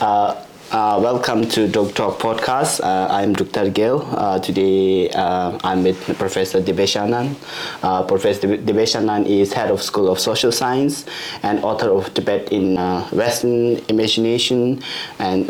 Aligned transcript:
Uh, 0.00 0.44
uh, 0.72 0.98
welcome 1.00 1.46
to 1.46 1.68
Druk 1.68 1.94
Talk 1.94 2.18
podcast. 2.18 2.82
Uh, 2.82 3.06
I'm 3.08 3.32
Dr. 3.32 3.70
Gill. 3.70 4.02
Uh, 4.10 4.40
today 4.40 5.08
uh, 5.10 5.56
I'm 5.62 5.84
with 5.84 6.02
Professor 6.18 6.60
Dibyesh 6.60 6.98
Anand. 6.98 7.36
Uh, 7.80 8.02
Professor 8.02 8.48
Dibyesh 8.56 8.98
Anand 8.98 9.26
is 9.26 9.52
head 9.52 9.70
of 9.70 9.80
School 9.80 10.10
of 10.10 10.18
Social 10.18 10.50
Science 10.50 11.06
and 11.44 11.62
author 11.62 11.90
of 11.90 12.12
Tibet 12.14 12.50
in 12.50 12.74
Western 13.12 13.76
Imagination. 13.88 14.82
And 15.20 15.46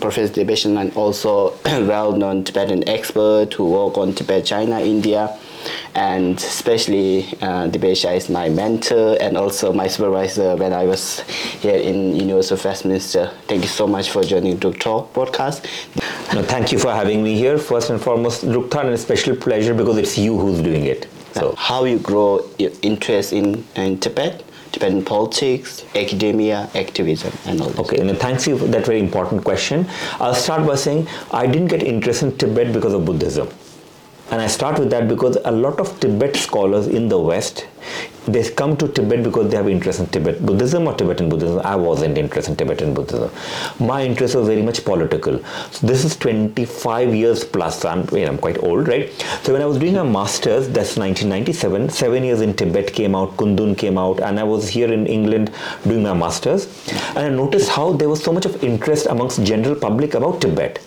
Professor 0.00 0.32
Dibyesh 0.32 0.64
Anand 0.64 0.96
also 0.96 1.52
well-known 1.66 2.44
Tibetan 2.44 2.88
expert 2.88 3.52
who 3.52 3.68
work 3.68 3.98
on 3.98 4.14
Tibet, 4.14 4.46
China, 4.46 4.80
India 4.80 5.36
and 5.94 6.36
especially 6.38 7.24
uh, 7.40 7.68
Dibyesh 7.68 8.04
is 8.16 8.28
my 8.28 8.48
mentor 8.48 9.16
and 9.20 9.36
also 9.36 9.72
my 9.72 9.86
supervisor 9.86 10.56
when 10.56 10.72
I 10.72 10.84
was 10.84 11.20
here 11.60 11.76
in 11.76 12.16
University 12.16 12.54
of 12.54 12.64
Westminster. 12.64 13.32
Thank 13.46 13.62
you 13.62 13.68
so 13.68 13.86
much 13.86 14.10
for 14.10 14.22
joining 14.22 14.58
Druk 14.58 14.78
Talk 14.78 15.12
podcast. 15.12 15.64
No, 16.34 16.42
thank 16.42 16.72
you 16.72 16.78
for 16.78 16.92
having 16.92 17.22
me 17.22 17.34
here. 17.34 17.58
First 17.58 17.90
and 17.90 18.00
foremost, 18.00 18.44
Drukthar, 18.44 18.84
and 18.84 18.94
a 18.94 18.98
special 18.98 19.36
pleasure 19.36 19.74
because 19.74 19.98
it's 19.98 20.16
you 20.16 20.38
who's 20.38 20.60
doing 20.60 20.84
it. 20.84 21.08
So, 21.34 21.54
how 21.56 21.84
you 21.84 21.98
grow 21.98 22.48
your 22.58 22.72
interest 22.82 23.32
in, 23.32 23.64
in 23.76 23.98
Tibet? 23.98 24.44
Tibetan 24.72 25.04
politics, 25.04 25.84
academia, 25.96 26.70
activism, 26.76 27.32
and 27.46 27.60
all 27.60 27.70
this. 27.70 27.78
Okay, 27.80 27.98
and 27.98 28.16
thanks 28.18 28.46
you 28.46 28.56
for 28.56 28.66
that 28.66 28.86
very 28.86 29.00
important 29.00 29.42
question. 29.44 29.86
I'll 30.20 30.34
start 30.34 30.64
by 30.64 30.76
saying 30.76 31.08
I 31.32 31.46
didn't 31.46 31.68
get 31.68 31.82
interested 31.82 32.26
in 32.26 32.38
Tibet 32.38 32.72
because 32.72 32.94
of 32.94 33.04
Buddhism. 33.04 33.48
And 34.30 34.40
I 34.40 34.46
start 34.46 34.78
with 34.78 34.90
that 34.90 35.08
because 35.08 35.36
a 35.44 35.50
lot 35.50 35.80
of 35.80 35.98
Tibet 35.98 36.36
scholars 36.36 36.86
in 36.86 37.08
the 37.08 37.18
West, 37.18 37.66
they 38.28 38.48
come 38.48 38.76
to 38.76 38.86
Tibet 38.86 39.24
because 39.24 39.50
they 39.50 39.56
have 39.56 39.68
interest 39.68 39.98
in 39.98 40.06
Tibet 40.06 40.46
Buddhism 40.46 40.86
or 40.86 40.94
Tibetan 40.94 41.28
Buddhism. 41.28 41.58
I 41.64 41.74
wasn't 41.74 42.16
interested 42.16 42.52
in 42.52 42.56
Tibetan 42.56 42.94
Buddhism. 42.94 43.30
My 43.80 44.04
interest 44.04 44.36
was 44.36 44.46
very 44.46 44.62
much 44.62 44.84
political. 44.84 45.42
So 45.72 45.86
this 45.86 46.04
is 46.04 46.16
25 46.16 47.12
years 47.12 47.42
plus. 47.44 47.84
I'm, 47.84 48.06
you 48.12 48.24
know, 48.24 48.28
I'm 48.28 48.38
quite 48.38 48.62
old, 48.62 48.86
right? 48.86 49.10
So 49.42 49.52
when 49.52 49.62
I 49.62 49.66
was 49.66 49.78
doing 49.78 49.96
a 49.96 50.04
master's, 50.04 50.68
that's 50.68 50.96
1997, 50.96 51.88
seven 51.88 52.22
years 52.22 52.40
in 52.40 52.54
Tibet 52.54 52.92
came 52.92 53.16
out, 53.16 53.36
Kundun 53.36 53.76
came 53.76 53.98
out, 53.98 54.20
and 54.20 54.38
I 54.38 54.44
was 54.44 54.68
here 54.68 54.92
in 54.92 55.08
England 55.08 55.50
doing 55.82 56.04
my 56.04 56.14
master's. 56.14 56.68
And 57.16 57.18
I 57.18 57.28
noticed 57.30 57.70
how 57.70 57.94
there 57.94 58.08
was 58.08 58.22
so 58.22 58.32
much 58.32 58.46
of 58.46 58.62
interest 58.62 59.06
amongst 59.06 59.42
general 59.42 59.74
public 59.74 60.14
about 60.14 60.40
Tibet 60.40 60.78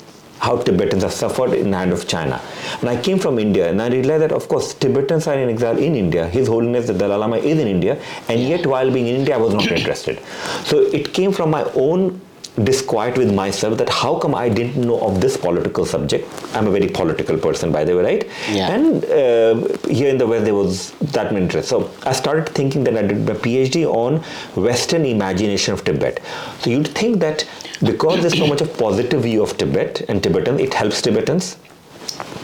how 0.43 0.57
Tibetans 0.57 1.03
have 1.03 1.13
suffered 1.13 1.53
in 1.53 1.71
the 1.71 1.77
hand 1.77 1.93
of 1.93 2.05
China. 2.05 2.41
And 2.81 2.89
I 2.89 3.01
came 3.01 3.17
from 3.17 3.39
India 3.39 3.69
and 3.69 3.81
I 3.81 3.87
realized 3.87 4.23
that, 4.23 4.33
of 4.33 4.49
course, 4.49 4.73
Tibetans 4.73 5.25
are 5.25 5.39
in 5.39 5.49
exile 5.49 5.77
in 5.77 5.95
India. 5.95 6.27
His 6.27 6.49
Holiness 6.49 6.87
the 6.87 6.93
Dalai 6.93 7.15
Lama 7.15 7.37
is 7.37 7.57
in 7.59 7.67
India, 7.67 7.97
and 8.27 8.41
yet 8.41 8.65
while 8.65 8.91
being 8.91 9.07
in 9.07 9.15
India, 9.15 9.35
I 9.35 9.37
was 9.37 9.53
not 9.53 9.71
interested. 9.71 10.19
So 10.65 10.81
it 10.99 11.13
came 11.13 11.31
from 11.31 11.49
my 11.49 11.63
own 11.75 12.19
disquiet 12.63 13.17
with 13.17 13.33
myself 13.33 13.77
that 13.79 13.89
how 13.89 14.17
come 14.19 14.35
I 14.35 14.47
didn't 14.47 14.85
know 14.85 14.99
of 14.99 15.21
this 15.21 15.37
political 15.37 15.85
subject. 15.85 16.27
I'm 16.53 16.67
a 16.67 16.71
very 16.71 16.87
political 16.87 17.37
person, 17.37 17.71
by 17.71 17.83
the 17.83 17.95
way, 17.95 18.03
right? 18.03 18.29
Yeah. 18.51 18.69
And 18.69 19.05
uh, 19.05 19.77
here 19.87 20.09
in 20.09 20.17
the 20.17 20.27
West, 20.27 20.45
there 20.45 20.53
was 20.53 20.91
that 21.13 21.33
interest. 21.33 21.69
So 21.69 21.91
I 22.03 22.13
started 22.13 22.49
thinking 22.49 22.83
that 22.83 22.95
I 22.95 23.01
did 23.01 23.25
my 23.25 23.33
PhD 23.33 23.85
on 23.85 24.17
Western 24.61 25.05
imagination 25.05 25.73
of 25.73 25.83
Tibet. 25.83 26.21
So 26.59 26.69
you'd 26.69 26.89
think 26.89 27.19
that 27.21 27.47
because 27.83 28.21
there's 28.21 28.37
so 28.37 28.47
much 28.47 28.61
of 28.61 28.77
positive 28.77 29.23
view 29.23 29.41
of 29.41 29.57
Tibet 29.57 30.01
and 30.07 30.21
Tibetans, 30.21 30.61
it 30.61 30.73
helps 30.73 31.01
Tibetans. 31.01 31.57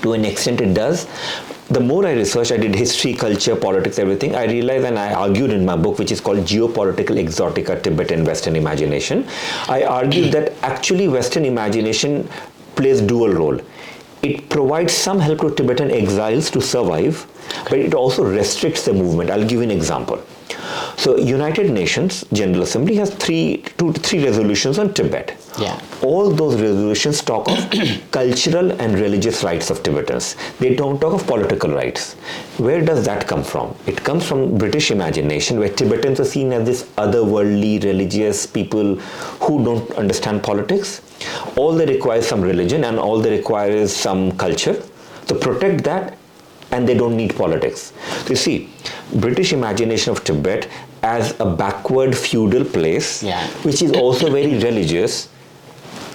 To 0.01 0.13
an 0.13 0.25
extent, 0.25 0.61
it 0.61 0.73
does 0.73 1.07
the 1.69 1.79
more 1.79 2.05
I 2.05 2.13
researched, 2.13 2.51
I 2.51 2.57
did 2.57 2.73
history, 2.73 3.13
culture, 3.13 3.55
politics, 3.55 3.99
everything, 3.99 4.35
I 4.35 4.45
realized 4.45 4.85
and 4.85 4.97
I 4.97 5.13
argued 5.13 5.51
in 5.51 5.65
my 5.65 5.75
book, 5.75 5.99
which 5.99 6.11
is 6.11 6.19
called 6.19 6.39
Geopolitical 6.39 7.23
Exotica 7.23 7.81
Tibetan 7.83 8.25
Western 8.25 8.55
Imagination, 8.55 9.27
I 9.67 9.83
argued 9.83 10.31
that 10.31 10.53
actually 10.63 11.07
Western 11.07 11.45
imagination 11.45 12.27
plays 12.75 13.01
dual 13.01 13.33
role. 13.33 13.61
It 14.23 14.49
provides 14.49 14.93
some 14.93 15.19
help 15.19 15.41
to 15.41 15.51
Tibetan 15.51 15.91
exiles 15.91 16.49
to 16.51 16.61
survive, 16.61 17.27
but 17.65 17.77
it 17.77 17.93
also 17.93 18.23
restricts 18.23 18.85
the 18.85 18.93
movement. 18.93 19.29
I'll 19.29 19.41
give 19.41 19.51
you 19.51 19.61
an 19.61 19.71
example. 19.71 20.19
So 20.97 21.17
United 21.17 21.71
Nations 21.71 22.25
General 22.33 22.63
Assembly 22.63 22.95
has 22.95 23.13
three, 23.13 23.63
two 23.77 23.93
to 23.93 23.99
three 23.99 24.23
resolutions 24.23 24.77
on 24.77 24.93
Tibet. 24.93 25.37
Yeah. 25.59 25.79
All 26.01 26.29
those 26.29 26.55
resolutions 26.55 27.21
talk 27.21 27.49
of 27.49 27.57
cultural 28.11 28.71
and 28.81 28.99
religious 28.99 29.43
rights 29.43 29.69
of 29.69 29.81
Tibetans. 29.83 30.35
They 30.59 30.75
don't 30.75 30.99
talk 30.99 31.13
of 31.13 31.25
political 31.25 31.71
rights. 31.71 32.13
Where 32.57 32.83
does 32.83 33.05
that 33.05 33.27
come 33.27 33.43
from? 33.43 33.75
It 33.87 34.03
comes 34.03 34.25
from 34.25 34.57
British 34.57 34.91
imagination 34.91 35.59
where 35.59 35.69
Tibetans 35.69 36.19
are 36.19 36.25
seen 36.25 36.53
as 36.53 36.65
this 36.65 36.83
otherworldly 36.97 37.83
religious 37.83 38.45
people 38.45 38.95
who 38.95 39.63
don't 39.63 39.91
understand 39.91 40.43
politics. 40.43 41.01
All 41.55 41.73
they 41.73 41.85
require 41.85 42.19
is 42.19 42.27
some 42.27 42.41
religion 42.41 42.83
and 42.83 42.99
all 42.99 43.19
they 43.19 43.31
require 43.37 43.71
is 43.71 43.95
some 43.95 44.31
culture. 44.37 44.81
To 45.27 45.35
protect 45.35 45.83
that 45.83 46.17
and 46.71 46.87
they 46.87 46.93
don't 46.95 47.15
need 47.17 47.35
politics. 47.35 47.93
So 48.25 48.29
you 48.29 48.35
see, 48.35 48.69
British 49.15 49.53
imagination 49.53 50.11
of 50.11 50.23
Tibet 50.23 50.67
as 51.01 51.39
a 51.39 51.45
backward 51.45 52.15
feudal 52.15 52.63
place, 52.63 53.23
Yeah. 53.23 53.47
which 53.63 53.81
is 53.81 53.91
also 53.93 54.29
very 54.29 54.57
religious, 54.57 55.29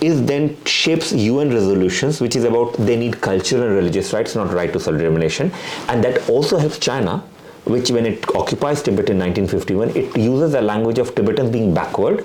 is 0.00 0.22
then 0.26 0.56
shapes 0.66 1.12
UN 1.12 1.50
resolutions, 1.52 2.20
which 2.20 2.36
is 2.36 2.44
about 2.44 2.74
they 2.74 2.96
need 2.96 3.20
cultural 3.20 3.62
and 3.62 3.74
religious 3.74 4.12
rights, 4.12 4.34
not 4.34 4.52
right 4.52 4.72
to 4.72 4.78
self-determination, 4.78 5.50
and 5.88 6.04
that 6.04 6.28
also 6.28 6.58
helps 6.58 6.78
China, 6.78 7.22
which 7.64 7.90
when 7.90 8.04
it 8.04 8.24
occupies 8.36 8.82
Tibet 8.82 9.08
in 9.08 9.18
1951, 9.18 9.90
it 9.96 10.16
uses 10.16 10.52
the 10.52 10.60
language 10.60 10.98
of 10.98 11.14
Tibetans 11.14 11.50
being 11.50 11.72
backward, 11.72 12.24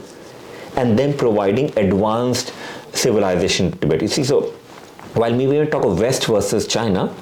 and 0.75 0.99
then 0.99 1.13
providing 1.17 1.71
advanced 1.77 2.51
civilization 2.93 3.71
to 3.71 3.77
Tibet. 3.77 4.01
You 4.01 4.07
see, 4.09 4.23
so 4.23 4.41
while 5.13 5.33
we 5.35 5.47
were 5.47 5.65
talk 5.65 5.85
of 5.85 5.99
West 5.99 6.25
versus 6.25 6.67
China, 6.67 7.13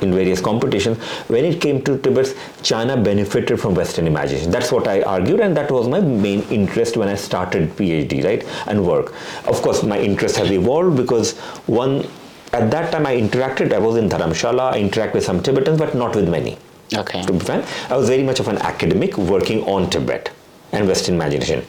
in 0.00 0.12
various 0.12 0.40
competitions. 0.40 0.98
When 1.28 1.44
it 1.44 1.60
came 1.60 1.82
to 1.82 1.98
Tibet, 1.98 2.34
China 2.62 2.96
benefited 2.96 3.60
from 3.60 3.74
Western 3.74 4.06
imagination. 4.06 4.50
That's 4.50 4.72
what 4.72 4.88
I 4.88 5.02
argued, 5.02 5.40
and 5.40 5.56
that 5.56 5.70
was 5.70 5.88
my 5.88 6.00
main 6.00 6.42
interest 6.50 6.96
when 6.96 7.08
I 7.08 7.14
started 7.14 7.70
PhD, 7.76 8.24
right, 8.24 8.44
and 8.66 8.86
work. 8.86 9.14
Of 9.46 9.62
course, 9.62 9.82
my 9.82 9.98
interest 9.98 10.36
has 10.36 10.50
evolved 10.50 10.96
because 10.96 11.38
one 11.66 12.06
at 12.52 12.70
that 12.70 12.92
time 12.92 13.06
I 13.06 13.16
interacted. 13.16 13.72
I 13.72 13.78
was 13.78 13.96
in 13.96 14.08
Dharamshala. 14.08 14.72
I 14.72 14.80
interacted 14.80 15.14
with 15.14 15.24
some 15.24 15.42
Tibetans, 15.42 15.78
but 15.78 15.94
not 15.94 16.14
with 16.14 16.28
many. 16.28 16.56
Okay. 16.94 17.22
To 17.22 17.32
be 17.32 17.38
frank, 17.40 17.64
I 17.90 17.96
was 17.96 18.08
very 18.08 18.22
much 18.22 18.40
of 18.40 18.48
an 18.48 18.58
academic 18.58 19.16
working 19.18 19.64
on 19.64 19.90
Tibet 19.90 20.30
and 20.72 20.86
Western 20.86 21.14
imagination. 21.14 21.64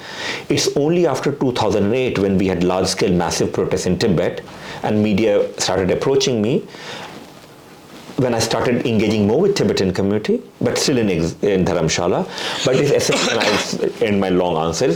It's 0.50 0.76
only 0.76 1.08
after 1.08 1.32
2008 1.32 2.20
when 2.20 2.38
we 2.38 2.48
had 2.48 2.64
large-scale 2.64 3.14
massive 3.14 3.54
protests 3.54 3.86
in 3.86 3.98
Tibet 3.98 4.44
and 4.84 5.02
media 5.02 5.48
started 5.60 5.92
approaching 5.92 6.42
me 6.42 6.68
when 8.18 8.34
I 8.34 8.40
started 8.40 8.86
engaging 8.86 9.28
more 9.28 9.42
with 9.42 9.56
Tibetan 9.56 9.94
community, 9.94 10.42
but 10.62 10.78
still 10.78 10.98
in, 10.98 11.10
in 11.10 11.66
Dharamshala. 11.66 12.26
But 12.66 12.76
essential, 12.76 13.40
I'll 13.40 14.04
end 14.04 14.22
my 14.22 14.30
long 14.30 14.56
answer. 14.68 14.88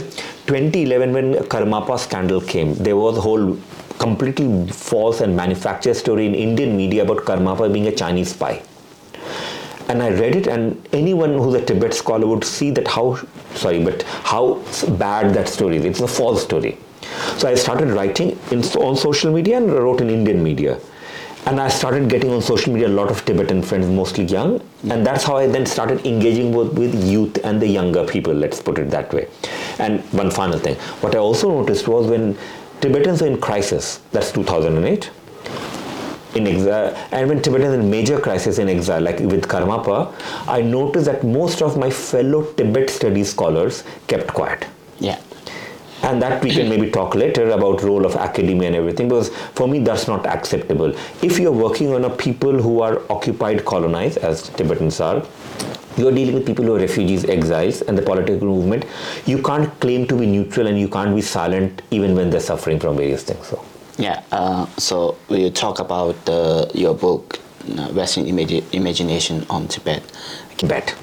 2011, 0.46 1.12
when 1.12 1.34
Karmapa 1.44 1.98
scandal 1.98 2.40
came, 2.40 2.74
there 2.74 2.96
was 2.96 3.18
a 3.18 3.20
whole 3.20 3.58
completely 3.98 4.66
false 4.68 5.20
and 5.20 5.36
manufactured 5.36 5.94
story 5.94 6.26
in 6.26 6.34
Indian 6.34 6.76
media 6.76 7.02
about 7.02 7.18
Karmapa 7.18 7.70
being 7.70 7.88
a 7.88 7.94
Chinese 7.94 8.30
spy. 8.30 8.62
And 9.88 10.02
I 10.02 10.10
read 10.10 10.36
it, 10.36 10.46
and 10.46 10.80
anyone 10.92 11.34
who's 11.34 11.54
a 11.54 11.64
Tibet 11.64 11.92
scholar 11.92 12.26
would 12.26 12.44
see 12.44 12.70
that 12.70 12.88
how, 12.88 13.18
sorry, 13.54 13.84
but 13.84 14.02
how 14.02 14.62
bad 14.98 15.34
that 15.34 15.48
story 15.48 15.76
is. 15.76 15.84
It's 15.84 16.00
a 16.00 16.08
false 16.08 16.42
story. 16.42 16.78
So 17.36 17.48
I 17.48 17.54
started 17.54 17.88
writing 17.88 18.38
in, 18.50 18.62
on 18.78 18.96
social 18.96 19.32
media 19.32 19.58
and 19.58 19.70
wrote 19.70 20.00
in 20.00 20.08
Indian 20.08 20.42
media 20.42 20.78
and 21.46 21.60
I 21.60 21.68
started 21.68 22.08
getting 22.08 22.30
on 22.30 22.42
social 22.42 22.72
media 22.72 22.88
a 22.88 22.96
lot 22.96 23.10
of 23.10 23.24
Tibetan 23.24 23.62
friends, 23.62 23.86
mostly 23.86 24.24
young, 24.24 24.60
and 24.88 25.06
that's 25.06 25.24
how 25.24 25.36
I 25.36 25.46
then 25.46 25.66
started 25.66 26.04
engaging 26.06 26.52
with, 26.52 26.72
with 26.78 26.94
youth 27.04 27.38
and 27.44 27.60
the 27.60 27.66
younger 27.66 28.06
people, 28.06 28.34
let's 28.34 28.60
put 28.60 28.78
it 28.78 28.90
that 28.90 29.12
way. 29.12 29.28
And 29.78 30.00
one 30.12 30.30
final 30.30 30.58
thing, 30.58 30.76
what 31.00 31.14
I 31.14 31.18
also 31.18 31.50
noticed 31.50 31.88
was 31.88 32.06
when 32.06 32.36
Tibetans 32.80 33.22
were 33.22 33.28
in 33.28 33.40
crisis, 33.40 34.00
that's 34.12 34.32
2008, 34.32 35.10
in 36.34 36.46
exile, 36.46 36.94
and 37.10 37.28
when 37.28 37.42
Tibetans 37.42 37.74
in 37.74 37.90
major 37.90 38.20
crisis 38.20 38.58
in 38.58 38.68
exile, 38.68 39.00
like 39.00 39.18
with 39.18 39.48
Karmapa, 39.48 40.12
I 40.46 40.62
noticed 40.62 41.06
that 41.06 41.24
most 41.24 41.62
of 41.62 41.76
my 41.76 41.90
fellow 41.90 42.44
Tibet 42.52 42.90
studies 42.90 43.30
scholars 43.30 43.84
kept 44.06 44.28
quiet 44.28 44.66
Yeah. 45.00 45.18
And 46.02 46.22
that 46.22 46.42
we 46.42 46.50
can 46.50 46.68
maybe 46.68 46.90
talk 46.90 47.14
later 47.14 47.50
about 47.50 47.82
role 47.82 48.04
of 48.06 48.16
academia 48.16 48.68
and 48.68 48.76
everything 48.76 49.08
because 49.08 49.28
for 49.60 49.66
me 49.68 49.78
that's 49.78 50.06
not 50.08 50.26
acceptable 50.26 50.92
if 51.22 51.38
you're 51.38 51.52
working 51.66 51.92
on 51.92 52.04
a 52.04 52.10
people 52.10 52.60
who 52.66 52.80
are 52.80 53.00
occupied 53.10 53.64
colonized 53.64 54.18
as 54.18 54.48
tibetans 54.50 55.00
are 55.00 55.22
you're 55.96 56.12
dealing 56.12 56.34
with 56.34 56.46
people 56.46 56.64
who 56.64 56.74
are 56.76 56.78
refugees 56.80 57.24
exiles 57.24 57.82
and 57.82 57.98
the 57.98 58.02
political 58.02 58.46
movement 58.48 58.84
you 59.26 59.42
can't 59.42 59.68
claim 59.80 60.06
to 60.06 60.16
be 60.16 60.26
neutral 60.26 60.66
and 60.66 60.78
you 60.80 60.88
can't 60.88 61.14
be 61.14 61.20
silent 61.20 61.82
even 61.90 62.14
when 62.14 62.30
they're 62.30 62.40
suffering 62.52 62.78
from 62.80 62.96
various 62.96 63.24
things 63.24 63.46
so 63.46 63.62
Yeah. 64.02 64.22
Uh, 64.32 64.64
so 64.78 64.96
we 65.28 65.50
talk 65.50 65.78
about 65.80 66.16
uh, 66.34 66.64
your 66.82 66.94
book, 66.94 67.38
uh, 67.78 67.88
Western 67.98 68.24
Imagi- 68.32 68.62
Imagination 68.72 69.44
on 69.56 69.66
Tibet. 69.68 70.02
tibet 70.60 70.94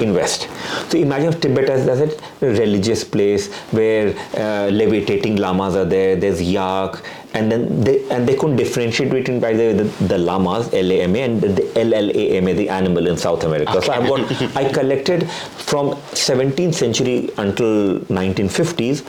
in 0.00 0.12
West. 0.12 0.48
So 0.90 0.98
imagine 0.98 1.38
Tibet 1.40 1.68
as, 1.68 1.86
as 1.88 2.00
a 2.00 2.46
religious 2.46 3.04
place 3.04 3.52
where 3.70 4.14
uh, 4.36 4.70
levitating 4.70 5.36
lamas 5.36 5.76
are 5.76 5.84
there. 5.84 6.16
There's 6.16 6.42
yak, 6.42 7.02
and 7.34 7.50
then 7.50 7.82
they 7.82 8.08
and 8.10 8.28
they 8.28 8.36
couldn't 8.36 8.56
differentiate 8.56 9.10
between 9.10 9.40
by 9.40 9.52
the 9.52 9.72
the, 9.72 10.06
the 10.06 10.18
lamas 10.18 10.72
L 10.72 10.90
A 10.90 11.02
M 11.02 11.16
A 11.16 11.22
and 11.22 11.40
the, 11.40 11.48
the 11.48 11.78
L 11.78 11.94
L 11.94 12.10
A 12.10 12.30
M 12.38 12.48
A, 12.48 12.52
the 12.52 12.68
animal 12.68 13.06
in 13.06 13.16
South 13.16 13.44
America. 13.44 13.78
Okay. 13.78 13.86
So 13.86 13.92
I've 13.92 14.08
got 14.08 14.56
I 14.56 14.72
collected 14.72 15.30
from 15.30 15.90
17th 16.12 16.74
century 16.74 17.30
until 17.38 18.00
1950s. 18.00 19.00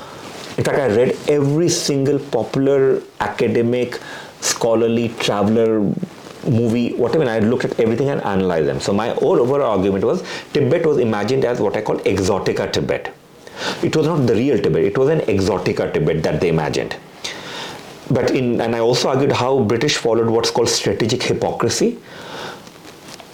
In 0.57 0.63
fact, 0.63 0.79
I 0.79 0.87
read 0.87 1.17
every 1.27 1.67
single 1.67 2.17
popular 2.17 3.01
academic, 3.19 3.99
scholarly, 4.39 5.09
traveler 5.19 5.93
movie, 6.47 6.93
whatever, 6.93 7.27
I 7.29 7.39
looked 7.39 7.65
at 7.65 7.79
everything 7.79 8.09
and 8.09 8.21
analyzed 8.21 8.67
them. 8.67 8.79
So 8.79 8.93
my 8.93 9.09
whole 9.09 9.39
overall 9.39 9.77
argument 9.77 10.03
was 10.03 10.23
Tibet 10.53 10.85
was 10.85 10.97
imagined 10.97 11.45
as 11.45 11.59
what 11.59 11.75
I 11.75 11.81
call 11.81 11.97
exotica 11.99 12.71
Tibet. 12.71 13.13
It 13.83 13.95
was 13.95 14.07
not 14.07 14.27
the 14.27 14.35
real 14.35 14.61
Tibet, 14.61 14.83
it 14.83 14.97
was 14.97 15.09
an 15.09 15.21
exotica 15.21 15.93
Tibet 15.93 16.23
that 16.23 16.41
they 16.41 16.49
imagined. 16.49 16.95
But 18.09 18.31
in 18.31 18.61
and 18.61 18.75
I 18.75 18.79
also 18.79 19.09
argued 19.09 19.31
how 19.31 19.63
British 19.63 19.97
followed 19.97 20.29
what's 20.29 20.51
called 20.51 20.69
strategic 20.69 21.23
hypocrisy. 21.23 21.97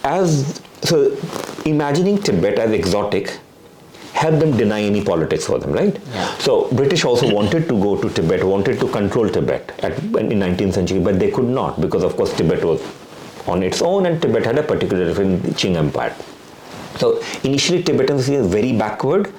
As 0.04 0.62
so 0.82 1.18
imagining 1.66 2.18
Tibet 2.18 2.58
as 2.58 2.72
exotic 2.72 3.38
helped 4.14 4.40
them 4.40 4.56
deny 4.56 4.82
any 4.82 5.04
politics 5.04 5.46
for 5.46 5.58
them, 5.60 5.72
right? 5.72 6.00
Yeah. 6.14 6.38
So 6.38 6.70
British 6.72 7.06
also 7.06 7.34
wanted 7.34 7.68
to 7.68 7.80
go 7.82 8.00
to 8.02 8.10
Tibet, 8.10 8.44
wanted 8.44 8.80
to 8.80 8.88
control 8.90 9.30
Tibet 9.30 9.74
at, 9.80 9.98
in 9.98 10.40
19th 10.40 10.74
century, 10.74 11.00
but 11.00 11.20
they 11.20 11.32
could 11.32 11.46
not 11.46 11.82
because 11.82 12.04
of 12.04 12.16
course 12.16 12.34
Tibet 12.36 12.64
was 12.64 12.82
on 13.48 13.64
its 13.64 13.82
own 13.82 14.06
and 14.06 14.22
Tibet 14.22 14.46
had 14.46 14.58
a 14.58 14.64
particular 14.64 15.06
different 15.06 15.44
Qing 15.44 15.76
Empire. 15.76 16.16
So 16.98 17.24
initially 17.44 17.82
Tibetans 17.82 18.30
were 18.30 18.44
very 18.44 18.74
backward, 18.74 19.32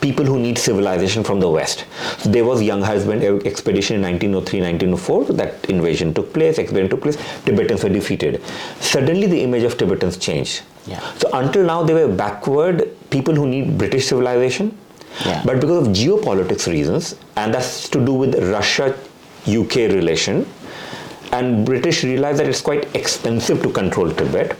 people 0.00 0.24
who 0.24 0.38
need 0.38 0.58
civilization 0.58 1.24
from 1.24 1.40
the 1.40 1.48
west. 1.48 1.86
So 2.18 2.28
there 2.28 2.44
was 2.44 2.60
Younghusband 2.60 3.46
expedition 3.46 3.96
in 3.96 4.02
1903, 4.02 4.60
1904, 4.60 5.24
that 5.36 5.70
invasion 5.70 6.12
took 6.12 6.32
place, 6.34 6.58
expedition 6.58 6.90
took 6.90 7.02
place, 7.02 7.16
Tibetans 7.44 7.82
were 7.82 7.88
defeated. 7.88 8.42
Suddenly 8.80 9.26
the 9.26 9.40
image 9.40 9.62
of 9.62 9.78
Tibetans 9.78 10.18
changed. 10.18 10.62
Yeah. 10.86 11.00
So 11.14 11.30
until 11.32 11.64
now 11.64 11.82
they 11.82 11.94
were 11.94 12.12
backward 12.14 12.94
people 13.10 13.34
who 13.34 13.46
need 13.46 13.78
British 13.78 14.06
civilization. 14.06 14.76
Yeah. 15.24 15.42
But 15.44 15.60
because 15.60 15.88
of 15.88 15.92
geopolitics 15.94 16.66
reasons, 16.70 17.16
and 17.36 17.52
that's 17.52 17.88
to 17.88 18.04
do 18.04 18.12
with 18.12 18.38
Russia 18.50 18.94
UK 19.46 19.76
relation, 19.92 20.46
and 21.32 21.64
British 21.66 22.04
realized 22.04 22.38
that 22.38 22.48
it's 22.48 22.60
quite 22.60 22.94
expensive 22.94 23.62
to 23.62 23.70
control 23.70 24.10
Tibet, 24.10 24.56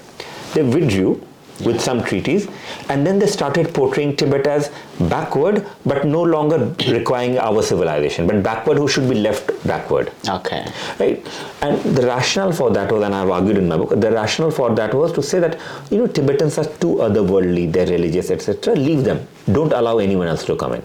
they 0.55 0.63
withdrew 0.63 1.21
with 1.65 1.81
some 1.81 2.03
treaties 2.05 2.49
and 2.89 3.07
then 3.07 3.19
they 3.19 3.27
started 3.27 3.73
portraying 3.75 4.15
Tibet 4.17 4.47
as 4.47 4.71
backward 5.09 5.67
but 5.85 6.05
no 6.05 6.23
longer 6.23 6.75
requiring 6.89 7.39
our 7.39 7.63
civilization 7.63 8.27
but 8.27 8.43
backward 8.43 8.79
who 8.79 8.89
should 8.89 9.09
be 9.09 9.17
left 9.17 9.51
backward. 9.67 10.13
Okay. 10.29 10.65
right? 11.01 11.27
And 11.63 11.81
the 11.97 12.07
rationale 12.07 12.53
for 12.53 12.71
that 12.71 12.91
was 12.93 13.03
and 13.03 13.15
I've 13.15 13.31
argued 13.31 13.59
in 13.59 13.69
my 13.69 13.77
book 13.77 14.01
the 14.01 14.13
rationale 14.13 14.51
for 14.51 14.75
that 14.75 14.95
was 14.95 15.13
to 15.13 15.23
say 15.23 15.41
that 15.41 15.59
you 15.91 15.99
know 15.99 16.07
Tibetans 16.07 16.59
are 16.59 16.65
too 16.65 16.97
otherworldly 16.97 17.73
they're 17.73 17.87
religious 17.87 18.31
etc 18.31 18.75
leave 18.75 19.05
them. 19.05 19.27
Don't 19.51 19.73
allow 19.73 19.99
anyone 19.99 20.29
else 20.29 20.45
to 20.45 20.57
come 20.57 20.75
in. 20.75 20.85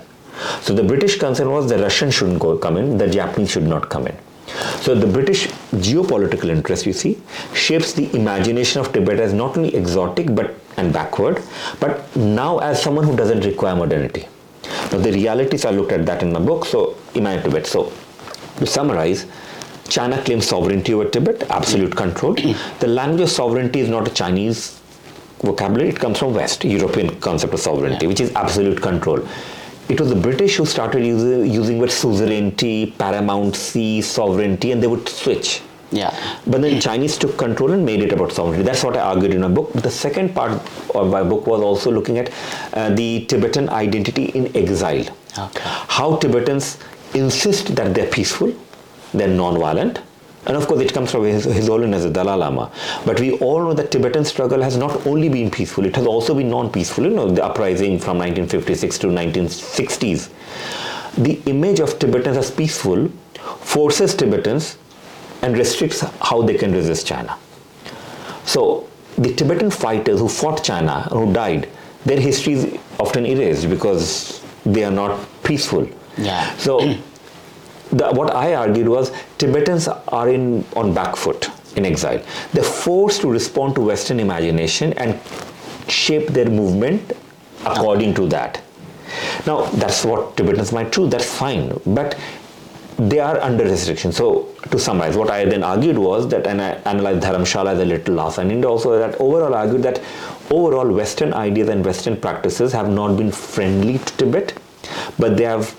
So 0.62 0.74
the 0.74 0.84
British 0.84 1.20
concern 1.20 1.52
was 1.52 1.70
the 1.70 1.78
Russians 1.78 2.16
shouldn't 2.16 2.40
go, 2.40 2.58
come 2.58 2.78
in 2.78 2.98
the 2.98 3.08
Japanese 3.08 3.52
should 3.52 3.68
not 3.68 3.90
come 3.90 4.08
in. 4.08 4.18
So 4.82 4.96
the 4.96 5.08
British 5.08 5.48
geopolitical 5.74 6.50
interest, 6.50 6.86
you 6.86 6.94
see, 6.94 7.20
shapes 7.54 7.94
the 7.94 8.14
imagination 8.16 8.80
of 8.82 8.92
Tibet 8.94 9.20
as 9.20 9.34
not 9.34 9.58
only 9.58 9.76
exotic 9.76 10.34
but 10.34 10.56
and 10.78 10.92
backward, 10.92 11.42
but 11.80 12.16
now 12.16 12.58
as 12.60 12.82
someone 12.82 13.06
who 13.06 13.16
doesn't 13.16 13.42
require 13.46 13.76
modernity. 13.76 14.28
Now 14.92 14.98
the 15.00 15.12
realities 15.12 15.66
I 15.66 15.72
looked 15.72 15.92
at 15.92 16.06
that 16.06 16.24
in 16.24 16.32
my 16.34 16.40
book. 16.40 16.66
So 16.66 16.96
imagine 17.14 17.44
Tibet. 17.44 17.68
So 17.68 17.92
to 18.58 18.66
summarize, 18.66 19.26
China 19.90 20.22
claims 20.24 20.48
sovereignty 20.48 20.94
over 20.94 21.10
Tibet, 21.10 21.44
absolute 21.50 21.96
control. 21.96 22.34
the 22.80 22.88
language 22.88 23.22
of 23.22 23.30
sovereignty 23.30 23.82
is 23.82 23.90
not 23.90 24.08
a 24.08 24.12
Chinese 24.12 24.80
vocabulary; 25.40 25.90
it 25.90 26.00
comes 26.00 26.18
from 26.18 26.34
West, 26.34 26.64
European 26.64 27.20
concept 27.20 27.54
of 27.54 27.60
sovereignty, 27.60 28.06
Yeah. 28.06 28.10
which 28.10 28.22
is 28.22 28.32
absolute 28.36 28.82
control. 28.82 29.20
It 29.90 30.00
was 30.00 30.10
the 30.10 30.16
British 30.16 30.56
who 30.56 30.66
started 30.66 31.06
using, 31.06 31.46
using 31.52 31.78
word 31.78 31.92
suzerainty, 31.92 32.94
paramountcy, 32.98 34.02
sovereignty, 34.04 34.72
and 34.72 34.82
they 34.82 34.88
would 34.88 35.08
switch. 35.10 35.62
Yeah. 35.92 36.12
But 36.48 36.62
then 36.62 36.82
Chinese 36.82 37.18
took 37.18 37.38
control 37.38 37.72
and 37.72 37.86
made 37.86 38.02
it 38.02 38.12
about 38.12 38.32
sovereignty. 38.32 38.64
That's 38.64 38.84
what 38.84 38.98
I 38.98 39.02
argued 39.02 39.34
in 39.34 39.42
my 39.42 39.48
book. 39.50 39.72
But 39.74 39.84
the 39.84 39.92
second 39.92 40.34
part 40.34 40.52
of 40.96 41.12
my 41.12 41.24
book 41.24 41.46
was 41.46 41.62
also 41.62 41.92
looking 41.92 42.18
at 42.18 42.32
uh, 42.74 42.90
the 42.90 43.26
Tibetan 43.26 43.70
identity 43.70 44.26
in 44.26 44.56
exile. 44.56 45.06
Okay. 45.38 45.62
How 45.64 46.16
Tibetans 46.16 46.80
insist 47.14 47.76
that 47.76 47.94
they're 47.94 48.10
peaceful, 48.10 48.56
they're 49.14 49.28
non-violent, 49.28 50.00
and 50.46 50.58
of 50.58 50.68
course 50.68 50.82
it 50.82 50.94
comes 50.94 51.12
from 51.12 51.24
His, 51.24 51.46
His 51.46 51.68
Holiness 51.68 52.04
the 52.04 52.10
Dalai 52.10 52.36
Lama. 52.36 52.72
But 53.06 53.20
we 53.20 53.34
all 53.40 53.60
know 53.64 53.74
that 53.74 53.92
Tibetan 53.92 54.26
struggle 54.26 54.62
has 54.62 54.78
not 54.78 55.06
only 55.08 55.30
been 55.30 55.50
peaceful; 55.50 55.86
it 55.86 55.96
has 55.96 56.06
also 56.06 56.34
been 56.36 56.50
non-peaceful. 56.50 57.06
You 57.06 57.12
know, 57.12 57.30
the 57.30 57.44
uprising 57.44 58.00
from 58.00 58.18
1956 58.18 58.98
to 59.00 59.08
1960s. 59.08 60.30
The 61.18 61.42
image 61.46 61.80
of 61.80 62.00
Tibetans 62.00 62.38
as 62.38 62.50
peaceful 62.50 63.10
forces 63.60 64.16
Tibetans 64.16 64.78
and 65.42 65.58
restricts 65.58 66.02
how 66.22 66.42
they 66.42 66.56
can 66.56 66.72
resist 66.72 67.06
China. 67.06 67.38
So 68.46 68.90
the 69.18 69.34
Tibetan 69.34 69.70
fighters 69.70 70.20
who 70.20 70.28
fought 70.28 70.64
China, 70.64 71.02
who 71.12 71.32
died, 71.34 71.70
their 72.06 72.20
history 72.20 72.54
is 72.54 72.80
often 73.00 73.26
erased 73.26 73.70
because 73.70 74.42
they 74.66 74.84
are 74.84 74.92
not 74.92 75.20
peaceful. 75.44 75.88
Yeah. 76.18 76.56
So 76.58 76.80
the, 77.98 78.12
what 78.12 78.34
I 78.36 78.56
argued 78.56 78.88
was 78.88 79.12
Tibetans 79.38 79.88
are 79.88 80.30
in 80.30 80.66
on 80.76 80.94
back 80.94 81.16
foot 81.16 81.50
in 81.76 81.86
exile. 81.86 82.22
They're 82.54 82.64
forced 82.64 83.22
to 83.22 83.30
respond 83.30 83.76
to 83.76 83.82
Western 83.82 84.20
imagination 84.20 84.94
and 84.94 85.20
shape 85.88 86.28
their 86.30 86.50
movement 86.50 87.14
according 87.66 88.14
to 88.16 88.28
that. 88.30 88.62
Now 89.46 89.66
that's 89.66 90.06
what 90.06 90.36
Tibetans 90.38 90.72
might 90.72 90.92
do. 90.92 91.08
That's 91.08 91.32
fine, 91.38 91.80
but 91.86 92.18
they 92.98 93.20
are 93.20 93.40
under 93.42 93.64
restriction. 93.64 94.12
So 94.12 94.50
to 94.72 94.80
summarize, 94.80 95.18
what 95.18 95.30
I 95.30 95.46
then 95.46 95.64
argued 95.64 95.98
was 95.98 96.28
that, 96.30 96.48
and 96.48 96.62
I 96.62 96.72
analyzed 96.86 97.24
Dharamshala 97.24 97.74
as 97.74 97.80
a 97.80 97.86
little 97.86 98.16
last, 98.16 98.38
and 98.38 98.52
India 98.52 98.70
also 98.70 98.98
that 98.98 99.20
overall 99.20 99.54
argued 99.54 99.84
that 99.84 100.02
overall 100.50 100.90
Western 100.92 101.34
ideas 101.34 101.70
and 101.70 101.86
Western 101.86 102.18
practices 102.18 102.72
have 102.72 102.90
not 102.90 103.18
been 103.18 103.32
friendly 103.32 103.98
to 103.98 104.18
Tibet, 104.18 104.54
but 105.18 105.38
they 105.38 105.44
have 105.44 105.76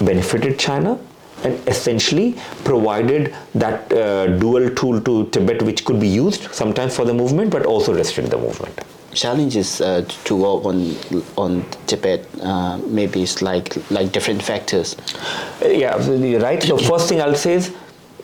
benefited 0.00 0.58
China 0.58 0.98
and 1.44 1.68
essentially 1.68 2.34
provided 2.64 3.34
that 3.54 3.92
uh, 3.92 4.26
dual 4.38 4.70
tool 4.70 5.00
to 5.00 5.26
Tibet, 5.28 5.62
which 5.62 5.84
could 5.84 6.00
be 6.00 6.08
used 6.08 6.52
sometimes 6.54 6.96
for 6.96 7.04
the 7.04 7.14
movement, 7.14 7.50
but 7.50 7.66
also 7.66 7.94
restrict 7.94 8.30
the 8.30 8.38
movement. 8.38 8.80
Challenges 9.12 9.80
uh, 9.80 10.04
to 10.24 10.34
work 10.36 10.64
on 10.64 10.96
on 11.36 11.64
Tibet 11.86 12.26
uh, 12.42 12.78
maybe 12.88 13.22
it's 13.22 13.40
like 13.42 13.76
like 13.90 14.10
different 14.10 14.42
factors. 14.42 14.96
Uh, 15.62 15.68
Yeah, 15.68 15.94
absolutely 15.94 16.36
right. 16.36 16.60
So 16.62 16.76
first 16.78 17.08
thing 17.08 17.20
I'll 17.20 17.36
say 17.36 17.54
is 17.54 17.72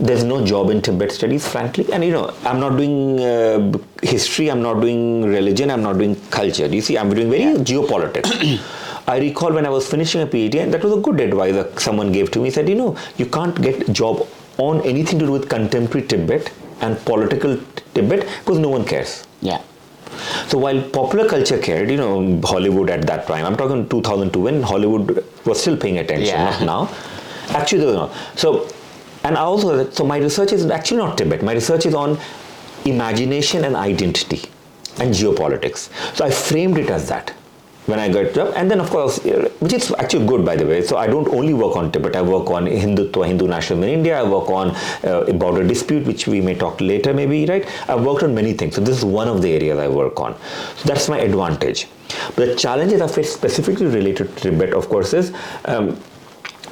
there's 0.00 0.24
no 0.24 0.44
job 0.44 0.70
in 0.70 0.80
Tibet 0.82 1.12
studies, 1.12 1.46
frankly. 1.46 1.86
And 1.92 2.02
you 2.04 2.10
know, 2.10 2.34
I'm 2.44 2.58
not 2.58 2.76
doing 2.76 3.20
uh, 3.20 3.78
history, 4.02 4.50
I'm 4.50 4.62
not 4.62 4.80
doing 4.80 5.24
religion, 5.24 5.70
I'm 5.70 5.82
not 5.82 5.98
doing 5.98 6.16
culture. 6.30 6.66
You 6.66 6.80
see, 6.80 6.98
I'm 6.98 7.10
doing 7.14 7.30
very 7.30 7.54
geopolitics. 7.70 8.60
I 9.12 9.18
recall 9.18 9.52
when 9.58 9.66
I 9.66 9.70
was 9.70 9.86
finishing 9.92 10.20
a 10.22 10.26
PhD, 10.26 10.56
and 10.62 10.72
that 10.74 10.82
was 10.84 10.92
a 10.96 11.00
good 11.06 11.20
advice 11.20 11.54
that 11.54 11.80
someone 11.86 12.12
gave 12.12 12.30
to 12.32 12.38
me. 12.38 12.46
He 12.46 12.50
said, 12.58 12.68
you 12.68 12.76
know, 12.82 12.96
you 13.16 13.26
can't 13.26 13.60
get 13.60 13.92
job 13.92 14.26
on 14.58 14.80
anything 14.82 15.18
to 15.18 15.26
do 15.26 15.32
with 15.32 15.48
contemporary 15.48 16.06
Tibet 16.06 16.52
and 16.80 16.98
political 17.10 17.58
Tibet 17.94 18.26
because 18.40 18.58
no 18.58 18.68
one 18.68 18.84
cares. 18.84 19.26
Yeah. 19.40 19.62
So 20.48 20.58
while 20.58 20.80
popular 20.98 21.28
culture 21.28 21.58
cared, 21.58 21.90
you 21.90 21.96
know, 21.96 22.40
Hollywood 22.44 22.90
at 22.90 23.06
that 23.06 23.26
time, 23.26 23.46
I'm 23.46 23.56
talking 23.56 23.88
2002 23.88 24.40
when 24.40 24.62
Hollywood 24.62 25.24
was 25.44 25.60
still 25.60 25.76
paying 25.76 25.98
attention, 25.98 26.26
Yeah. 26.26 26.50
not 26.50 26.62
now. 26.62 26.94
Actually, 27.60 27.86
they 27.86 27.92
not. 27.92 28.12
So, 28.36 28.68
and 29.24 29.36
I 29.36 29.40
also, 29.40 29.90
so 29.90 30.04
my 30.04 30.18
research 30.18 30.52
is 30.52 30.66
actually 30.66 30.98
not 30.98 31.18
Tibet. 31.18 31.42
My 31.42 31.52
research 31.52 31.86
is 31.86 31.94
on 31.94 32.18
imagination 32.84 33.64
and 33.64 33.76
identity 33.76 34.42
and 34.98 35.14
geopolitics. 35.14 35.88
So 36.16 36.24
I 36.24 36.30
framed 36.30 36.78
it 36.78 36.90
as 36.90 37.08
that 37.08 37.34
when 37.86 37.98
I 37.98 38.08
got 38.08 38.34
job, 38.34 38.52
and 38.56 38.70
then 38.70 38.80
of 38.80 38.90
course, 38.90 39.18
which 39.60 39.72
is 39.72 39.92
actually 39.98 40.26
good 40.26 40.44
by 40.44 40.56
the 40.56 40.66
way. 40.66 40.82
So 40.82 40.96
I 40.96 41.06
don't 41.06 41.28
only 41.28 41.54
work 41.54 41.76
on 41.76 41.90
Tibet. 41.90 42.16
I 42.16 42.22
work 42.22 42.50
on 42.50 42.66
Hindutva, 42.66 43.26
Hindu 43.26 43.48
nationalism 43.48 43.82
in 43.82 43.88
India. 43.98 44.20
I 44.20 44.22
work 44.22 44.50
on 44.50 44.70
uh, 45.04 45.32
border 45.32 45.66
dispute, 45.66 46.06
which 46.06 46.26
we 46.26 46.40
may 46.40 46.54
talk 46.54 46.80
later, 46.80 47.12
maybe 47.14 47.46
right. 47.46 47.66
I've 47.88 48.04
worked 48.04 48.22
on 48.22 48.34
many 48.34 48.52
things. 48.52 48.74
So 48.74 48.80
this 48.80 48.98
is 48.98 49.04
one 49.04 49.28
of 49.28 49.42
the 49.42 49.52
areas 49.52 49.78
I 49.78 49.88
work 49.88 50.20
on. 50.20 50.36
So 50.76 50.88
that's 50.88 51.08
my 51.08 51.18
advantage. 51.18 51.88
But 52.36 52.46
the 52.46 52.54
challenges 52.56 53.00
I 53.00 53.08
face 53.08 53.32
specifically 53.32 53.86
related 53.86 54.36
to 54.36 54.50
Tibet, 54.50 54.74
of 54.74 54.88
course, 54.88 55.14
is 55.14 55.32
um, 55.64 55.96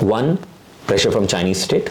one 0.00 0.38
pressure 0.86 1.10
from 1.10 1.26
Chinese 1.26 1.62
state. 1.62 1.90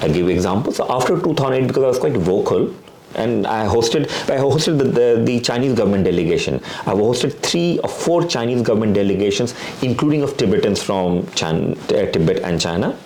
I 0.00 0.08
give 0.08 0.16
you 0.16 0.28
examples. 0.28 0.76
So 0.76 0.86
after 0.88 1.20
2008, 1.20 1.66
because 1.66 1.82
I 1.82 1.86
was 1.86 1.98
quite 1.98 2.16
vocal 2.16 2.74
and 3.14 3.46
I 3.46 3.66
hosted 3.66 4.04
I 4.28 4.38
hosted 4.38 4.78
the, 4.78 4.84
the, 4.84 5.22
the, 5.24 5.40
Chinese 5.40 5.74
government 5.74 6.04
delegation. 6.04 6.56
I've 6.86 6.98
hosted 6.98 7.38
three 7.40 7.78
or 7.80 7.88
four 7.88 8.24
Chinese 8.26 8.62
government 8.62 8.94
delegations, 8.94 9.54
including 9.82 10.22
of 10.22 10.36
Tibetans 10.36 10.82
from 10.82 11.26
Chan, 11.32 11.72
uh, 11.72 12.06
Tibet 12.12 12.42
and 12.42 12.60
China. 12.60 12.96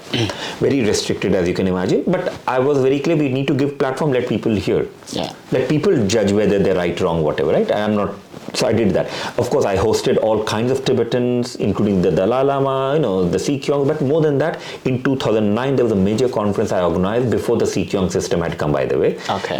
very 0.60 0.82
restricted, 0.82 1.34
as 1.34 1.48
you 1.48 1.54
can 1.54 1.66
imagine. 1.66 2.04
But 2.06 2.34
I 2.46 2.58
was 2.58 2.78
very 2.78 3.00
clear: 3.00 3.16
we 3.16 3.28
need 3.28 3.46
to 3.48 3.54
give 3.54 3.78
platform, 3.78 4.12
let 4.12 4.28
people 4.28 4.54
hear, 4.54 4.86
yeah. 5.10 5.32
let 5.52 5.68
people 5.68 6.06
judge 6.06 6.32
whether 6.32 6.58
they're 6.58 6.76
right, 6.76 6.98
wrong, 7.00 7.22
whatever. 7.22 7.52
Right? 7.52 7.70
I 7.70 7.80
am 7.80 7.94
not 7.94 8.14
so 8.54 8.66
I 8.66 8.72
did 8.72 8.90
that. 8.90 9.06
Of 9.38 9.48
course, 9.50 9.64
I 9.64 9.76
hosted 9.76 10.18
all 10.18 10.44
kinds 10.44 10.70
of 10.70 10.84
Tibetans, 10.84 11.56
including 11.56 12.02
the 12.02 12.10
Dalai 12.10 12.42
Lama, 12.44 12.94
you 12.94 13.00
know, 13.00 13.28
the 13.28 13.38
Sikyong. 13.38 13.86
But 13.86 14.00
more 14.02 14.20
than 14.20 14.38
that, 14.38 14.60
in 14.84 15.02
2009, 15.02 15.76
there 15.76 15.84
was 15.84 15.92
a 15.92 15.96
major 15.96 16.28
conference 16.28 16.72
I 16.72 16.82
organized 16.82 17.30
before 17.30 17.56
the 17.56 17.64
Sikyong 17.64 18.10
system 18.12 18.40
had 18.42 18.58
come, 18.58 18.72
by 18.72 18.84
the 18.84 18.98
way. 18.98 19.18
Okay. 19.28 19.58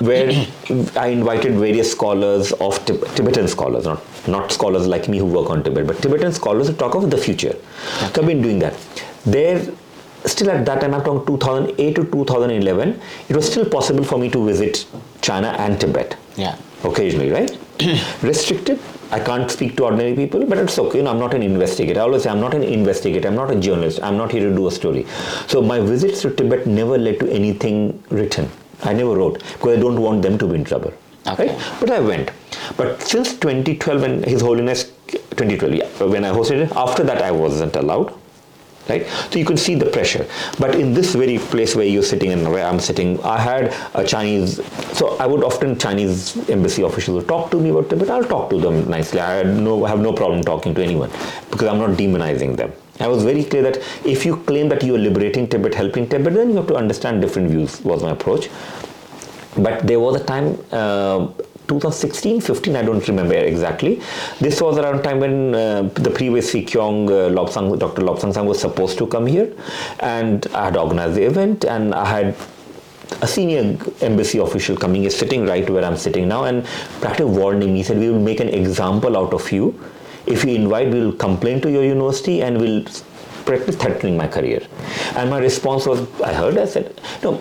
where 0.00 0.28
I 0.96 1.08
invited 1.08 1.54
various 1.54 1.90
scholars 1.92 2.52
of 2.52 2.84
Tib- 2.84 3.06
Tibetan 3.14 3.48
scholars, 3.48 3.84
not 3.84 4.02
not 4.26 4.50
scholars 4.50 4.86
like 4.86 5.08
me 5.08 5.18
who 5.18 5.26
work 5.26 5.50
on 5.50 5.62
Tibet, 5.62 5.86
but 5.86 6.02
Tibetan 6.02 6.32
scholars 6.32 6.66
to 6.68 6.72
talk 6.74 6.94
of 6.94 7.10
the 7.10 7.18
future. 7.18 7.54
Okay. 7.54 8.12
So 8.14 8.22
I've 8.22 8.26
been 8.26 8.42
doing 8.42 8.58
that. 8.58 8.74
There 9.24 9.64
still 10.24 10.50
at 10.50 10.64
that 10.66 10.80
time, 10.80 10.94
I'm 10.94 11.04
talking 11.04 11.26
2008 11.26 11.94
to 11.96 12.04
2011, 12.04 13.00
it 13.28 13.36
was 13.36 13.50
still 13.50 13.64
possible 13.68 14.04
for 14.04 14.18
me 14.18 14.28
to 14.30 14.44
visit 14.44 14.84
China 15.20 15.48
and 15.58 15.80
Tibet. 15.80 16.16
Yeah. 16.36 16.56
Occasionally, 16.84 17.30
right? 17.30 17.50
restricted. 18.22 18.78
I 19.10 19.20
can't 19.20 19.50
speak 19.50 19.76
to 19.76 19.84
ordinary 19.84 20.14
people, 20.14 20.44
but 20.46 20.58
it's 20.58 20.78
okay. 20.78 20.98
You 20.98 21.04
know, 21.04 21.10
I'm 21.12 21.18
not 21.18 21.34
an 21.34 21.42
investigator. 21.42 22.00
I 22.00 22.02
always 22.04 22.24
say 22.24 22.30
I'm 22.30 22.40
not 22.40 22.54
an 22.54 22.62
investigator. 22.62 23.28
I'm 23.28 23.36
not 23.36 23.50
a 23.50 23.58
journalist. 23.58 24.00
I'm 24.02 24.16
not 24.16 24.32
here 24.32 24.48
to 24.48 24.54
do 24.54 24.66
a 24.66 24.70
story. 24.70 25.06
So 25.46 25.62
my 25.62 25.80
visits 25.80 26.22
to 26.22 26.30
Tibet 26.30 26.66
never 26.66 26.98
led 26.98 27.20
to 27.20 27.30
anything 27.30 28.02
written. 28.10 28.50
I 28.82 28.92
never 28.92 29.14
wrote 29.14 29.38
because 29.38 29.78
I 29.78 29.80
don't 29.80 30.00
want 30.00 30.22
them 30.22 30.38
to 30.38 30.46
be 30.46 30.56
in 30.56 30.64
trouble. 30.64 30.92
Okay. 31.26 31.48
Right? 31.48 31.80
But 31.80 31.90
I 31.90 32.00
went. 32.00 32.30
But 32.76 33.00
since 33.02 33.32
2012, 33.34 34.00
when 34.00 34.22
His 34.22 34.42
Holiness 34.42 34.84
2012, 35.08 35.74
yeah, 35.74 36.04
when 36.04 36.24
I 36.24 36.30
hosted 36.30 36.66
it, 36.66 36.72
after 36.72 37.04
that 37.04 37.22
I 37.22 37.30
wasn't 37.30 37.76
allowed 37.76 38.12
right? 38.88 39.06
So 39.30 39.38
you 39.38 39.44
can 39.44 39.56
see 39.56 39.74
the 39.74 39.86
pressure. 39.86 40.26
But 40.58 40.74
in 40.74 40.94
this 40.94 41.14
very 41.14 41.38
place 41.38 41.74
where 41.74 41.86
you're 41.86 42.02
sitting 42.02 42.32
and 42.32 42.50
where 42.50 42.66
I'm 42.66 42.80
sitting, 42.80 43.20
I 43.22 43.38
had 43.38 43.74
a 43.94 44.04
Chinese, 44.04 44.64
so 44.96 45.16
I 45.18 45.26
would 45.26 45.44
often 45.44 45.78
Chinese 45.78 46.48
embassy 46.48 46.82
officials 46.82 47.24
talk 47.26 47.50
to 47.50 47.60
me 47.60 47.70
about 47.70 47.90
Tibet. 47.90 48.10
I'll 48.10 48.24
talk 48.24 48.50
to 48.50 48.60
them 48.60 48.88
nicely. 48.88 49.20
I 49.20 49.42
no, 49.42 49.84
have 49.84 50.00
no 50.00 50.12
problem 50.12 50.42
talking 50.42 50.74
to 50.74 50.82
anyone 50.82 51.10
because 51.50 51.68
I'm 51.68 51.78
not 51.78 51.90
demonizing 51.90 52.56
them. 52.56 52.72
I 52.98 53.08
was 53.08 53.24
very 53.24 53.44
clear 53.44 53.62
that 53.62 53.76
if 54.06 54.24
you 54.24 54.38
claim 54.38 54.68
that 54.70 54.82
you 54.82 54.94
are 54.94 54.98
liberating 54.98 55.46
Tibet, 55.48 55.74
helping 55.74 56.08
Tibet, 56.08 56.32
then 56.32 56.50
you 56.50 56.56
have 56.56 56.66
to 56.68 56.76
understand 56.76 57.20
different 57.20 57.50
views. 57.50 57.82
Was 57.82 58.02
my 58.02 58.12
approach. 58.12 58.48
But 59.56 59.86
there 59.86 60.00
was 60.00 60.20
a 60.20 60.24
time. 60.24 60.58
Uh, 60.70 61.28
2016 61.68 62.40
15 62.40 62.76
i 62.76 62.82
don't 62.82 63.06
remember 63.08 63.34
exactly. 63.34 64.00
This 64.40 64.60
was 64.60 64.78
around 64.78 65.02
time 65.02 65.20
when 65.20 65.54
uh, 65.54 65.82
the 65.94 66.10
previous 66.10 66.52
Sikyong 66.52 67.08
uh, 67.08 67.28
Lobsang, 67.36 67.78
dr 67.78 68.00
Lobsang 68.02 68.32
Sangay 68.32 68.46
was 68.46 68.60
supposed 68.60 68.98
to 68.98 69.06
come 69.06 69.26
here. 69.26 69.52
And 70.00 70.46
i 70.54 70.66
had 70.66 70.76
organized 70.76 71.16
the 71.16 71.24
event 71.24 71.64
and 71.64 71.94
i 71.94 72.04
had 72.04 72.36
a 73.22 73.26
senior 73.26 73.78
embassy 74.00 74.38
official 74.38 74.76
coming 74.76 75.04
is 75.04 75.16
sitting 75.16 75.46
right 75.46 75.68
where 75.68 75.84
i'm 75.84 75.96
sitting 75.96 76.28
now. 76.28 76.44
And 76.44 76.64
practically 77.00 77.32
warning 77.32 77.74
me 77.74 77.82
said 77.82 77.98
we 77.98 78.10
will 78.10 78.20
make 78.20 78.40
an 78.40 78.48
example 78.48 79.16
out 79.16 79.34
of 79.34 79.50
you. 79.50 79.78
If 80.26 80.44
you 80.44 80.54
invite 80.54 80.92
we 80.92 81.00
will 81.00 81.12
complain 81.12 81.60
to 81.62 81.70
your 81.70 81.84
university 81.84 82.42
and 82.42 82.60
we'll 82.60 82.84
practice 83.44 83.76
threatening 83.76 84.16
my 84.16 84.26
career. 84.26 84.60
And 85.16 85.30
my 85.30 85.38
response 85.38 85.86
was 85.86 86.00
i 86.20 86.32
heard 86.32 86.58
i 86.58 86.64
said 86.64 87.00
no 87.22 87.40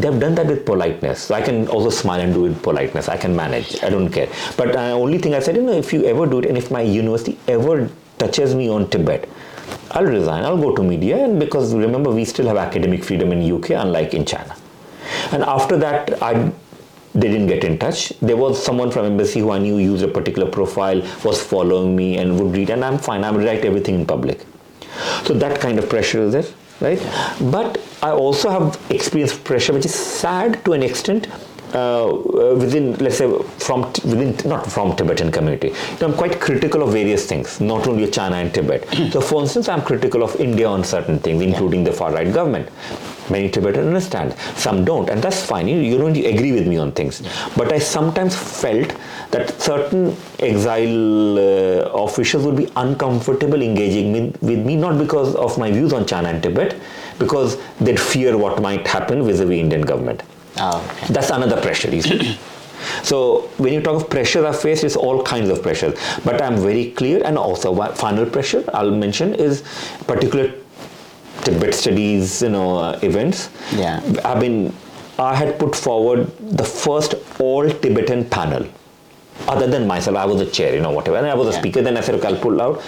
they've 0.00 0.20
done 0.20 0.34
that 0.36 0.46
with 0.46 0.64
politeness. 0.64 1.22
So 1.22 1.34
I 1.34 1.42
can 1.42 1.68
also 1.68 1.90
smile 1.90 2.20
and 2.20 2.32
do 2.32 2.46
it 2.46 2.62
politeness. 2.62 3.08
I 3.08 3.16
can 3.16 3.34
manage. 3.34 3.82
I 3.82 3.90
don't 3.90 4.10
care. 4.10 4.28
But 4.56 4.72
the 4.72 4.80
uh, 4.80 4.90
only 4.92 5.18
thing 5.18 5.34
I 5.34 5.40
said, 5.40 5.56
you 5.56 5.62
know, 5.62 5.72
if 5.72 5.92
you 5.92 6.04
ever 6.04 6.26
do 6.26 6.38
it, 6.38 6.46
and 6.46 6.56
if 6.56 6.70
my 6.70 6.80
university 6.80 7.38
ever 7.48 7.90
touches 8.18 8.54
me 8.54 8.68
on 8.68 8.88
Tibet, 8.90 9.28
I'll 9.90 10.04
resign. 10.04 10.44
I'll 10.44 10.58
go 10.58 10.74
to 10.74 10.82
media, 10.82 11.24
and 11.24 11.38
because 11.38 11.74
remember, 11.74 12.10
we 12.10 12.24
still 12.24 12.46
have 12.46 12.56
academic 12.56 13.04
freedom 13.04 13.32
in 13.32 13.52
UK, 13.52 13.70
unlike 13.70 14.14
in 14.14 14.24
China. 14.24 14.56
And 15.32 15.42
after 15.42 15.76
that, 15.78 16.22
I 16.22 16.52
they 17.14 17.28
didn't 17.28 17.46
get 17.46 17.64
in 17.64 17.78
touch. 17.78 18.10
There 18.20 18.36
was 18.36 18.62
someone 18.62 18.90
from 18.90 19.06
embassy 19.06 19.40
who 19.40 19.50
I 19.50 19.58
knew 19.58 19.78
used 19.78 20.04
a 20.04 20.08
particular 20.08 20.48
profile, 20.48 21.00
was 21.24 21.42
following 21.42 21.96
me, 21.96 22.18
and 22.18 22.38
would 22.38 22.54
read, 22.54 22.70
and 22.70 22.84
I'm 22.84 22.98
fine. 22.98 23.24
I 23.24 23.30
would 23.30 23.44
write 23.44 23.64
everything 23.64 23.94
in 23.94 24.06
public. 24.06 24.44
So 25.24 25.34
that 25.34 25.60
kind 25.60 25.78
of 25.78 25.88
pressure 25.88 26.22
is 26.22 26.32
there 26.32 26.44
right? 26.80 27.00
But 27.50 27.78
I 28.02 28.10
also 28.10 28.48
have 28.48 28.80
experienced 28.90 29.42
pressure, 29.42 29.72
which 29.72 29.84
is 29.84 29.94
sad 29.94 30.64
to 30.64 30.72
an 30.72 30.82
extent. 30.82 31.26
Uh, 31.74 32.22
within, 32.56 32.94
let's 32.94 33.18
say, 33.18 33.28
from 33.58 33.82
within 34.04 34.34
not 34.48 34.64
from 34.72 34.96
Tibetan 34.96 35.30
community, 35.30 35.68
you 35.68 35.74
know, 36.00 36.06
I'm 36.08 36.14
quite 36.14 36.40
critical 36.40 36.82
of 36.82 36.92
various 36.92 37.26
things, 37.26 37.60
not 37.60 37.86
only 37.86 38.10
China 38.10 38.36
and 38.36 38.54
Tibet. 38.54 38.88
so, 39.12 39.20
for 39.20 39.42
instance, 39.42 39.68
I'm 39.68 39.82
critical 39.82 40.22
of 40.22 40.34
India 40.36 40.66
on 40.66 40.82
certain 40.82 41.18
things, 41.18 41.42
including 41.42 41.84
the 41.84 41.92
far 41.92 42.10
right 42.10 42.32
government. 42.32 42.70
Many 43.28 43.50
Tibetans 43.50 43.86
understand, 43.86 44.34
some 44.56 44.82
don't, 44.86 45.10
and 45.10 45.22
that's 45.22 45.44
fine. 45.44 45.68
You, 45.68 45.76
you 45.80 45.98
don't 45.98 46.16
agree 46.16 46.52
with 46.52 46.66
me 46.66 46.78
on 46.78 46.92
things. 46.92 47.20
But 47.54 47.70
I 47.70 47.78
sometimes 47.78 48.34
felt 48.34 48.94
that 49.32 49.60
certain 49.60 50.16
exile 50.38 51.38
uh, 51.38 51.90
officials 52.02 52.46
would 52.46 52.56
be 52.56 52.70
uncomfortable 52.76 53.60
engaging 53.60 54.10
me, 54.10 54.32
with 54.40 54.64
me, 54.64 54.74
not 54.74 54.98
because 54.98 55.34
of 55.34 55.58
my 55.58 55.70
views 55.70 55.92
on 55.92 56.06
China 56.06 56.28
and 56.30 56.42
Tibet, 56.42 56.80
because 57.18 57.58
they'd 57.80 58.00
fear 58.00 58.36
what 58.36 58.62
might 58.62 58.86
happen 58.86 59.24
vis-a-vis 59.24 59.58
Indian 59.58 59.82
government. 59.82 60.22
Oh, 60.58 60.84
okay. 60.90 61.12
That's 61.12 61.30
another 61.30 61.60
pressure, 61.60 61.94
you 61.94 62.02
see. 62.02 62.38
So 63.02 63.48
when 63.58 63.72
you 63.72 63.80
talk 63.80 64.02
of 64.02 64.08
pressure 64.08 64.46
I 64.46 64.52
face, 64.52 64.84
it's 64.84 64.96
all 64.96 65.22
kinds 65.22 65.48
of 65.48 65.62
pressures. 65.62 65.98
But 66.24 66.40
I'm 66.40 66.56
very 66.56 66.92
clear, 66.92 67.22
and 67.24 67.36
also 67.36 67.74
final 67.94 68.24
pressure 68.24 68.64
I'll 68.72 68.90
mention 68.90 69.34
is 69.34 69.62
particular 70.06 70.52
Tibet 71.42 71.74
studies, 71.74 72.42
you 72.42 72.50
know, 72.50 72.78
uh, 72.78 72.98
events. 73.02 73.50
Yeah. 73.74 74.00
I've 74.24 74.40
been, 74.40 74.72
I 75.18 75.34
had 75.34 75.58
put 75.58 75.74
forward 75.74 76.30
the 76.38 76.64
first 76.64 77.14
all 77.40 77.68
Tibetan 77.68 78.24
panel. 78.28 78.66
Other 79.46 79.66
than 79.68 79.86
myself, 79.86 80.16
I 80.16 80.24
was 80.24 80.40
a 80.40 80.46
chair, 80.50 80.74
you 80.74 80.80
know, 80.80 80.90
whatever. 80.90 81.16
And 81.16 81.26
I 81.26 81.34
was 81.34 81.48
a 81.48 81.52
yeah. 81.52 81.60
speaker. 81.60 81.82
Then 81.82 81.96
I 81.96 82.00
said, 82.00 82.16
okay, 82.16 82.28
I'll 82.28 82.40
pull 82.40 82.60
out. 82.60 82.82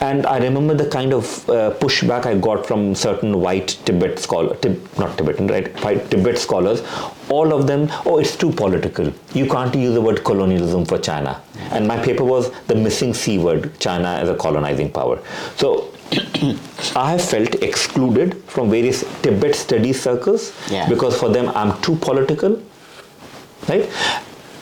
And 0.00 0.26
I 0.26 0.38
remember 0.38 0.74
the 0.74 0.88
kind 0.88 1.12
of 1.12 1.48
uh, 1.50 1.74
pushback 1.74 2.24
I 2.24 2.34
got 2.38 2.66
from 2.66 2.94
certain 2.94 3.38
white 3.40 3.78
Tibet 3.84 4.18
scholars, 4.18 4.58
Tib- 4.60 4.98
not 4.98 5.18
Tibetan, 5.18 5.46
right? 5.46 5.68
White 5.84 6.10
Tibet 6.10 6.38
scholars. 6.38 6.82
All 7.28 7.52
of 7.52 7.66
them, 7.66 7.88
oh, 8.06 8.18
it's 8.18 8.34
too 8.34 8.50
political. 8.50 9.12
You 9.34 9.46
can't 9.46 9.74
use 9.74 9.92
the 9.92 10.00
word 10.00 10.24
colonialism 10.24 10.86
for 10.86 10.98
China. 10.98 11.42
And 11.70 11.86
my 11.86 12.02
paper 12.02 12.24
was 12.24 12.50
the 12.66 12.74
missing 12.74 13.12
C 13.12 13.36
word, 13.38 13.78
China 13.78 14.08
as 14.08 14.30
a 14.30 14.34
colonizing 14.36 14.90
power. 14.90 15.20
So 15.56 15.92
I 16.96 17.12
have 17.12 17.22
felt 17.22 17.56
excluded 17.56 18.42
from 18.44 18.70
various 18.70 19.04
Tibet 19.20 19.54
study 19.54 19.92
circles 19.92 20.52
yeah. 20.70 20.88
because 20.88 21.18
for 21.18 21.28
them 21.28 21.50
I'm 21.50 21.80
too 21.82 21.96
political, 21.96 22.60
right? 23.68 23.88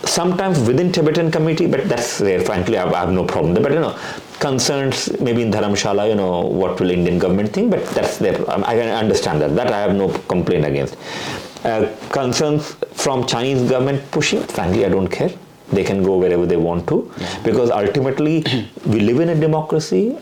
Sometimes 0.09 0.59
within 0.61 0.91
Tibetan 0.91 1.31
community, 1.31 1.67
but 1.67 1.89
that's 1.89 2.21
rare. 2.21 2.41
Frankly, 2.41 2.77
I 2.79 2.85
have, 2.85 2.95
I 2.95 3.01
have 3.01 3.13
no 3.13 3.25
problem 3.25 3.55
there. 3.55 3.63
But 3.63 3.73
you 3.73 3.81
know, 3.81 3.99
concerns 4.41 5.21
maybe 5.21 5.43
in 5.43 5.51
Dharamshala, 5.51 6.09
you 6.09 6.15
know, 6.15 6.41
what 6.41 6.81
will 6.81 6.91
Indian 6.91 7.19
government 7.19 7.53
think? 7.53 7.71
But 7.71 7.85
that's 7.89 8.19
their. 8.19 8.35
I 8.51 8.75
can 8.75 8.89
understand 8.89 9.41
that. 9.43 9.55
That 9.55 9.73
I 9.73 9.81
have 9.81 9.95
no 9.95 10.09
complaint 10.35 10.65
against. 10.65 10.97
Uh, 11.65 11.95
concerns 12.11 12.77
from 12.93 13.27
Chinese 13.27 13.69
government 13.69 14.11
pushing, 14.11 14.43
frankly, 14.45 14.87
I 14.87 14.89
don't 14.89 15.09
care. 15.09 15.31
They 15.73 15.85
can 15.85 16.03
go 16.03 16.17
wherever 16.17 16.47
they 16.47 16.57
want 16.57 16.89
to, 16.89 17.13
yeah. 17.19 17.43
because 17.43 17.71
ultimately 17.71 18.45
we 18.87 19.01
live 19.01 19.21
in 19.21 19.29
a 19.29 19.35
democracy 19.35 20.17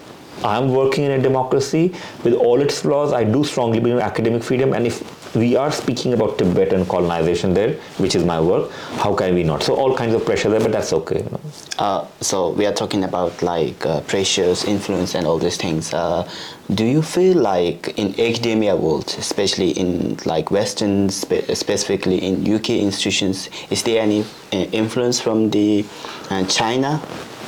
I'm 0.45 0.73
working 0.73 1.05
in 1.05 1.13
a 1.13 1.19
democracy 1.23 1.95
with 2.23 2.35
all 2.35 2.61
its 2.61 2.81
flaws. 2.81 3.13
I 3.13 3.25
do 3.25 3.45
strongly 3.45 3.81
believe 3.81 3.97
in 3.97 4.03
academic 4.03 4.43
freedom, 4.43 4.73
and 4.75 4.87
if 4.87 5.26
we 5.37 5.55
are 5.55 5.71
speaking 5.71 6.15
about 6.15 6.39
Tibet 6.39 6.73
and 6.73 6.89
colonization 6.89 7.53
there, 7.53 7.75
which 7.99 8.15
is 8.15 8.25
my 8.25 8.41
work, 8.41 8.71
how 8.97 9.15
can 9.15 9.35
we 9.35 9.43
not? 9.45 9.63
So 9.63 9.75
all 9.75 9.95
kinds 9.95 10.15
of 10.15 10.25
pressure 10.25 10.49
there, 10.49 10.61
but 10.61 10.73
that's 10.73 10.93
okay. 10.93 11.19
You 11.19 11.31
know? 11.31 11.41
uh, 11.79 12.07
so 12.21 12.51
we 12.51 12.67
are 12.67 12.73
talking 12.73 13.05
about 13.05 13.43
like 13.43 13.85
uh, 13.85 14.01
pressures, 14.03 14.65
influence, 14.65 15.15
and 15.15 15.27
all 15.27 15.39
these 15.39 15.57
things. 15.57 15.93
Uh, 15.93 16.29
do 16.75 16.85
you 16.85 17.03
feel 17.03 17.37
like 17.37 17.97
in 17.99 18.19
academia 18.19 18.75
world, 18.75 19.15
especially 19.19 19.71
in 19.71 20.17
like 20.25 20.51
Western, 20.51 21.11
spe- 21.11 21.53
specifically 21.55 22.19
in 22.19 22.53
UK 22.53 22.71
institutions, 22.71 23.51
is 23.71 23.83
there 23.83 24.03
any 24.03 24.23
uh, 24.53 24.57
influence 24.73 25.21
from 25.21 25.51
the 25.51 25.85
uh, 26.31 26.45
China? 26.47 27.01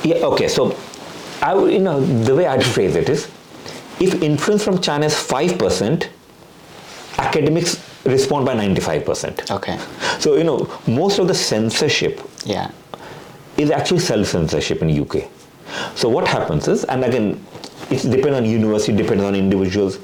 Yeah. 0.03 0.17
Okay. 0.17 0.47
So 0.47 0.77
I 1.41 1.55
you 1.65 1.79
know, 1.79 1.99
the 1.99 2.35
way 2.35 2.45
I'd 2.45 2.63
phrase 2.63 2.95
it 2.95 3.09
is, 3.09 3.29
if 3.99 4.21
influence 4.21 4.63
from 4.63 4.79
China 4.79 5.07
is 5.07 5.15
five 5.15 5.57
percent, 5.57 6.09
academics 7.29 7.77
respond 8.05 8.45
by 8.45 8.53
ninety-five 8.53 9.05
percent. 9.05 9.51
Okay. 9.51 9.77
So 10.19 10.35
you 10.35 10.43
know, 10.43 10.67
most 10.87 11.19
of 11.19 11.27
the 11.27 11.33
censorship, 11.33 12.21
yeah, 12.45 12.71
is 13.57 13.71
actually 13.71 13.99
self-censorship 13.99 14.81
in 14.81 15.01
UK. 15.01 15.29
So 15.95 16.09
what 16.09 16.27
happens 16.27 16.67
is, 16.67 16.83
and 16.85 17.03
again, 17.03 17.45
it 17.91 18.01
depends 18.09 18.37
on 18.37 18.45
university, 18.45 18.95
depends 18.95 19.23
on 19.23 19.35
individuals. 19.35 19.99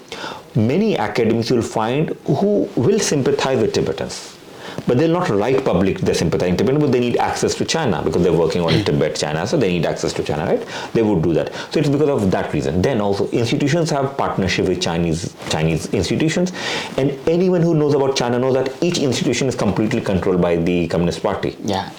Many 0.55 0.97
academics 0.97 1.49
you'll 1.49 1.61
find 1.61 2.09
who 2.25 2.69
will 2.75 2.99
sympathize 2.99 3.59
with 3.59 3.73
Tibetans, 3.73 4.34
but 4.87 4.97
they'll 4.97 5.11
not 5.11 5.29
write 5.29 5.63
public 5.65 5.99
their 5.99 6.15
sympathy 6.15 6.47
in 6.47 6.57
Tibetan, 6.57 6.79
but 6.79 6.91
they 6.91 6.99
need 6.99 7.17
access 7.17 7.55
to 7.55 7.65
China 7.65 8.01
because 8.03 8.23
they're 8.23 8.33
working 8.33 8.61
on 8.61 8.71
Tibet, 8.83 9.15
China, 9.15 9.45
so 9.47 9.57
they 9.57 9.69
need 9.69 9.85
access 9.85 10.13
to 10.13 10.23
China, 10.23 10.45
right? 10.45 10.65
They 10.93 11.01
would 11.01 11.21
do 11.23 11.33
that. 11.33 11.53
So 11.71 11.79
it's 11.79 11.89
because 11.89 12.09
of 12.09 12.31
that 12.31 12.53
reason. 12.53 12.81
Then 12.81 13.01
also 13.01 13.27
institutions 13.29 13.89
have 13.89 14.17
partnership 14.17 14.67
with 14.67 14.81
Chinese 14.81 15.35
Chinese 15.49 15.93
institutions, 15.93 16.51
and 16.97 17.17
anyone 17.27 17.61
who 17.61 17.73
knows 17.75 17.93
about 17.93 18.15
China 18.15 18.39
knows 18.39 18.53
that 18.53 18.71
each 18.83 18.99
institution 18.99 19.47
is 19.47 19.55
completely 19.55 20.01
controlled 20.01 20.41
by 20.41 20.55
the 20.55 20.87
Communist 20.87 21.23
Party. 21.23 21.55
Yeah. 21.63 21.89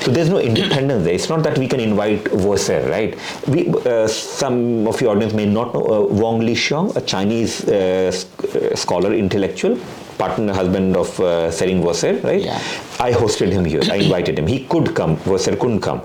So 0.00 0.10
there's 0.10 0.28
no 0.28 0.38
independence 0.38 1.04
there. 1.04 1.14
It's 1.14 1.28
not 1.28 1.42
that 1.44 1.58
we 1.58 1.68
can 1.68 1.80
invite 1.80 2.24
Woeser, 2.24 2.90
right? 2.90 3.16
We, 3.48 3.68
uh, 3.68 4.08
some 4.08 4.86
of 4.86 5.00
your 5.00 5.14
audience 5.14 5.32
may 5.32 5.46
not 5.46 5.74
know 5.74 5.84
uh, 5.84 6.12
Wang 6.12 6.40
Lixiong, 6.40 6.96
a 6.96 7.00
Chinese 7.00 7.68
uh, 7.68 8.12
uh, 8.12 8.74
scholar, 8.76 9.12
intellectual, 9.12 9.78
partner, 10.22 10.54
husband 10.62 10.96
of 11.02 11.08
uh, 11.20 11.50
Tsering 11.56 11.80
Woeser, 11.86 12.12
right? 12.24 12.42
Yeah. 12.42 12.58
I 13.06 13.12
hosted 13.12 13.52
him 13.56 13.64
here. 13.64 13.82
I 13.90 13.96
invited 14.06 14.38
him. 14.38 14.46
He 14.46 14.60
could 14.72 14.94
come. 14.98 15.16
Woeser 15.30 15.58
couldn't 15.62 15.80
come. 15.80 16.02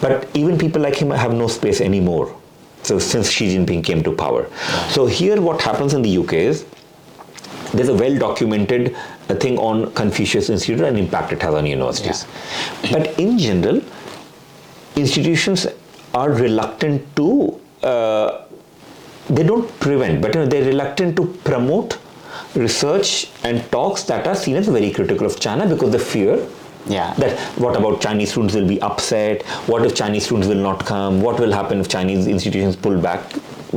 But 0.00 0.28
even 0.34 0.58
people 0.64 0.82
like 0.82 0.96
him 0.96 1.10
have 1.10 1.34
no 1.42 1.48
space 1.48 1.80
anymore. 1.80 2.28
So 2.82 2.98
since 2.98 3.30
Xi 3.30 3.48
Jinping 3.54 3.84
came 3.88 4.02
to 4.08 4.12
power. 4.12 4.46
So 4.90 5.06
here 5.06 5.40
what 5.48 5.60
happens 5.62 5.94
in 5.94 6.02
the 6.02 6.12
UK 6.22 6.32
is 6.52 6.64
there's 7.72 7.88
a 7.88 7.94
well 7.94 8.18
documented 8.18 8.94
uh, 9.28 9.34
thing 9.34 9.58
on 9.58 9.92
Confucius 10.00 10.50
Institute 10.50 10.80
and 10.88 10.98
impact 10.98 11.32
it 11.32 11.42
has 11.42 11.54
on 11.54 11.66
universities. 11.66 12.26
But 12.90 13.18
in 13.18 13.38
general, 13.38 13.80
institutions 14.96 15.66
are 16.14 16.30
reluctant 16.30 17.04
to, 17.16 17.60
uh, 17.82 18.44
they 19.28 19.44
don't 19.44 19.68
prevent, 19.80 20.20
but 20.20 20.34
you 20.34 20.40
know, 20.40 20.46
they're 20.46 20.64
reluctant 20.64 21.16
to 21.16 21.26
promote 21.50 21.98
research 22.54 23.30
and 23.44 23.62
talks 23.70 24.02
that 24.04 24.26
are 24.26 24.34
seen 24.34 24.56
as 24.56 24.68
very 24.68 24.90
critical 24.90 25.26
of 25.26 25.38
China 25.40 25.66
because 25.66 25.90
they 25.92 25.98
fear 25.98 26.46
Yeah. 26.88 27.14
that 27.18 27.38
what 27.64 27.76
about 27.76 28.00
Chinese 28.00 28.30
students 28.32 28.54
will 28.54 28.66
be 28.66 28.80
upset? 28.82 29.42
What 29.66 29.84
if 29.86 29.94
Chinese 29.94 30.24
students 30.24 30.48
will 30.48 30.62
not 30.62 30.84
come? 30.84 31.20
What 31.22 31.38
will 31.38 31.52
happen 31.52 31.80
if 31.80 31.88
Chinese 31.88 32.26
institutions 32.26 32.74
pull 32.76 32.98
back, 33.00 33.20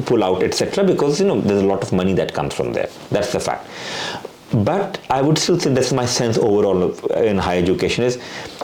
pull 0.05 0.24
out, 0.24 0.41
etc.? 0.44 0.84
Because 0.84 1.20
you 1.20 1.27
know 1.27 1.39
there's 1.39 1.62
a 1.62 1.65
lot 1.67 1.84
of 1.84 1.94
money 1.94 2.13
that 2.13 2.34
comes 2.34 2.53
from 2.53 2.74
there. 2.74 2.89
That's 3.12 3.32
the 3.32 3.39
fact. 3.39 3.67
But 4.53 5.00
I 5.10 5.22
would 5.22 5.38
still 5.38 5.60
say 5.60 5.72
that's 5.74 5.91
my 5.91 6.05
sense 6.05 6.38
overall 6.38 6.82
of- 6.84 7.03
in 7.17 7.38
higher 7.38 7.60
education 7.62 8.03
is 8.03 8.17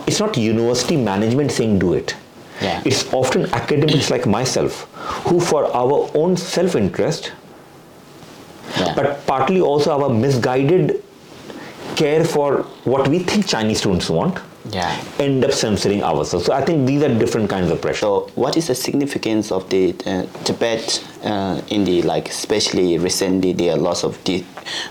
it's 0.08 0.20
not 0.20 0.38
university 0.38 0.98
management 0.98 1.52
saying 1.52 1.80
do 1.80 1.94
it. 1.94 2.16
Yeah. 2.62 2.82
It's 2.86 3.12
often 3.14 3.46
academics 3.54 4.10
like 4.12 4.26
myself 4.28 4.88
who, 5.28 5.40
for 5.40 5.66
our 5.76 6.10
own 6.16 6.38
self-interest, 6.38 7.32
Yeah. 8.80 8.94
but 8.96 9.26
partly 9.28 9.60
also 9.62 9.92
our 9.92 10.10
misguided 10.10 11.04
care 11.96 12.24
for 12.24 12.64
what 12.86 13.08
we 13.08 13.20
think 13.20 13.46
Chinese 13.48 13.80
students 13.80 14.10
want, 14.10 14.40
Yeah. 14.72 14.96
end 15.20 15.44
up 15.44 15.52
censoring 15.52 16.04
ourselves. 16.04 16.46
So 16.46 16.54
I 16.54 16.62
think 16.64 16.88
these 16.88 17.04
are 17.04 17.10
different 17.24 17.50
kinds 17.50 17.70
of 17.72 17.82
pressure. 17.82 18.00
So, 18.02 18.30
what 18.36 18.56
is 18.58 18.68
the 18.68 18.76
significance 18.76 19.52
of 19.52 19.70
the 19.70 19.94
uh, 20.06 20.26
Tibet 20.46 21.04
uh, 21.24 21.62
in 21.70 21.84
the 21.84 22.02
like, 22.04 22.30
especially 22.30 22.98
recently, 22.98 23.54
there 23.54 23.74
are 23.74 23.78
lots 23.78 24.04
of 24.04 24.24
di- 24.24 24.46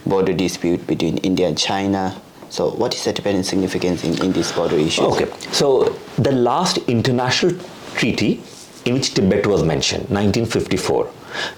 border 0.07 0.33
dispute 0.33 0.87
between 0.87 1.19
India 1.19 1.47
and 1.49 1.57
China. 1.57 2.21
So, 2.51 2.71
what 2.71 2.95
is 2.95 3.05
the 3.05 3.13
Tibetan 3.13 3.45
significance 3.45 4.03
in, 4.05 4.21
in 4.25 4.33
these 4.33 4.51
border 4.53 4.77
issues? 4.77 5.07
Okay, 5.07 5.29
so 5.53 5.97
the 6.19 6.33
last 6.33 6.79
international 6.89 7.53
treaty 7.95 8.43
in 8.85 8.95
which 8.95 9.15
Tibet 9.15 9.47
was 9.47 9.63
mentioned, 9.63 10.09
1954, 10.11 11.09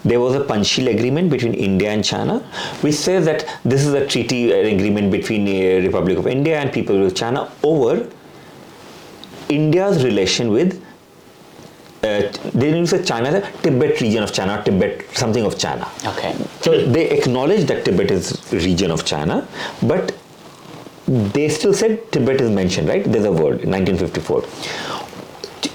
there 0.04 0.20
was 0.20 0.34
a 0.34 0.40
Panchshil 0.40 0.92
agreement 0.94 1.30
between 1.30 1.54
India 1.54 1.90
and 1.90 2.04
China, 2.04 2.38
which 2.80 2.94
says 2.94 3.24
that 3.24 3.46
this 3.64 3.84
is 3.84 3.94
a 3.94 4.06
treaty 4.06 4.52
agreement 4.52 5.10
between 5.10 5.44
the 5.44 5.80
Republic 5.86 6.18
of 6.18 6.26
India 6.26 6.58
and 6.60 6.72
people 6.72 7.06
of 7.06 7.14
China 7.14 7.50
over 7.62 8.08
India's 9.48 10.04
relation 10.04 10.50
with. 10.50 10.82
Uh, 12.02 12.22
they 12.52 12.72
didn't 12.72 12.86
say 12.86 13.02
China, 13.04 13.30
the 13.30 13.40
Tibet 13.62 14.00
region 14.00 14.24
of 14.24 14.32
China, 14.32 14.60
Tibet 14.64 15.04
something 15.16 15.44
of 15.44 15.56
China. 15.56 15.88
Okay. 16.04 16.34
So 16.60 16.84
they 16.86 17.10
acknowledged 17.10 17.68
that 17.68 17.84
Tibet 17.84 18.10
is 18.10 18.42
region 18.52 18.90
of 18.90 19.04
China, 19.04 19.46
but 19.82 20.12
they 21.06 21.48
still 21.48 21.74
said 21.74 22.10
Tibet 22.10 22.40
is 22.40 22.50
mentioned, 22.50 22.88
right? 22.88 23.04
There's 23.04 23.24
a 23.24 23.32
word, 23.32 23.64
1954. 23.64 24.44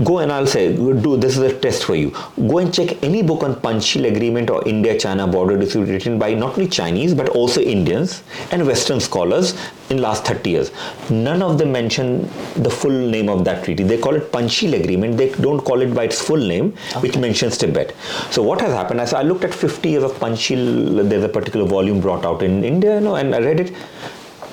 Go 0.04 0.20
and 0.20 0.32
I'll 0.32 0.46
say, 0.46 0.76
do 0.76 1.18
this 1.18 1.38
is 1.38 1.44
a 1.44 1.58
test 1.58 1.86
for 1.86 1.96
you. 1.96 2.12
Go 2.36 2.58
and 2.58 2.74
check 2.74 3.02
any 3.04 3.24
book 3.24 3.42
on 3.42 3.56
Panchshil 3.56 4.06
Agreement 4.14 4.50
or 4.50 4.68
India-China 4.68 5.28
border 5.28 5.58
dispute 5.58 5.88
written 5.88 6.20
by 6.20 6.34
not 6.34 6.54
only 6.54 6.68
Chinese 6.68 7.14
but 7.14 7.30
also 7.30 7.62
Indians 7.62 8.22
and 8.52 8.68
Western 8.68 9.00
scholars 9.00 9.56
in 9.90 10.02
last 10.02 10.26
30 10.26 10.50
years. 10.50 10.72
None 11.10 11.42
of 11.42 11.58
them 11.58 11.72
mention 11.72 12.24
the 12.62 12.70
full 12.70 12.92
name 12.92 13.30
of 13.30 13.46
that 13.46 13.64
treaty. 13.64 13.84
They 13.84 13.98
call 13.98 14.16
it 14.16 14.32
Panchshil 14.32 14.80
Agreement. 14.80 15.18
They 15.18 15.30
don't 15.32 15.62
call 15.62 15.82
it 15.82 15.94
by 15.94 16.04
its 16.04 16.22
full 16.22 16.38
name, 16.38 16.74
which 17.00 17.18
mentions 17.18 17.58
Tibet. 17.58 17.96
So 18.30 18.44
what 18.44 18.60
has 18.62 18.74
happened? 18.74 19.00
As 19.00 19.14
I 19.14 19.24
looked 19.24 19.46
at 19.46 19.54
50 19.54 19.90
years 19.90 20.04
of 20.04 20.12
Panchshil, 20.20 21.08
there's 21.10 21.24
a 21.24 21.30
particular 21.30 21.66
volume 21.66 22.02
brought 22.02 22.26
out 22.26 22.44
in 22.44 22.64
India, 22.64 22.96
you 22.96 23.02
know, 23.02 23.16
and 23.16 23.34
I 23.34 23.40
read 23.40 23.62
it. 23.62 23.74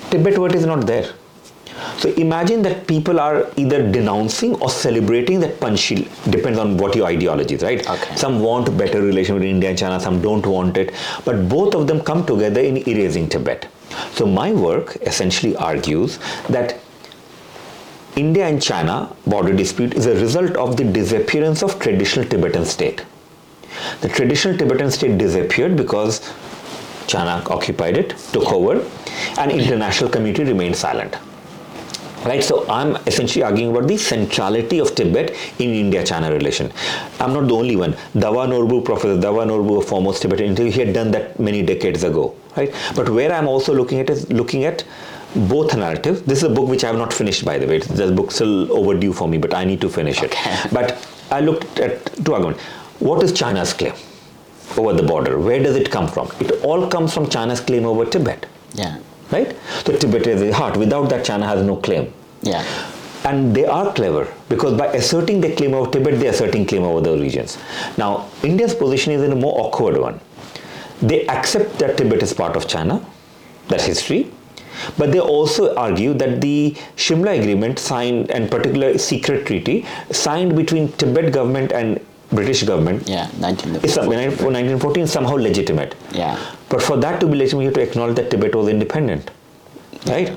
Tibet 0.09 0.37
word 0.37 0.55
is 0.55 0.65
not 0.65 0.87
there. 0.87 1.11
So 1.97 2.09
imagine 2.13 2.61
that 2.63 2.87
people 2.87 3.19
are 3.19 3.49
either 3.57 3.89
denouncing 3.91 4.55
or 4.61 4.69
celebrating 4.69 5.39
that 5.41 5.59
Panchshil. 5.59 6.31
Depends 6.31 6.59
on 6.59 6.77
what 6.77 6.95
your 6.95 7.07
ideology 7.07 7.55
is, 7.55 7.63
right? 7.63 7.87
Okay. 7.89 8.15
Some 8.15 8.39
want 8.41 8.77
better 8.77 9.01
relation 9.01 9.35
with 9.35 9.43
India 9.43 9.69
and 9.69 9.77
China, 9.77 9.99
some 9.99 10.21
don't 10.21 10.45
want 10.45 10.77
it. 10.77 10.93
But 11.23 11.47
both 11.49 11.75
of 11.75 11.87
them 11.87 12.01
come 12.01 12.25
together 12.25 12.61
in 12.61 12.77
erasing 12.87 13.29
Tibet. 13.29 13.67
So 14.11 14.25
my 14.25 14.51
work 14.51 14.97
essentially 15.01 15.55
argues 15.55 16.19
that 16.49 16.79
India 18.15 18.47
and 18.47 18.61
China 18.61 19.13
border 19.27 19.53
dispute 19.53 19.93
is 19.93 20.05
a 20.05 20.15
result 20.15 20.55
of 20.55 20.77
the 20.77 20.83
disappearance 20.83 21.61
of 21.61 21.79
traditional 21.79 22.25
Tibetan 22.25 22.65
state. 22.65 23.03
The 24.01 24.09
traditional 24.09 24.57
Tibetan 24.57 24.89
state 24.89 25.17
disappeared 25.17 25.75
because 25.75 26.33
China 27.07 27.43
occupied 27.49 27.97
it, 27.97 28.17
took 28.31 28.51
over, 28.51 28.85
and 29.37 29.51
international 29.51 30.09
community 30.09 30.43
remained 30.45 30.75
silent. 30.75 31.17
Right, 32.25 32.43
so 32.43 32.65
I'm 32.67 32.95
essentially 33.07 33.43
arguing 33.43 33.69
about 33.75 33.87
the 33.87 33.97
centrality 33.97 34.79
of 34.79 34.95
Tibet 34.95 35.35
in 35.59 35.69
India-China 35.69 36.31
relation. 36.31 36.71
I'm 37.19 37.33
not 37.33 37.47
the 37.47 37.53
only 37.55 37.75
one. 37.75 37.93
Dawa 38.15 38.47
Norbu, 38.47 38.83
Professor 38.83 39.15
Dawa 39.15 39.45
Norbu, 39.45 39.83
a 39.83 39.85
foremost 39.85 40.23
Tibetan 40.23 40.47
intellectual, 40.47 40.71
he 40.73 40.85
had 40.85 40.93
done 40.95 41.11
that 41.11 41.39
many 41.39 41.61
decades 41.61 42.03
ago. 42.03 42.35
Right, 42.57 42.73
but 42.95 43.09
where 43.09 43.31
I'm 43.31 43.47
also 43.47 43.75
looking 43.75 43.99
at 43.99 44.09
is 44.09 44.31
looking 44.31 44.63
at 44.65 44.83
both 45.35 45.75
narratives. 45.75 46.21
This 46.23 46.39
is 46.39 46.45
a 46.45 46.49
book 46.49 46.67
which 46.69 46.83
I 46.83 46.87
have 46.87 46.97
not 46.97 47.13
finished, 47.13 47.43
by 47.45 47.57
the 47.59 47.67
way. 47.67 47.79
The 47.79 48.11
book's 48.11 48.35
still 48.35 48.71
overdue 48.71 49.11
for 49.13 49.27
me, 49.27 49.37
but 49.37 49.53
I 49.53 49.63
need 49.65 49.81
to 49.81 49.89
finish 49.89 50.21
Okay. 50.23 50.39
it. 50.45 50.71
But 50.79 50.97
I 51.29 51.41
looked 51.41 51.79
at 51.79 52.05
two 52.25 52.33
arguments. 52.33 52.63
What 52.99 53.21
is 53.23 53.33
China's 53.33 53.73
claim 53.73 53.93
over 54.77 54.93
the 54.93 55.03
border? 55.03 55.37
Where 55.37 55.61
does 55.61 55.75
it 55.75 55.91
come 55.91 56.07
from? 56.07 56.31
It 56.39 56.63
all 56.63 56.87
comes 56.87 57.13
from 57.13 57.29
China's 57.29 57.59
claim 57.59 57.85
over 57.85 58.05
Tibet 58.05 58.45
Yeah. 58.73 58.97
Right? 59.31 59.55
So 59.83 59.97
Tibet 59.97 60.27
is 60.27 60.41
the 60.41 60.53
heart. 60.53 60.77
Without 60.77 61.09
that, 61.09 61.25
China 61.25 61.45
has 61.47 61.65
no 61.65 61.75
claim. 61.77 62.13
Yeah. 62.41 62.63
And 63.23 63.55
they 63.55 63.65
are 63.65 63.91
clever 63.93 64.31
because 64.49 64.77
by 64.77 64.87
asserting 64.87 65.41
their 65.41 65.55
claim 65.55 65.73
over 65.73 65.89
Tibet, 65.89 66.19
they 66.19 66.27
are 66.27 66.31
asserting 66.31 66.67
claim 66.67 66.83
over 66.83 67.01
the 67.01 67.17
regions. 67.17 67.57
Now, 67.97 68.29
India's 68.43 68.75
position 68.75 69.13
is 69.13 69.23
in 69.23 69.31
a 69.31 69.35
more 69.35 69.59
awkward 69.59 69.97
one. 69.97 70.19
They 71.01 71.25
accept 71.27 71.79
that 71.79 71.97
Tibet 71.97 72.21
is 72.21 72.33
part 72.33 72.55
of 72.55 72.67
China, 72.67 73.05
that 73.67 73.81
history, 73.81 74.31
but 74.97 75.11
they 75.11 75.19
also 75.19 75.75
argue 75.75 76.13
that 76.13 76.41
the 76.41 76.75
Shimla 76.95 77.39
Agreement 77.39 77.79
signed, 77.79 78.29
and 78.31 78.49
particular 78.51 78.97
secret 78.97 79.45
treaty 79.47 79.85
signed 80.11 80.55
between 80.55 80.91
Tibet 80.93 81.33
government 81.33 81.71
and 81.71 81.99
British 82.31 82.63
government 82.63 83.07
Yeah. 83.07 83.27
19. 83.39 83.75
is 83.83 83.93
some- 83.93 84.07
1914 84.07 85.03
is 85.03 85.11
somehow 85.11 85.35
legitimate. 85.35 85.95
Yeah. 86.13 86.37
But 86.69 86.81
for 86.81 86.97
that 86.97 87.19
to 87.19 87.27
be 87.27 87.37
legitimate, 87.37 87.63
you 87.63 87.67
have 87.69 87.75
to 87.75 87.81
acknowledge 87.81 88.15
that 88.15 88.29
Tibet 88.31 88.55
was 88.55 88.67
independent. 88.67 89.31
Right? 90.07 90.31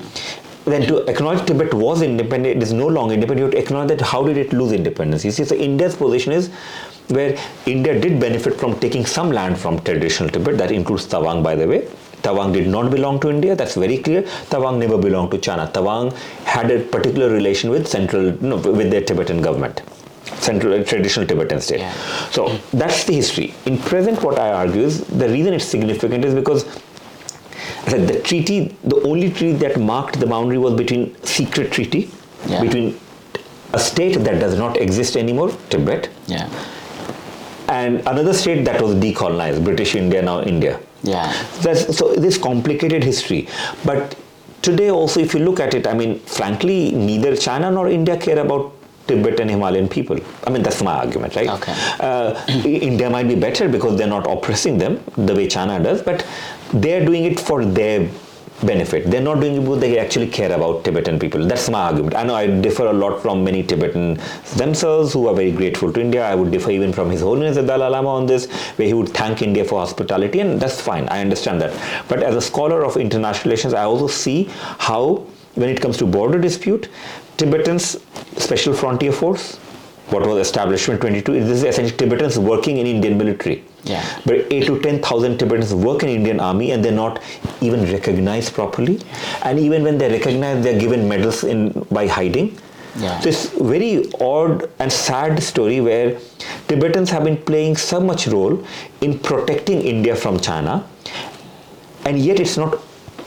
Then 0.65 0.83
to 0.87 0.97
acknowledge 1.09 1.45
Tibet 1.45 1.73
was 1.73 2.01
independent, 2.01 2.57
it 2.57 2.63
is 2.63 2.73
no 2.73 2.87
longer 2.87 3.13
independent, 3.13 3.39
you 3.39 3.45
have 3.45 3.53
to 3.53 3.57
acknowledge 3.59 3.89
that 3.89 4.01
how 4.01 4.23
did 4.23 4.37
it 4.37 4.53
lose 4.53 4.71
independence? 4.71 5.25
You 5.25 5.31
see, 5.31 5.43
so 5.43 5.55
India's 5.55 5.95
position 5.95 6.31
is 6.33 6.49
where 7.07 7.35
India 7.65 7.99
did 7.99 8.19
benefit 8.19 8.55
from 8.59 8.77
taking 8.79 9.05
some 9.05 9.31
land 9.31 9.57
from 9.57 9.79
traditional 9.79 10.29
Tibet, 10.29 10.57
that 10.59 10.71
includes 10.71 11.07
Tawang, 11.07 11.41
by 11.41 11.55
the 11.55 11.67
way. 11.67 11.87
Tawang 12.21 12.53
did 12.53 12.67
not 12.67 12.91
belong 12.91 13.19
to 13.21 13.29
India, 13.29 13.55
that's 13.55 13.75
very 13.75 13.97
clear. 13.97 14.23
Tawang 14.49 14.77
never 14.77 14.97
belonged 14.97 15.31
to 15.31 15.37
China. 15.37 15.69
Tawang 15.73 16.13
had 16.43 16.69
a 16.69 16.79
particular 16.79 17.29
relation 17.29 17.69
with 17.71 17.87
central, 17.87 18.33
no, 18.41 18.57
with 18.57 18.91
their 18.91 19.01
Tibetan 19.01 19.41
government, 19.41 19.81
central 20.37 20.73
uh, 20.73 20.83
traditional 20.83 21.25
Tibetan 21.25 21.61
state. 21.61 21.79
Yeah. 21.79 21.93
So 22.31 22.57
that's 22.73 23.03
the 23.05 23.13
history. 23.13 23.53
In 23.65 23.77
present, 23.77 24.23
what 24.23 24.39
I 24.39 24.51
argue 24.51 24.81
is 24.81 25.03
the 25.05 25.27
reason 25.29 25.53
it's 25.53 25.65
significant 25.65 26.25
is 26.25 26.33
because 26.33 26.65
the 27.85 28.21
treaty, 28.23 28.75
the 28.83 29.01
only 29.03 29.31
treaty 29.31 29.53
that 29.57 29.79
marked 29.79 30.19
the 30.19 30.25
boundary 30.27 30.57
was 30.57 30.73
between 30.75 31.15
secret 31.23 31.71
treaty 31.71 32.09
Yeah. 32.47 32.61
between 32.61 32.97
a 33.73 33.79
state 33.79 34.17
that 34.23 34.39
does 34.39 34.57
not 34.57 34.77
exist 34.77 35.17
anymore, 35.17 35.51
Tibet, 35.69 36.09
Yeah. 36.27 36.47
and 37.67 37.99
another 38.07 38.33
state 38.33 38.63
that 38.65 38.81
was 38.81 38.95
decolonized, 38.95 39.63
British 39.63 39.95
India, 39.95 40.21
now 40.21 40.41
India. 40.41 40.79
Yeah. 41.03 41.31
That's, 41.61 41.97
so 41.97 42.13
this 42.15 42.37
complicated 42.37 43.03
history, 43.03 43.47
but 43.85 44.15
today 44.61 44.89
also, 44.89 45.19
if 45.19 45.33
you 45.33 45.41
look 45.41 45.59
at 45.59 45.73
it, 45.73 45.85
I 45.87 45.93
mean, 45.93 46.19
frankly, 46.19 46.91
neither 46.91 47.35
China 47.35 47.69
nor 47.71 47.89
India 47.89 48.17
care 48.17 48.39
about 48.39 48.73
Tibet 49.09 49.39
and 49.39 49.49
Himalayan 49.55 49.89
people. 49.97 50.17
I 50.45 50.49
mean, 50.51 50.63
that's 50.69 50.81
my 50.89 50.95
argument, 51.03 51.35
right? 51.35 51.49
Okay. 51.57 51.75
Uh, 51.99 52.45
India 52.89 53.09
might 53.09 53.27
be 53.27 53.35
better 53.35 53.67
because 53.67 53.97
they're 53.97 54.15
not 54.17 54.31
oppressing 54.37 54.77
them 54.77 55.03
the 55.17 55.35
way 55.41 55.47
China 55.57 55.83
does, 55.89 56.01
but 56.01 56.25
they're 56.73 57.05
doing 57.05 57.23
it 57.25 57.39
for 57.39 57.65
their 57.65 58.09
benefit. 58.63 59.09
They're 59.09 59.21
not 59.21 59.39
doing 59.39 59.55
it 59.55 59.61
because 59.61 59.79
they 59.79 59.97
actually 59.99 60.27
care 60.27 60.51
about 60.51 60.83
Tibetan 60.83 61.17
people. 61.17 61.45
That's 61.51 61.69
my 61.69 61.81
argument. 61.89 62.15
I 62.15 62.23
know 62.23 62.35
I 62.35 62.47
differ 62.47 62.87
a 62.87 62.93
lot 62.93 63.21
from 63.21 63.43
many 63.43 63.63
Tibetans 63.63 64.19
themselves 64.55 65.13
who 65.13 65.27
are 65.29 65.35
very 65.35 65.51
grateful 65.51 65.93
to 65.93 66.01
India. 66.01 66.25
I 66.25 66.35
would 66.35 66.51
differ 66.51 66.71
even 66.71 66.91
from 66.91 67.09
His 67.09 67.21
Holiness 67.21 67.55
the 67.55 67.63
Dalai 67.63 67.89
Lama 67.89 68.09
on 68.09 68.25
this, 68.25 68.51
where 68.77 68.87
he 68.87 68.93
would 68.93 69.09
thank 69.09 69.41
India 69.41 69.63
for 69.63 69.79
hospitality, 69.79 70.41
and 70.41 70.59
that's 70.59 70.81
fine. 70.81 71.07
I 71.07 71.21
understand 71.21 71.61
that. 71.61 71.71
But 72.09 72.21
as 72.23 72.35
a 72.35 72.41
scholar 72.41 72.83
of 72.83 72.97
international 72.97 73.45
relations, 73.49 73.73
I 73.73 73.83
also 73.83 74.07
see 74.07 74.49
how, 74.89 75.03
when 75.55 75.69
it 75.69 75.81
comes 75.81 75.97
to 75.97 76.05
border 76.05 76.39
dispute, 76.39 76.89
Tibetans 77.39 77.97
Special 78.37 78.73
Frontier 78.73 79.13
Force, 79.13 79.55
what 80.09 80.25
was 80.27 80.39
established 80.45 80.89
in 80.89 80.99
22, 80.99 81.31
this 81.31 81.49
is 81.59 81.63
essentially 81.63 81.97
Tibetans 81.97 82.37
working 82.37 82.77
in 82.77 82.85
Indian 82.85 83.17
military. 83.17 83.63
Yeah. 83.85 84.03
But 84.25 84.51
8 84.51 84.65
to 84.65 84.79
10,000 84.81 85.37
Tibetans 85.37 85.73
work 85.73 86.03
in 86.03 86.09
Indian 86.09 86.41
army 86.41 86.71
and 86.71 86.83
they're 86.83 86.91
not 86.91 87.21
even 87.61 87.89
recognized 87.91 88.53
properly. 88.53 88.99
And 89.43 89.57
even 89.57 89.83
when 89.83 89.97
they're 89.97 90.09
recognized, 90.09 90.63
they're 90.65 90.79
given 90.79 91.07
medals 91.07 91.45
in 91.45 91.69
by 91.91 92.07
hiding. 92.07 92.57
Yeah. 92.97 93.21
It's 93.23 93.45
very 93.51 94.11
odd 94.19 94.69
and 94.79 94.91
sad 94.91 95.41
story 95.41 95.79
where 95.79 96.19
Tibetans 96.67 97.09
have 97.11 97.23
been 97.23 97.37
playing 97.37 97.77
so 97.77 98.01
much 98.01 98.27
role 98.27 98.61
in 98.99 99.17
protecting 99.17 99.81
India 99.81 100.13
from 100.15 100.39
China, 100.41 100.85
and 102.03 102.19
yet 102.19 102.39
it's 102.41 102.57
not 102.57 102.81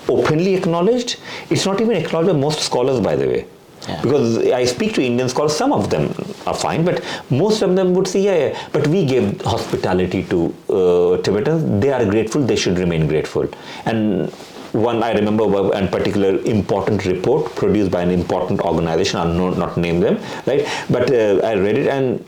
openly 0.08 0.54
acknowledged. 0.54 1.18
It's 1.48 1.64
not 1.64 1.80
even 1.80 1.96
acknowledged 1.96 2.32
by 2.32 2.38
most 2.38 2.60
scholars, 2.60 3.00
by 3.00 3.16
the 3.16 3.26
way. 3.26 3.46
Yeah. 3.88 4.00
Because 4.02 4.38
I 4.38 4.64
speak 4.64 4.94
to 4.94 5.02
Indian 5.02 5.28
scholars, 5.28 5.56
some 5.56 5.72
of 5.72 5.90
them 5.90 6.14
are 6.46 6.54
fine, 6.54 6.84
but 6.84 7.02
most 7.30 7.62
of 7.62 7.74
them 7.74 7.94
would 7.94 8.06
say, 8.06 8.20
yeah, 8.20 8.38
yeah 8.46 8.68
but 8.72 8.86
we 8.86 9.04
gave 9.04 9.40
hospitality 9.42 10.22
to 10.24 10.54
uh, 10.68 11.22
Tibetans. 11.22 11.80
They 11.80 11.92
are 11.92 12.04
grateful, 12.04 12.42
they 12.42 12.56
should 12.56 12.78
remain 12.78 13.08
grateful. 13.08 13.48
And 13.86 14.30
one 14.72 15.02
I 15.02 15.12
remember 15.12 15.46
one 15.46 15.88
particular 15.88 16.38
important 16.40 17.04
report 17.04 17.54
produced 17.56 17.90
by 17.90 18.02
an 18.02 18.10
important 18.10 18.60
organization, 18.60 19.18
I'll 19.20 19.34
not, 19.34 19.58
not 19.58 19.76
name 19.76 20.00
them, 20.00 20.18
right? 20.46 20.66
But 20.88 21.10
uh, 21.10 21.40
I 21.44 21.54
read 21.54 21.76
it 21.76 21.88
and 21.88 22.24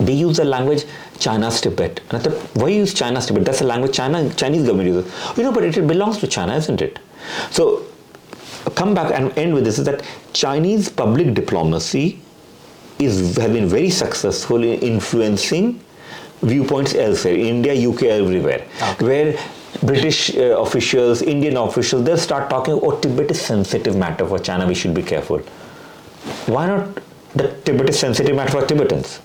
they 0.00 0.12
use 0.12 0.38
the 0.38 0.44
language 0.44 0.84
China's 1.18 1.60
Tibet. 1.60 2.00
And 2.10 2.18
I 2.18 2.22
thought, 2.24 2.56
why 2.56 2.68
use 2.68 2.92
China's 2.92 3.26
Tibet? 3.26 3.44
That's 3.44 3.60
a 3.60 3.64
language 3.64 3.94
China 3.94 4.32
Chinese 4.34 4.64
government 4.66 4.88
uses. 4.88 5.36
You 5.36 5.44
know, 5.44 5.52
but 5.52 5.64
it 5.64 5.86
belongs 5.86 6.18
to 6.18 6.26
China, 6.26 6.56
isn't 6.56 6.82
it? 6.82 6.98
So 7.50 7.84
come 8.74 8.94
back 8.94 9.12
and 9.12 9.36
end 9.38 9.54
with 9.54 9.64
this 9.64 9.78
is 9.78 9.84
that 9.86 10.02
Chinese 10.32 10.88
public 10.88 11.34
diplomacy 11.34 12.20
is 12.98 13.36
has 13.36 13.50
been 13.52 13.68
very 13.68 13.90
successful 13.90 14.62
in 14.62 14.78
influencing 14.80 15.80
viewpoints 16.42 16.94
elsewhere, 16.94 17.34
India, 17.34 17.72
UK, 17.88 18.02
everywhere, 18.04 18.66
Okay. 18.92 19.04
where 19.06 19.38
British 19.82 20.36
uh, 20.36 20.60
officials, 20.60 21.22
Indian 21.22 21.56
officials, 21.56 22.04
they'll 22.04 22.16
start 22.18 22.50
talking, 22.50 22.74
oh, 22.82 22.98
Tibet 23.00 23.30
is 23.30 23.40
sensitive 23.40 23.96
matter 23.96 24.26
for 24.26 24.38
China, 24.38 24.66
we 24.66 24.74
should 24.74 24.94
be 24.94 25.02
careful. 25.02 25.38
Why 26.46 26.66
not 26.66 26.88
the 27.34 27.48
Tibet 27.64 27.88
is 27.88 27.98
sensitive 27.98 28.36
matter 28.36 28.52
for 28.60 28.66
Tibetans? 28.66 29.20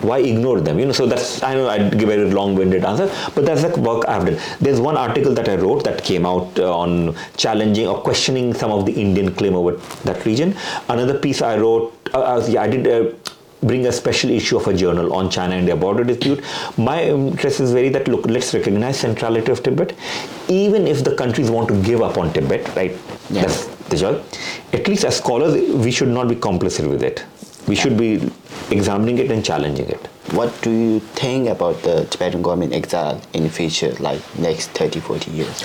Why 0.00 0.18
ignore 0.18 0.60
them? 0.60 0.78
You 0.78 0.86
know, 0.86 0.92
so 0.92 1.06
that's 1.06 1.42
I 1.42 1.54
know 1.54 1.68
I 1.68 1.88
give 1.88 2.08
a 2.08 2.16
very 2.16 2.30
long-winded 2.30 2.84
answer, 2.84 3.10
but 3.34 3.44
that's 3.44 3.62
the 3.62 3.80
work 3.80 4.04
I've 4.08 4.26
done. 4.26 4.38
There's 4.60 4.80
one 4.80 4.96
article 4.96 5.34
that 5.34 5.48
I 5.48 5.56
wrote 5.56 5.84
that 5.84 6.04
came 6.04 6.24
out 6.24 6.58
uh, 6.58 6.76
on 6.76 7.16
challenging 7.36 7.88
or 7.88 8.00
questioning 8.00 8.54
some 8.54 8.70
of 8.70 8.86
the 8.86 8.92
Indian 8.92 9.34
claim 9.34 9.54
over 9.54 9.72
that 10.04 10.24
region. 10.24 10.56
Another 10.88 11.18
piece 11.18 11.42
I 11.42 11.56
wrote, 11.58 11.92
uh, 12.14 12.20
uh, 12.20 12.46
yeah, 12.48 12.62
I 12.62 12.68
did. 12.68 12.86
Uh, 12.86 13.14
bring 13.62 13.86
a 13.86 13.92
special 13.92 14.30
issue 14.30 14.56
of 14.56 14.66
a 14.68 14.72
journal 14.72 15.12
on 15.12 15.28
China 15.28 15.56
India 15.56 15.74
border 15.74 16.04
dispute. 16.04 16.42
My 16.76 17.02
interest 17.02 17.58
is 17.58 17.72
very 17.72 17.88
that 17.88 18.06
look, 18.06 18.26
let's 18.26 18.54
recognize 18.54 19.00
centrality 19.00 19.50
of 19.50 19.62
Tibet, 19.62 19.94
even 20.48 20.86
if 20.86 21.02
the 21.02 21.16
countries 21.16 21.50
want 21.50 21.68
to 21.68 21.82
give 21.82 22.00
up 22.00 22.18
on 22.18 22.32
Tibet, 22.32 22.74
right? 22.76 22.92
Yeah. 23.30 23.42
That's 23.42 23.66
the 23.88 23.96
job. 23.96 24.24
At 24.72 24.86
least 24.86 25.04
as 25.04 25.16
scholars, 25.16 25.54
we 25.74 25.90
should 25.90 26.08
not 26.08 26.28
be 26.28 26.36
complicit 26.36 26.88
with 26.88 27.02
it. 27.02 27.24
We 27.66 27.74
should 27.74 27.98
be 27.98 28.30
examining 28.70 29.18
it 29.18 29.30
and 29.30 29.44
challenging 29.44 29.88
it. 29.88 30.06
What 30.32 30.52
do 30.62 30.70
you 30.70 31.00
think 31.00 31.48
about 31.48 31.82
the 31.82 32.04
Tibetan 32.10 32.42
government 32.42 32.72
exile 32.72 33.20
in 33.32 33.44
the 33.44 33.50
future, 33.50 33.92
like 34.00 34.20
next 34.38 34.68
30, 34.70 35.00
40 35.00 35.30
years? 35.30 35.62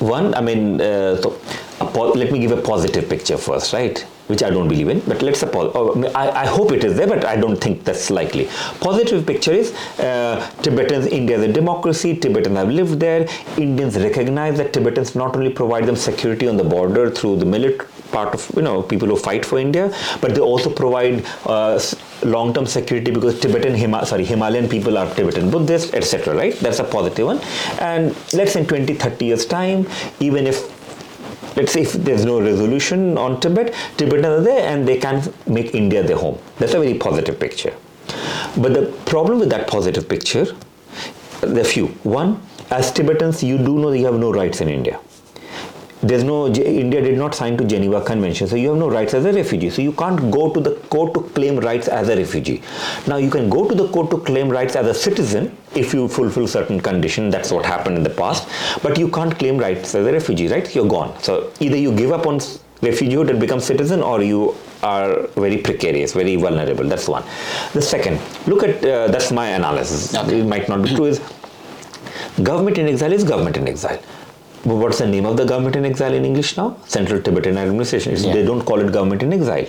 One, 0.00 0.34
I 0.34 0.40
mean, 0.42 0.80
uh, 0.80 1.16
so 1.22 1.38
let 1.80 2.32
me 2.32 2.38
give 2.38 2.52
a 2.52 2.60
positive 2.60 3.08
picture 3.08 3.36
first, 3.36 3.72
right? 3.72 4.00
Which 4.28 4.42
I 4.42 4.50
don't 4.50 4.68
believe 4.68 4.88
in, 4.88 5.00
but 5.00 5.22
let's 5.22 5.38
suppose. 5.38 5.70
Oh, 5.74 6.04
I, 6.14 6.42
I, 6.42 6.46
hope 6.46 6.72
it 6.72 6.82
is 6.82 6.96
there, 6.96 7.06
but 7.06 7.24
I 7.24 7.36
don't 7.36 7.56
think 7.56 7.84
that's 7.84 8.10
likely. 8.10 8.48
Positive 8.80 9.24
picture 9.24 9.52
is 9.52 9.72
uh, 10.00 10.50
Tibetans, 10.62 11.06
India 11.06 11.38
is 11.38 11.44
a 11.44 11.52
democracy. 11.52 12.16
Tibetans 12.16 12.56
have 12.56 12.70
lived 12.70 12.98
there. 12.98 13.28
Indians 13.56 13.96
recognize 13.96 14.56
that 14.58 14.72
Tibetans 14.72 15.14
not 15.14 15.36
only 15.36 15.50
provide 15.50 15.86
them 15.86 15.94
security 15.96 16.48
on 16.48 16.56
the 16.56 16.64
border 16.64 17.08
through 17.10 17.36
the 17.36 17.44
military 17.44 17.88
part 18.10 18.34
of 18.34 18.50
you 18.56 18.62
know 18.62 18.82
people 18.82 19.08
who 19.08 19.16
fight 19.16 19.44
for 19.44 19.58
India, 19.58 19.92
but 20.20 20.34
they 20.34 20.40
also 20.40 20.70
provide 20.70 21.24
uh, 21.46 21.80
long-term 22.24 22.66
security 22.66 23.10
because 23.10 23.38
Tibetan 23.40 23.74
Hima- 23.74 24.04
sorry 24.06 24.24
Himalayan 24.24 24.68
people 24.68 24.98
are 24.98 25.12
Tibetan 25.14 25.50
Buddhists, 25.50 25.92
etc. 25.94 26.34
Right? 26.34 26.54
That's 26.58 26.80
a 26.80 26.84
positive 26.84 27.26
one. 27.26 27.40
And 27.80 28.16
let's 28.32 28.52
say 28.52 28.60
in 28.60 28.66
20, 28.66 28.94
30 28.94 29.24
years 29.24 29.46
time, 29.46 29.86
even 30.20 30.46
if 30.46 30.75
let's 31.56 31.72
say 31.72 31.82
if 31.82 31.92
there's 31.92 32.24
no 32.24 32.40
resolution 32.40 33.18
on 33.18 33.40
Tibet, 33.40 33.74
Tibetans 33.96 34.26
are 34.26 34.40
there 34.42 34.68
and 34.68 34.86
they 34.86 34.98
can 34.98 35.22
make 35.46 35.74
India 35.74 36.02
their 36.02 36.16
home. 36.16 36.38
That's 36.58 36.74
a 36.74 36.78
very 36.78 36.94
positive 36.94 37.40
picture. 37.40 37.74
But 38.56 38.74
the 38.74 38.92
problem 39.06 39.40
with 39.40 39.50
that 39.50 39.66
positive 39.66 40.08
picture, 40.08 40.46
there 41.40 41.62
are 41.62 41.64
few. 41.64 41.88
One, 42.04 42.40
as 42.70 42.92
Tibetans, 42.92 43.42
you 43.42 43.58
do 43.58 43.78
know 43.78 43.92
you 43.92 44.06
have 44.06 44.18
no 44.18 44.32
rights 44.32 44.60
in 44.60 44.68
India. 44.68 45.00
There's 46.08 46.24
no 46.24 46.46
India 46.46 47.00
did 47.02 47.18
not 47.18 47.34
sign 47.34 47.56
to 47.58 47.64
Geneva 47.64 48.00
Convention, 48.00 48.46
so 48.46 48.56
you 48.56 48.68
have 48.70 48.78
no 48.78 48.88
rights 48.88 49.14
as 49.14 49.24
a 49.24 49.32
refugee. 49.32 49.70
So 49.70 49.82
you 49.82 49.92
can't 49.92 50.30
go 50.30 50.52
to 50.52 50.60
the 50.60 50.74
court 50.94 51.14
to 51.14 51.20
claim 51.38 51.58
rights 51.58 51.88
as 51.88 52.08
a 52.08 52.16
refugee. 52.16 52.62
Now 53.06 53.16
you 53.16 53.30
can 53.30 53.48
go 53.48 53.68
to 53.68 53.74
the 53.74 53.88
court 53.88 54.10
to 54.10 54.18
claim 54.18 54.48
rights 54.48 54.76
as 54.76 54.86
a 54.86 54.94
citizen 54.94 55.56
if 55.74 55.94
you 55.94 56.06
fulfill 56.08 56.46
certain 56.46 56.80
condition. 56.80 57.30
That's 57.30 57.50
what 57.50 57.64
happened 57.64 57.96
in 57.96 58.02
the 58.02 58.10
past. 58.22 58.48
But 58.82 58.98
you 58.98 59.08
can't 59.08 59.36
claim 59.38 59.58
rights 59.58 59.94
as 59.94 60.06
a 60.06 60.12
refugee, 60.12 60.48
right? 60.48 60.72
You're 60.74 60.88
gone. 60.88 61.20
So 61.22 61.52
either 61.60 61.76
you 61.76 61.94
give 61.94 62.12
up 62.12 62.26
on 62.26 62.40
refugeehood 62.82 63.30
and 63.30 63.40
become 63.40 63.60
citizen, 63.60 64.02
or 64.02 64.22
you 64.22 64.54
are 64.82 65.26
very 65.28 65.58
precarious, 65.58 66.12
very 66.12 66.36
vulnerable. 66.36 66.84
That's 66.84 67.08
one. 67.08 67.24
The 67.72 67.82
second, 67.82 68.20
look 68.46 68.62
at 68.62 68.84
uh, 68.84 69.08
that's 69.08 69.32
my 69.32 69.48
analysis. 69.48 70.14
Okay. 70.14 70.40
It 70.40 70.46
might 70.46 70.68
not 70.68 70.82
be 70.82 70.94
true. 70.94 71.06
Is 71.06 71.20
government 72.42 72.78
in 72.78 72.86
exile 72.86 73.12
is 73.12 73.24
government 73.24 73.56
in 73.56 73.66
exile. 73.66 74.00
What's 74.66 74.98
the 74.98 75.06
name 75.06 75.26
of 75.26 75.36
the 75.36 75.44
government 75.44 75.76
in 75.76 75.84
exile 75.84 76.12
in 76.12 76.24
English 76.24 76.56
now? 76.56 76.76
Central 76.86 77.22
Tibetan 77.22 77.56
Administration. 77.56 78.16
Yeah. 78.16 78.32
They 78.32 78.44
don't 78.44 78.62
call 78.62 78.80
it 78.80 78.92
government 78.92 79.22
in 79.22 79.32
exile. 79.32 79.68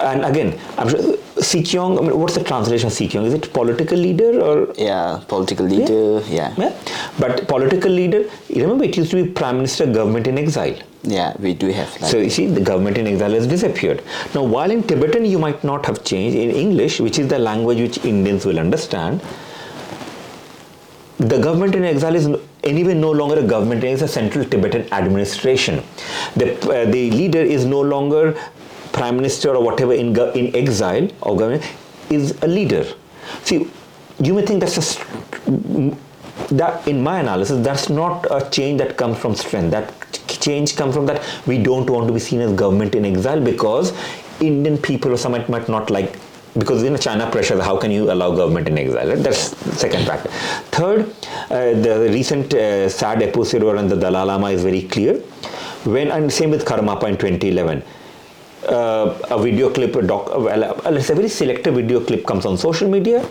And 0.00 0.24
again, 0.24 0.58
I'm 0.76 0.88
sure 0.88 0.98
Sikyong, 1.36 1.98
I 1.98 2.00
mean, 2.02 2.18
what's 2.18 2.34
the 2.34 2.42
translation 2.42 2.88
of 2.88 2.92
Sikyong? 2.92 3.24
Is 3.26 3.34
it 3.34 3.52
political 3.52 3.96
leader 3.96 4.40
or 4.40 4.74
Yeah, 4.76 5.22
political 5.28 5.66
leader, 5.66 6.20
yeah. 6.28 6.52
yeah? 6.58 6.76
But 7.20 7.46
political 7.46 7.92
leader, 7.92 8.28
you 8.48 8.62
remember 8.62 8.84
it 8.84 8.96
used 8.96 9.12
to 9.12 9.22
be 9.22 9.30
prime 9.30 9.56
minister 9.56 9.86
government 9.86 10.26
in 10.26 10.36
exile. 10.36 10.76
Yeah, 11.04 11.36
we 11.38 11.54
do 11.54 11.68
have 11.68 11.88
like 12.00 12.10
So 12.10 12.18
you 12.18 12.30
see, 12.30 12.46
the 12.46 12.60
government 12.60 12.98
in 12.98 13.06
exile 13.06 13.30
has 13.30 13.46
disappeared. 13.46 14.02
Now, 14.34 14.42
while 14.42 14.70
in 14.72 14.82
Tibetan 14.82 15.24
you 15.24 15.38
might 15.38 15.62
not 15.62 15.86
have 15.86 16.02
changed, 16.02 16.36
in 16.36 16.50
English, 16.50 16.98
which 17.00 17.20
is 17.20 17.28
the 17.28 17.38
language 17.38 17.78
which 17.78 18.04
Indians 18.04 18.44
will 18.44 18.58
understand, 18.58 19.20
the 21.18 21.38
government 21.38 21.76
in 21.76 21.84
exile 21.84 22.16
is 22.16 22.28
anyway 22.64 22.94
no 22.94 23.10
longer 23.10 23.38
a 23.40 23.42
government; 23.42 23.84
it 23.84 23.90
is 23.90 24.02
a 24.02 24.08
central 24.08 24.44
Tibetan 24.44 24.92
administration. 24.92 25.82
The 26.36 26.54
uh, 26.68 26.90
the 26.90 27.10
leader 27.10 27.40
is 27.40 27.64
no 27.64 27.80
longer 27.80 28.34
prime 28.92 29.16
minister 29.16 29.54
or 29.54 29.62
whatever 29.64 29.94
in 29.94 30.16
in 30.34 30.54
exile 30.54 31.08
or 31.22 31.36
government 31.36 31.64
is 32.10 32.36
a 32.42 32.46
leader. 32.46 32.84
See, 33.44 33.70
you 34.20 34.34
may 34.34 34.42
think 34.46 34.60
that's 34.60 34.78
a 34.78 35.96
that 36.50 36.86
in 36.88 37.02
my 37.02 37.20
analysis 37.20 37.64
that's 37.64 37.88
not 37.88 38.26
a 38.30 38.48
change 38.50 38.78
that 38.78 38.96
comes 38.96 39.18
from 39.18 39.34
strength 39.34 39.70
that 39.70 39.92
change 40.28 40.76
comes 40.76 40.94
from 40.94 41.06
that 41.06 41.22
we 41.46 41.58
don't 41.58 41.88
want 41.88 42.06
to 42.06 42.12
be 42.12 42.18
seen 42.18 42.40
as 42.40 42.52
government 42.52 42.94
in 42.94 43.04
exile 43.04 43.40
because 43.40 43.92
indian 44.40 44.76
people 44.76 45.12
or 45.12 45.16
some 45.16 45.32
might, 45.32 45.48
might 45.48 45.68
not 45.68 45.90
like 45.90 46.18
because 46.58 46.82
in 46.82 46.96
china 46.98 47.30
pressure 47.30 47.60
how 47.62 47.76
can 47.76 47.90
you 47.90 48.10
allow 48.12 48.34
government 48.34 48.68
in 48.68 48.78
exile? 48.78 49.16
That's 49.16 49.56
second 49.78 50.06
factor. 50.06 50.30
Third 50.76 51.14
uh, 51.50 51.72
the 51.86 52.08
recent 52.12 52.54
uh, 52.54 52.88
sad 52.88 53.22
episode 53.22 53.62
around 53.62 53.88
the 53.88 53.96
dalai 53.96 54.22
lama 54.22 54.50
is 54.50 54.62
very 54.62 54.82
clear. 54.82 55.14
When 55.84 56.10
and 56.10 56.32
same 56.32 56.50
with 56.50 56.64
karmapa 56.64 57.04
in 57.08 57.16
2011 57.16 57.82
uh, 58.68 59.18
a 59.30 59.42
video 59.42 59.70
clip, 59.70 59.96
a 59.96 60.02
doc, 60.02 60.28
well, 60.28 60.64
uh, 60.64 60.90
let's 60.90 61.06
say 61.06 61.14
a 61.14 61.16
very 61.16 61.28
selective 61.28 61.74
video 61.74 62.04
clip 62.04 62.24
comes 62.26 62.46
on 62.46 62.56
social 62.56 62.88
media, 62.88 63.26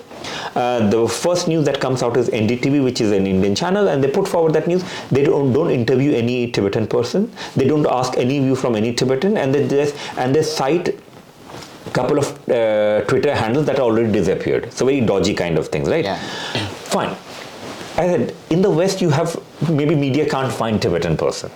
Uh, 0.54 0.90
the 0.90 1.08
first 1.08 1.48
news 1.48 1.64
that 1.66 1.80
comes 1.80 2.04
out 2.04 2.18
is 2.18 2.30
NDTV, 2.30 2.84
which 2.84 3.00
is 3.00 3.12
an 3.18 3.26
Indian 3.26 3.56
channel, 3.56 3.88
and 3.88 4.04
they 4.04 4.10
put 4.10 4.28
forward 4.28 4.54
that 4.54 4.68
news. 4.68 4.84
They 5.10 5.24
don't, 5.24 5.54
don't 5.54 5.72
interview 5.72 6.12
any 6.14 6.52
Tibetan 6.52 6.88
person. 6.88 7.32
They 7.56 7.66
don't 7.66 7.88
ask 7.88 8.18
any 8.18 8.40
view 8.40 8.56
from 8.56 8.76
any 8.76 8.94
Tibetan, 8.94 9.38
and 9.38 9.56
they 9.56 9.68
just 9.68 9.96
and 10.18 10.36
they 10.36 10.44
cite 10.44 10.90
couple 11.94 12.18
of 12.18 12.50
uh, 12.50 13.02
Twitter 13.08 13.34
handles 13.36 13.66
that 13.66 13.80
are 13.80 13.84
already 13.84 14.12
disappeared. 14.12 14.72
So 14.74 14.86
very 14.86 15.02
dodgy 15.02 15.34
kind 15.34 15.58
of 15.58 15.68
things, 15.68 15.90
right? 15.90 16.04
Yeah. 16.04 16.20
Fine. 16.96 17.16
I 17.98 18.08
said 18.08 18.36
in 18.50 18.62
the 18.62 18.70
West 18.70 19.02
you 19.02 19.10
have 19.10 19.40
maybe 19.70 19.96
media 19.96 20.28
can't 20.28 20.52
find 20.52 20.82
Tibetan 20.82 21.18
person. 21.18 21.52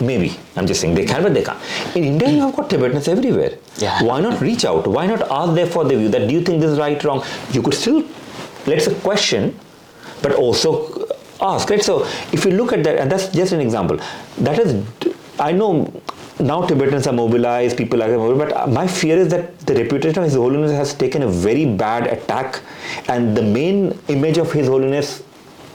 Maybe 0.00 0.36
I'm 0.56 0.66
just 0.66 0.80
saying 0.80 0.94
they 0.94 1.04
can, 1.04 1.22
but 1.22 1.34
they 1.34 1.42
can't. 1.44 1.60
In 1.96 2.04
India, 2.04 2.28
you 2.28 2.40
have 2.40 2.56
got 2.56 2.68
Tibetans 2.70 3.06
everywhere. 3.06 3.58
Yeah. 3.78 4.02
Why 4.02 4.20
not 4.20 4.40
reach 4.40 4.64
out? 4.64 4.86
Why 4.86 5.06
not 5.06 5.22
ask 5.30 5.54
them 5.54 5.68
for 5.68 5.84
their 5.84 5.98
view? 5.98 6.08
That 6.08 6.28
do 6.28 6.34
you 6.34 6.42
think 6.42 6.60
this 6.60 6.72
is 6.72 6.78
right, 6.78 7.02
wrong? 7.04 7.24
You 7.52 7.62
could 7.62 7.74
still 7.74 8.04
let's 8.66 8.86
say 8.86 8.94
question, 9.00 9.58
but 10.22 10.34
also 10.34 11.06
ask. 11.40 11.70
Right. 11.70 11.82
So 11.82 12.04
if 12.32 12.44
you 12.44 12.52
look 12.52 12.72
at 12.72 12.84
that, 12.84 12.98
and 12.98 13.10
that's 13.10 13.28
just 13.28 13.52
an 13.52 13.60
example. 13.60 13.98
That 14.38 14.58
is, 14.58 14.84
I 15.38 15.52
know 15.52 15.92
now 16.40 16.66
Tibetans 16.66 17.06
are 17.06 17.12
mobilized, 17.12 17.76
people 17.76 18.02
are 18.02 18.08
mobilized, 18.08 18.54
but 18.54 18.68
my 18.70 18.86
fear 18.86 19.16
is 19.16 19.28
that 19.28 19.58
the 19.60 19.74
reputation 19.74 20.18
of 20.18 20.24
His 20.24 20.34
Holiness 20.34 20.72
has 20.72 20.94
taken 20.94 21.22
a 21.22 21.28
very 21.28 21.64
bad 21.64 22.06
attack, 22.06 22.60
and 23.08 23.36
the 23.36 23.42
main 23.42 23.98
image 24.08 24.38
of 24.38 24.52
His 24.52 24.66
Holiness 24.66 25.22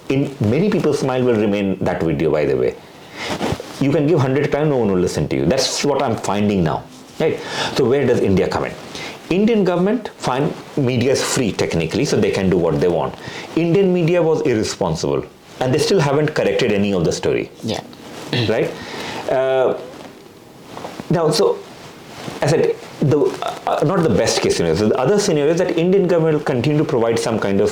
in 0.09 0.35
many 0.41 0.69
people's 0.69 1.03
mind 1.03 1.25
will 1.25 1.35
remain 1.35 1.77
that 1.79 2.01
video, 2.03 2.31
by 2.31 2.45
the 2.45 2.57
way. 2.57 2.75
You 3.79 3.91
can 3.91 4.07
give 4.07 4.17
100 4.17 4.51
times, 4.51 4.69
no 4.69 4.77
one 4.77 4.91
will 4.91 4.99
listen 4.99 5.27
to 5.29 5.35
you. 5.35 5.45
That's 5.45 5.85
what 5.85 6.01
I'm 6.01 6.17
finding 6.17 6.63
now. 6.63 6.83
Right? 7.19 7.39
So, 7.75 7.87
where 7.87 8.05
does 8.05 8.19
India 8.19 8.47
come 8.47 8.65
in? 8.65 8.73
Indian 9.29 9.63
government 9.63 10.09
fine 10.17 10.51
media 10.75 11.11
is 11.11 11.23
free 11.23 11.51
technically, 11.51 12.03
so 12.03 12.19
they 12.19 12.31
can 12.31 12.49
do 12.49 12.57
what 12.57 12.81
they 12.81 12.87
want. 12.87 13.15
Indian 13.55 13.93
media 13.93 14.21
was 14.21 14.41
irresponsible, 14.41 15.23
and 15.59 15.73
they 15.73 15.77
still 15.77 15.99
haven't 15.99 16.33
corrected 16.33 16.71
any 16.71 16.93
of 16.93 17.05
the 17.05 17.11
story. 17.11 17.51
Yeah. 17.63 17.83
right? 18.49 18.71
Uh, 19.29 19.79
now, 21.09 21.29
so 21.31 21.59
as 22.41 22.53
I 22.53 22.61
said 22.61 22.75
the 22.99 23.19
uh, 23.67 23.83
not 23.85 24.03
the 24.03 24.09
best 24.09 24.41
case 24.41 24.57
scenario. 24.57 24.75
So 24.75 24.89
the 24.89 24.97
other 24.97 25.19
scenario 25.19 25.51
is 25.51 25.59
that 25.59 25.77
Indian 25.77 26.07
government 26.07 26.37
will 26.37 26.45
continue 26.45 26.77
to 26.77 26.83
provide 26.85 27.17
some 27.17 27.39
kind 27.39 27.61
of 27.61 27.71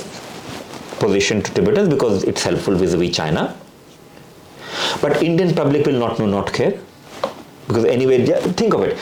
position 0.99 1.41
to 1.41 1.53
Tibetans 1.53 1.89
because 1.89 2.23
it's 2.23 2.43
helpful 2.43 2.75
vis-a-vis 2.75 3.15
China. 3.15 3.57
But 5.01 5.21
Indian 5.21 5.53
public 5.53 5.85
will 5.85 5.99
not 5.99 6.19
know, 6.19 6.25
not 6.25 6.51
care, 6.53 6.79
because 7.67 7.85
anyway, 7.85 8.25
think 8.53 8.73
of 8.73 8.81
it. 8.83 8.97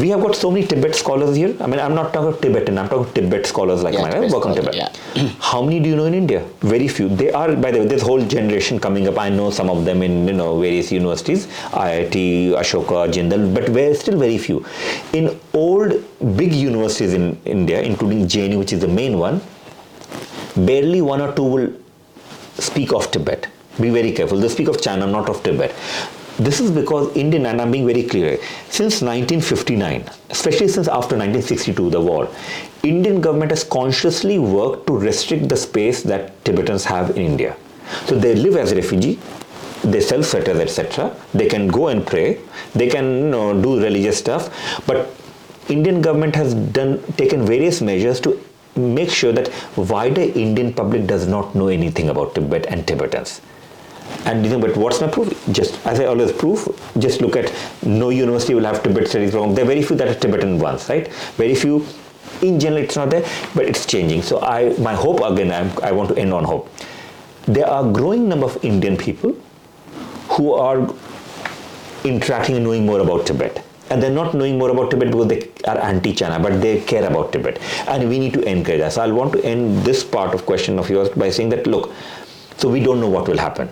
We 0.00 0.10
have 0.10 0.20
got 0.20 0.36
so 0.36 0.50
many 0.50 0.66
Tibet 0.66 0.94
scholars 0.94 1.36
here. 1.36 1.56
I 1.58 1.66
mean, 1.66 1.80
I'm 1.80 1.94
not 1.94 2.12
talking 2.12 2.38
Tibetan. 2.40 2.76
I'm 2.76 2.88
talking 2.90 3.10
Tibet 3.14 3.46
scholars 3.46 3.82
like 3.82 3.94
Yeah, 3.94 4.02
mine. 4.02 4.12
I 4.12 4.14
Tibet 4.16 4.32
work 4.32 4.46
on 4.46 4.52
scholar, 4.54 4.72
Tibet. 4.72 5.00
yeah. 5.14 5.28
How 5.50 5.62
many 5.62 5.80
do 5.80 5.88
you 5.88 5.96
know 5.96 6.04
in 6.04 6.12
India? 6.12 6.44
Very 6.60 6.86
few. 6.86 7.08
They 7.08 7.30
are, 7.32 7.56
by 7.56 7.70
the 7.70 7.78
way, 7.78 7.86
this 7.86 8.02
whole 8.02 8.22
generation 8.34 8.78
coming 8.78 9.08
up. 9.08 9.18
I 9.18 9.30
know 9.30 9.50
some 9.50 9.70
of 9.70 9.86
them 9.86 10.02
in 10.02 10.28
you 10.28 10.34
know 10.34 10.60
various 10.60 10.92
universities, 10.92 11.46
IIT, 11.86 12.50
Ashoka, 12.62 13.10
Jindal, 13.10 13.54
but 13.54 13.70
very, 13.70 13.94
still 13.94 14.18
very 14.18 14.36
few. 14.36 14.64
In 15.14 15.40
old 15.54 15.94
big 16.36 16.52
universities 16.52 17.14
in 17.14 17.40
India, 17.46 17.80
including 17.80 18.26
JNU, 18.26 18.58
which 18.58 18.74
is 18.74 18.80
the 18.80 18.88
main 19.00 19.18
one, 19.18 19.40
barely 20.56 21.00
one 21.00 21.22
or 21.22 21.32
two 21.32 21.44
will 21.44 21.72
speak 22.58 22.92
of 22.92 23.10
Tibet. 23.10 23.48
Be 23.80 23.88
very 23.90 24.12
careful. 24.12 24.38
They 24.38 24.48
speak 24.48 24.68
of 24.68 24.80
China, 24.82 25.06
not 25.06 25.28
of 25.30 25.42
Tibet. 25.42 25.70
This 26.38 26.60
is 26.60 26.70
because 26.70 27.16
Indian, 27.16 27.46
and 27.46 27.60
I'm 27.62 27.70
being 27.70 27.86
very 27.86 28.02
clear, 28.02 28.36
since 28.68 29.00
1959, 29.00 30.04
especially 30.28 30.68
since 30.68 30.86
after 30.86 31.16
1962, 31.16 31.90
the 31.90 32.00
war, 32.00 32.28
Indian 32.82 33.22
government 33.22 33.50
has 33.52 33.64
consciously 33.64 34.38
worked 34.38 34.86
to 34.86 34.98
restrict 34.98 35.48
the 35.48 35.56
space 35.56 36.02
that 36.02 36.44
Tibetans 36.44 36.84
have 36.84 37.10
in 37.10 37.22
India. 37.22 37.56
So 38.04 38.18
they 38.18 38.34
live 38.34 38.56
as 38.56 38.74
refugee, 38.74 39.18
they 39.82 40.00
sell 40.00 40.22
sweaters, 40.22 40.58
etc. 40.58 41.16
They 41.32 41.48
can 41.48 41.68
go 41.68 41.88
and 41.88 42.06
pray, 42.06 42.38
they 42.74 42.88
can 42.88 43.04
you 43.04 43.30
know, 43.30 43.62
do 43.62 43.80
religious 43.80 44.18
stuff, 44.18 44.50
but 44.86 45.14
Indian 45.68 46.02
government 46.02 46.36
has 46.36 46.54
done 46.54 47.02
taken 47.14 47.46
various 47.46 47.80
measures 47.80 48.20
to 48.20 48.38
make 48.76 49.10
sure 49.10 49.32
that 49.32 49.50
wider 49.76 50.20
Indian 50.20 50.72
public 50.72 51.06
does 51.06 51.26
not 51.26 51.54
know 51.54 51.68
anything 51.68 52.10
about 52.10 52.34
Tibet 52.34 52.66
and 52.66 52.86
Tibetans. 52.86 53.40
And 54.24 54.44
you 54.44 54.50
know, 54.50 54.58
but 54.58 54.76
what's 54.76 55.00
my 55.00 55.06
proof? 55.08 55.28
Just 55.52 55.84
as 55.86 56.00
I 56.00 56.06
always 56.06 56.32
prove, 56.32 56.66
just 56.98 57.20
look 57.20 57.36
at 57.36 57.52
no 57.84 58.08
university 58.10 58.54
will 58.54 58.64
have 58.64 58.82
Tibet 58.82 59.08
studies 59.08 59.30
program. 59.30 59.54
There 59.54 59.64
are 59.64 59.68
very 59.68 59.82
few 59.82 59.96
that 59.96 60.08
are 60.08 60.14
Tibetan 60.14 60.58
ones, 60.58 60.88
right? 60.88 61.12
Very 61.36 61.54
few. 61.54 61.86
In 62.42 62.58
general, 62.58 62.82
it's 62.82 62.96
not 62.96 63.10
there, 63.10 63.24
but 63.54 63.64
it's 63.66 63.86
changing. 63.86 64.22
So 64.22 64.40
I, 64.40 64.76
my 64.78 64.94
hope 64.94 65.20
again, 65.20 65.52
I'm, 65.52 65.70
I 65.82 65.92
want 65.92 66.10
to 66.10 66.18
end 66.18 66.34
on 66.34 66.44
hope. 66.44 66.68
There 67.44 67.66
are 67.66 67.90
growing 67.90 68.28
number 68.28 68.46
of 68.46 68.62
Indian 68.64 68.96
people 68.96 69.32
who 70.30 70.52
are 70.54 70.92
interacting 72.04 72.56
and 72.56 72.64
knowing 72.64 72.84
more 72.84 73.00
about 73.00 73.26
Tibet. 73.26 73.64
And 73.88 74.02
they're 74.02 74.10
not 74.10 74.34
knowing 74.34 74.58
more 74.58 74.70
about 74.70 74.90
Tibet 74.90 75.12
because 75.12 75.28
they 75.28 75.48
are 75.68 75.78
anti-China, 75.78 76.40
but 76.40 76.60
they 76.60 76.80
care 76.80 77.06
about 77.06 77.32
Tibet. 77.32 77.60
And 77.86 78.08
we 78.08 78.18
need 78.18 78.32
to 78.34 78.42
encourage 78.42 78.80
that. 78.80 78.94
So 78.94 79.02
I'll 79.02 79.14
want 79.14 79.32
to 79.34 79.44
end 79.44 79.84
this 79.84 80.02
part 80.02 80.34
of 80.34 80.44
question 80.44 80.80
of 80.80 80.90
yours 80.90 81.08
by 81.10 81.30
saying 81.30 81.50
that, 81.50 81.68
look, 81.68 81.92
so 82.56 82.68
we 82.68 82.80
don't 82.80 83.00
know 83.00 83.08
what 83.08 83.28
will 83.28 83.38
happen. 83.38 83.68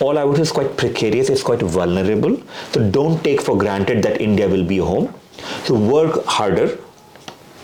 All 0.00 0.18
I 0.18 0.24
would 0.24 0.36
say 0.36 0.42
is 0.42 0.52
quite 0.52 0.76
precarious, 0.76 1.28
it's 1.28 1.42
quite 1.42 1.60
vulnerable. 1.60 2.40
So 2.72 2.90
don't 2.90 3.22
take 3.22 3.40
for 3.40 3.56
granted 3.56 4.02
that 4.02 4.20
India 4.20 4.48
will 4.48 4.64
be 4.64 4.78
home. 4.78 5.12
So 5.64 5.74
work 5.74 6.24
harder, 6.26 6.78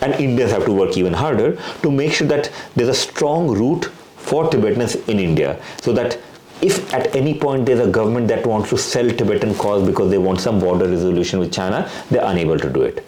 and 0.01 0.13
Indians 0.15 0.51
have 0.51 0.65
to 0.65 0.73
work 0.73 0.97
even 0.97 1.13
harder 1.13 1.57
to 1.83 1.91
make 1.91 2.11
sure 2.13 2.27
that 2.27 2.51
there's 2.75 2.89
a 2.89 2.93
strong 2.93 3.47
root 3.49 3.85
for 4.17 4.49
Tibetans 4.49 4.95
in 5.07 5.19
India 5.19 5.61
so 5.81 5.93
that 5.93 6.17
if 6.61 6.93
at 6.93 7.15
any 7.15 7.33
point 7.33 7.65
there's 7.65 7.79
a 7.79 7.89
government 7.89 8.27
that 8.27 8.45
wants 8.45 8.69
to 8.69 8.77
sell 8.77 9.09
Tibetan 9.09 9.55
cause 9.55 9.85
because 9.85 10.11
they 10.11 10.17
want 10.17 10.39
some 10.39 10.59
border 10.59 10.87
resolution 10.87 11.39
with 11.39 11.51
China, 11.51 11.89
they're 12.09 12.25
unable 12.25 12.59
to 12.59 12.69
do 12.69 12.81
it. 12.83 13.05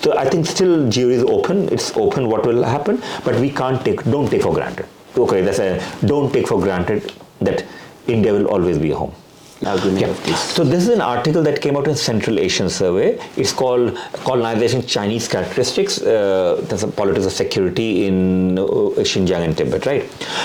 So 0.00 0.16
I 0.16 0.28
think 0.28 0.46
still 0.46 0.88
jury 0.88 1.14
is 1.14 1.22
open. 1.24 1.68
It's 1.72 1.96
open 1.96 2.28
what 2.28 2.44
will 2.44 2.62
happen, 2.62 3.02
but 3.24 3.40
we 3.40 3.50
can't 3.50 3.84
take 3.84 4.02
don't 4.04 4.28
take 4.28 4.42
for 4.42 4.52
granted. 4.52 4.86
Okay, 5.16 5.40
that's 5.42 5.58
a 5.58 5.82
don't 6.04 6.32
take 6.32 6.46
for 6.48 6.60
granted 6.60 7.12
that 7.40 7.64
India 8.06 8.32
will 8.32 8.46
always 8.46 8.78
be 8.78 8.90
home. 8.90 9.14
Yeah. 9.62 10.12
So 10.34 10.64
this 10.64 10.82
is 10.82 10.90
an 10.90 11.00
article 11.00 11.42
that 11.42 11.62
came 11.62 11.76
out 11.78 11.88
in 11.88 11.96
Central 11.96 12.38
Asian 12.38 12.68
Survey. 12.68 13.18
It's 13.36 13.52
called 13.52 13.96
Colonization 14.12 14.86
Chinese 14.86 15.28
Characteristics. 15.28 16.00
Uh, 16.02 16.60
that's 16.68 16.82
a 16.82 16.88
politics 16.88 17.24
of 17.24 17.32
security 17.32 18.06
in 18.06 18.58
uh, 18.58 18.62
Xinjiang 18.62 19.44
and 19.46 19.56
Tibet, 19.56 19.86
right? 19.86 20.04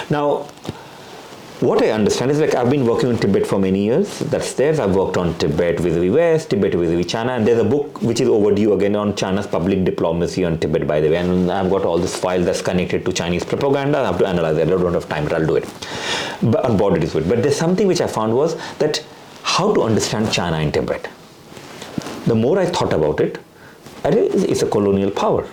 Now, 0.09 0.47
what 1.61 1.83
I 1.83 1.91
understand 1.91 2.31
is 2.31 2.39
like 2.39 2.55
I've 2.55 2.71
been 2.71 2.87
working 2.87 3.09
on 3.09 3.17
Tibet 3.17 3.45
for 3.45 3.59
many 3.59 3.83
years. 3.85 4.17
That's 4.19 4.53
there. 4.53 4.79
I've 4.81 4.95
worked 4.95 5.15
on 5.15 5.37
Tibet 5.37 5.79
vis-a-vis 5.79 6.11
West, 6.11 6.49
Tibet 6.49 6.73
vis-a-vis 6.73 7.05
China, 7.05 7.33
and 7.33 7.45
there's 7.45 7.59
a 7.59 7.63
book 7.63 8.01
which 8.01 8.19
is 8.19 8.27
overdue 8.27 8.73
again 8.73 8.95
on 8.95 9.15
China's 9.15 9.45
public 9.45 9.83
diplomacy 9.83 10.43
on 10.43 10.57
Tibet, 10.57 10.87
by 10.87 10.99
the 10.99 11.09
way. 11.09 11.17
And 11.17 11.51
I've 11.51 11.69
got 11.69 11.85
all 11.85 11.99
this 11.99 12.15
file 12.15 12.43
that's 12.43 12.63
connected 12.63 13.05
to 13.05 13.13
Chinese 13.13 13.45
propaganda. 13.45 13.99
I 13.99 14.07
have 14.07 14.17
to 14.17 14.25
analyze 14.27 14.57
it. 14.57 14.67
I 14.67 14.71
don't 14.71 14.93
have 14.93 15.07
time, 15.07 15.25
but 15.25 15.33
I'll 15.33 15.45
do 15.45 15.57
it. 15.57 15.65
But 16.41 16.65
on 16.65 16.95
it 16.95 17.03
is. 17.03 17.13
But 17.13 17.43
there's 17.43 17.57
something 17.57 17.85
which 17.85 18.01
I 18.01 18.07
found 18.07 18.35
was 18.35 18.55
that 18.79 19.05
how 19.43 19.71
to 19.71 19.83
understand 19.83 20.31
China 20.31 20.57
in 20.57 20.71
Tibet. 20.71 21.07
The 22.25 22.33
more 22.33 22.57
I 22.57 22.65
thought 22.65 22.91
about 22.91 23.19
it, 23.19 23.37
it's 24.03 24.63
a 24.63 24.67
colonial 24.67 25.11
power. 25.11 25.47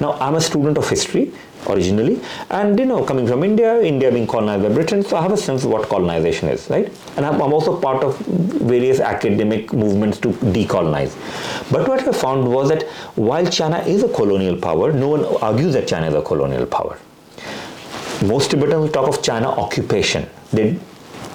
Now 0.00 0.14
I'm 0.14 0.34
a 0.34 0.40
student 0.40 0.76
of 0.76 0.88
history 0.88 1.32
originally, 1.68 2.20
and 2.50 2.78
you 2.78 2.86
know, 2.86 3.04
coming 3.04 3.26
from 3.26 3.44
India, 3.44 3.80
India 3.80 4.10
being 4.10 4.26
colonized 4.26 4.62
by 4.62 4.68
Britain, 4.68 5.02
so 5.02 5.16
I 5.16 5.22
have 5.22 5.32
a 5.32 5.36
sense 5.36 5.64
of 5.64 5.70
what 5.70 5.88
colonization 5.88 6.48
is, 6.48 6.68
right? 6.70 6.92
And 7.16 7.26
I'm, 7.26 7.40
also 7.52 7.78
part 7.78 8.02
of 8.02 8.18
various 8.18 8.98
academic 8.98 9.72
movements 9.72 10.18
to 10.20 10.28
decolonize. 10.28 11.14
But 11.70 11.86
what 11.86 12.06
I 12.06 12.12
found 12.12 12.48
was 12.50 12.70
that 12.70 12.84
while 13.14 13.46
China 13.46 13.78
is 13.80 14.02
a 14.02 14.08
colonial 14.08 14.56
power, 14.56 14.92
no 14.92 15.08
one 15.08 15.24
argues 15.42 15.74
that 15.74 15.86
China 15.86 16.06
is 16.06 16.14
a 16.14 16.22
colonial 16.22 16.64
power 16.64 16.98
most 18.22 18.50
Tibetans 18.50 18.92
talk 18.92 19.08
of 19.08 19.22
China 19.22 19.48
occupation. 19.48 20.28
They 20.52 20.78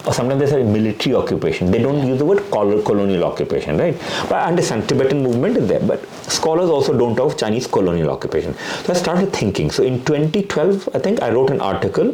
or 0.07 0.13
sometimes 0.13 0.39
they 0.39 0.47
say 0.47 0.63
military 0.63 1.13
occupation. 1.15 1.69
They 1.69 1.79
don't 1.79 2.07
use 2.07 2.17
the 2.17 2.25
word 2.25 2.49
colonial 2.49 3.25
occupation, 3.25 3.77
right? 3.77 3.95
But 4.23 4.33
I 4.33 4.45
understand 4.45 4.87
Tibetan 4.87 5.21
movement 5.21 5.57
is 5.57 5.67
there, 5.67 5.81
but 5.81 6.05
scholars 6.31 6.69
also 6.69 6.97
don't 6.97 7.15
talk 7.15 7.37
Chinese 7.37 7.67
colonial 7.67 8.09
occupation. 8.09 8.55
So 8.83 8.93
I 8.93 8.95
started 8.95 9.33
thinking. 9.33 9.69
So 9.69 9.83
in 9.83 10.03
2012, 10.05 10.89
I 10.95 10.99
think 10.99 11.21
I 11.21 11.29
wrote 11.29 11.51
an 11.51 11.59
article, 11.59 12.13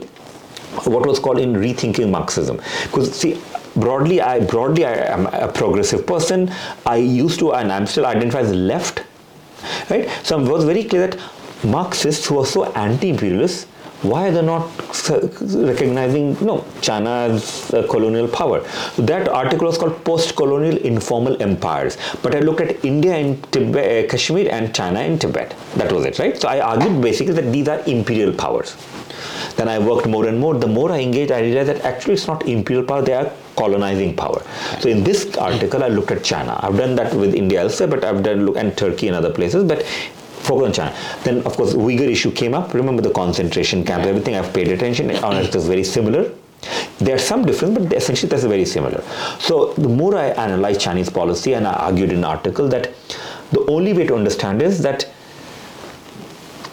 what 0.85 1.05
was 1.05 1.19
called 1.19 1.37
in 1.37 1.53
rethinking 1.53 2.09
Marxism, 2.09 2.57
because 2.83 3.13
see. 3.13 3.39
Broadly, 3.75 4.21
I 4.21 4.39
broadly 4.39 4.85
I 4.85 4.93
am 5.11 5.25
a 5.25 5.51
progressive 5.51 6.05
person. 6.05 6.51
I 6.85 6.97
used 6.97 7.39
to, 7.39 7.53
and 7.53 7.71
I'm 7.71 7.87
still 7.87 8.05
identified 8.05 8.45
as 8.45 8.53
left, 8.53 9.01
right? 9.89 10.07
So 10.21 10.39
it 10.39 10.47
was 10.47 10.63
very 10.63 10.83
clear 10.83 11.07
that 11.07 11.19
Marxists 11.63 12.27
who 12.27 12.37
are 12.37 12.45
so 12.45 12.65
anti-imperialist 12.73 13.65
why 14.03 14.27
are 14.27 14.31
they 14.31 14.41
not 14.41 14.69
recognizing 15.09 16.35
you 16.37 16.45
know, 16.45 16.65
China 16.81 17.09
as 17.09 17.73
a 17.73 17.87
colonial 17.87 18.27
power? 18.27 18.59
That 18.97 19.29
article 19.29 19.67
was 19.67 19.77
called 19.77 20.03
Post-Colonial 20.03 20.77
Informal 20.77 21.41
Empires. 21.41 21.97
But 22.21 22.35
I 22.35 22.39
looked 22.39 22.61
at 22.61 22.83
India 22.83 23.15
in 23.17 23.41
Tibet, 23.43 24.05
uh, 24.05 24.09
Kashmir 24.09 24.49
and 24.51 24.75
China 24.75 24.99
in 24.99 25.19
Tibet. 25.19 25.55
That 25.75 25.91
was 25.91 26.05
it, 26.05 26.19
right? 26.19 26.37
So 26.37 26.49
I 26.49 26.59
argued 26.59 27.01
basically 27.01 27.33
that 27.33 27.51
these 27.51 27.67
are 27.69 27.81
imperial 27.87 28.33
powers. 28.33 28.75
Then 29.55 29.69
I 29.69 29.79
worked 29.79 30.07
more 30.07 30.27
and 30.27 30.39
more. 30.39 30.53
The 30.55 30.67
more 30.67 30.91
I 30.91 30.99
engaged, 30.99 31.31
I 31.31 31.41
realized 31.41 31.69
that 31.69 31.81
actually 31.85 32.15
it's 32.15 32.27
not 32.27 32.45
imperial 32.47 32.85
power, 32.85 33.01
they 33.01 33.13
are 33.13 33.31
colonizing 33.55 34.15
power. 34.15 34.41
So 34.79 34.89
in 34.89 35.03
this 35.03 35.37
article, 35.37 35.83
I 35.83 35.87
looked 35.87 36.11
at 36.11 36.23
China. 36.23 36.59
I've 36.61 36.75
done 36.75 36.95
that 36.95 37.13
with 37.13 37.33
India 37.33 37.63
also, 37.63 37.87
but 37.87 38.03
I've 38.03 38.23
done 38.23 38.45
look 38.45 38.57
and 38.57 38.75
Turkey 38.77 39.07
and 39.07 39.15
other 39.15 39.31
places. 39.31 39.63
But 39.63 39.85
focus 40.43 40.65
on 40.67 40.73
China. 40.73 40.95
Then, 41.23 41.37
of 41.47 41.55
course, 41.57 41.73
Uyghur 41.73 42.07
issue 42.07 42.31
came 42.31 42.53
up. 42.53 42.73
Remember 42.73 43.01
the 43.01 43.11
concentration 43.11 43.83
camps, 43.83 44.07
everything 44.07 44.35
I've 44.35 44.53
paid 44.53 44.67
attention 44.67 45.11
on 45.23 45.37
it 45.37 45.55
is 45.55 45.67
very 45.67 45.83
similar. 45.83 46.31
There 46.99 47.15
are 47.15 47.19
some 47.19 47.45
difference, 47.45 47.77
but 47.77 47.93
essentially 47.93 48.29
that's 48.29 48.43
very 48.43 48.65
similar. 48.65 49.03
So 49.39 49.73
the 49.73 49.89
more 49.89 50.15
I 50.15 50.27
analyze 50.29 50.77
Chinese 50.77 51.09
policy, 51.09 51.53
and 51.53 51.67
I 51.67 51.73
argued 51.73 52.11
in 52.11 52.19
an 52.19 52.23
article 52.23 52.67
that 52.69 52.91
the 53.51 53.65
only 53.65 53.93
way 53.93 54.05
to 54.05 54.15
understand 54.15 54.61
is 54.61 54.81
that 54.83 55.05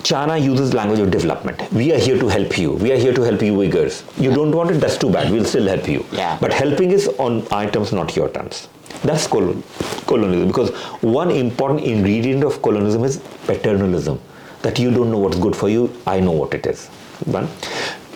China 0.03 0.37
uses 0.37 0.73
language 0.75 0.99
of 1.01 1.11
development. 1.11 1.71
We 1.73 1.93
are 1.93 1.99
here 1.99 2.19
to 2.19 2.29
help 2.29 2.57
you. 2.59 2.73
We 2.73 2.93
are 2.93 2.97
here 2.97 3.13
to 3.15 3.23
help 3.23 3.43
you 3.43 3.53
Uyghurs. 3.55 4.03
You 4.21 4.33
don't 4.33 4.51
want 4.53 4.71
it, 4.71 4.75
that's 4.81 4.97
too 4.97 5.11
bad. 5.11 5.31
We'll 5.31 5.45
still 5.45 5.67
help 5.67 5.87
you. 5.89 6.05
Yeah. 6.13 6.39
But 6.41 6.53
helping 6.53 6.91
is 6.91 7.09
on 7.19 7.47
our 7.49 7.71
terms, 7.71 7.93
not 7.93 8.17
your 8.17 8.29
terms. 8.31 8.69
That's 9.03 9.27
colon- 9.27 9.63
colonialism. 10.07 10.49
Because 10.49 10.71
one 11.03 11.31
important 11.31 11.85
ingredient 11.85 12.45
of 12.45 12.63
colonialism 12.63 13.05
is 13.05 13.19
paternalism. 13.47 14.21
That 14.63 14.79
you 14.79 14.91
don't 14.91 15.11
know 15.11 15.19
what's 15.19 15.39
good 15.39 15.57
for 15.57 15.69
you, 15.69 15.95
I 16.07 16.21
know 16.21 16.33
what 16.33 16.55
it 16.55 16.67
is. 16.67 16.87
One. 17.27 17.49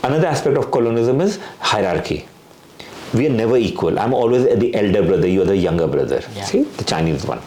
Another 0.02 0.26
aspect 0.26 0.56
of 0.58 0.70
colonialism 0.70 1.20
is 1.20 1.38
hierarchy. 1.60 2.28
We 3.14 3.26
are 3.26 3.30
never 3.30 3.56
equal. 3.56 3.98
I'm 3.98 4.12
always 4.12 4.44
the 4.58 4.74
elder 4.74 5.02
brother, 5.02 5.26
you 5.28 5.42
are 5.42 5.46
the 5.46 5.56
younger 5.56 5.86
brother. 5.86 6.22
Yeah. 6.34 6.44
See, 6.44 6.62
the 6.64 6.84
Chinese 6.84 7.24
one. 7.24 7.38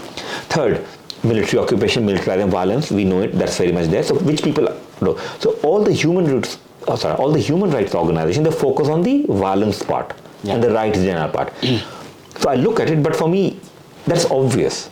Third, 0.50 0.86
military 1.28 1.62
occupation, 1.62 2.06
militarizing 2.06 2.50
violence. 2.50 2.92
We 2.92 3.04
know 3.06 3.22
it. 3.22 3.34
That's 3.38 3.58
very 3.58 3.72
much 3.72 3.88
there. 3.88 4.04
So, 4.04 4.16
which 4.20 4.44
people 4.44 4.68
know? 5.02 5.18
So, 5.40 5.52
all 5.64 5.84
the 5.84 5.92
human 5.94 6.26
rights, 6.34 6.58
oh, 6.88 6.96
sorry, 6.96 7.16
all 7.18 7.32
the 7.32 7.40
human 7.40 7.72
rights 7.72 7.94
organizations 7.96 8.48
they 8.48 8.56
focus 8.56 8.88
on 8.88 9.02
the 9.02 9.26
violence 9.30 9.82
part 9.84 10.14
Yeah. 10.44 10.54
and 10.56 10.64
the 10.64 10.72
rights 10.72 11.00
general 11.00 11.30
part. 11.30 11.54
so, 12.40 12.50
I 12.50 12.56
look 12.56 12.80
at 12.80 12.90
it, 12.90 13.04
but 13.04 13.16
for 13.16 13.28
me, 13.28 13.60
that's 14.06 14.26
obvious. 14.26 14.90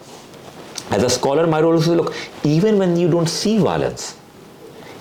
As 0.92 1.04
a 1.04 1.10
scholar, 1.10 1.48
my 1.48 1.62
role 1.62 1.76
is 1.76 1.86
to 1.86 1.96
look. 1.96 2.14
Even 2.44 2.78
when 2.78 2.96
you 2.98 3.10
don't 3.10 3.28
see 3.28 3.58
violence, 3.58 4.18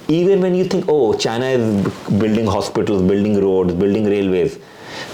even 0.08 0.40
when 0.40 0.54
you 0.54 0.64
think, 0.64 0.84
oh, 0.88 1.14
China 1.14 1.46
is 1.46 1.92
building 2.18 2.46
hospitals, 2.46 3.02
building 3.02 3.40
roads, 3.40 3.72
building 3.74 4.04
railways, 4.04 4.58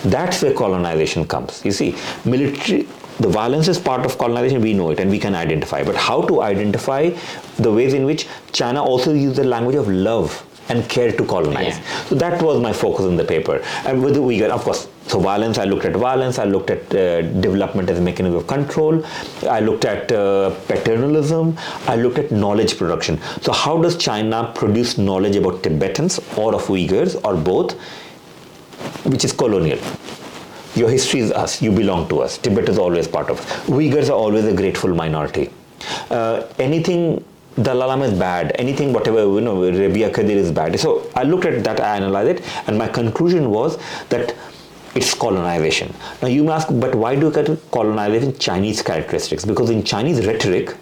that's 0.05 0.43
where 0.43 0.53
colonization 0.53 1.27
comes. 1.27 1.65
You 1.65 1.73
see, 1.73 1.97
military, 2.25 2.87
the 3.21 3.29
violence 3.29 3.69
is 3.69 3.79
part 3.79 4.05
of 4.07 4.17
colonization, 4.19 4.61
we 4.61 4.73
know 4.73 4.91
it 4.91 5.01
and 5.01 5.11
we 5.11 5.19
can 5.19 5.35
identify. 5.35 5.85
But 5.85 5.97
how 5.97 6.23
to 6.23 6.43
identify 6.43 7.11
the 7.59 7.73
ways 7.73 7.93
in 7.95 8.05
which 8.05 8.27
China 8.53 8.83
also 8.83 9.13
uses 9.13 9.37
the 9.37 9.45
language 9.45 9.77
of 9.77 9.89
love 9.89 10.47
and 10.71 10.89
care 10.89 11.13
to 11.13 11.25
colonize. 11.27 11.79
Yeah. 11.79 12.05
So 12.05 12.15
that 12.15 12.41
was 12.41 12.61
my 12.61 12.73
focus 12.73 13.07
in 13.07 13.17
the 13.17 13.25
paper. 13.25 13.63
And 13.85 14.03
with 14.03 14.15
the 14.15 14.21
Uyghur, 14.21 14.51
of 14.51 14.63
course, 14.63 14.89
so 15.07 15.19
violence, 15.19 15.59
I 15.59 15.65
looked 15.65 15.85
at 15.85 15.97
violence, 15.97 16.39
I 16.39 16.45
looked 16.45 16.71
at 16.71 16.95
uh, 16.95 17.23
development 17.23 17.91
as 17.91 17.99
a 17.99 18.01
mechanism 18.01 18.39
of 18.39 18.47
control, 18.47 19.05
I 19.49 19.59
looked 19.59 19.85
at 19.85 20.13
uh, 20.13 20.51
paternalism, 20.69 21.59
I 21.89 21.97
looked 21.97 22.19
at 22.19 22.31
knowledge 22.31 22.79
production. 22.79 23.21
So 23.43 23.53
how 23.53 23.83
does 23.83 23.97
China 23.97 24.53
produce 24.55 24.97
knowledge 24.97 25.35
about 25.35 25.65
Tibetans 25.65 26.21
or 26.37 26.55
of 26.55 26.63
Uyghurs 26.69 27.21
or 27.25 27.37
both, 27.37 27.73
which 29.05 29.25
is 29.25 29.33
colonial? 29.33 29.79
Your 30.75 30.89
history 30.89 31.21
is 31.21 31.33
us, 31.33 31.61
you 31.61 31.73
belong 31.73 32.09
to 32.09 32.21
us. 32.21 32.39
Tibet 32.39 32.69
is 32.69 32.79
always 32.79 33.09
part 33.09 33.31
of 33.31 33.41
us. 33.41 33.67
Uyghurs 33.67 34.09
are 34.09 34.13
always 34.13 34.45
a 34.45 34.55
grateful 34.55 34.95
minority. 34.95 35.51
Uh, 36.11 36.47
anything 36.59 37.25
Dalai 37.61 37.87
Lama 37.87 38.05
is 38.05 38.19
bad, 38.19 38.53
anything, 38.59 38.93
whatever, 38.93 39.21
you 39.21 39.41
know, 39.41 39.57
Rebiya 39.57 40.13
Kadeer 40.13 40.37
is 40.37 40.53
bad. 40.53 40.79
So 40.79 41.11
I 41.17 41.25
looked 41.25 41.45
at 41.45 41.65
that, 41.65 41.81
I 41.81 41.97
analyzed 41.97 42.39
it, 42.39 42.69
and 42.69 42.79
my 42.79 42.87
conclusion 42.89 43.51
was 43.51 43.77
that 44.09 44.35
it's 44.95 45.15
colonization. 45.15 45.93
Now 46.23 46.29
you 46.29 46.45
may 46.45 46.53
ask, 46.53 46.69
but 46.71 46.95
why 46.95 47.17
do 47.17 47.31
you 47.31 47.59
colonization 47.71 48.39
Chinese 48.39 48.83
characteristics? 48.83 49.45
Because 49.45 49.71
in 49.71 49.83
Chinese 49.83 50.25
rhetoric, 50.27 50.77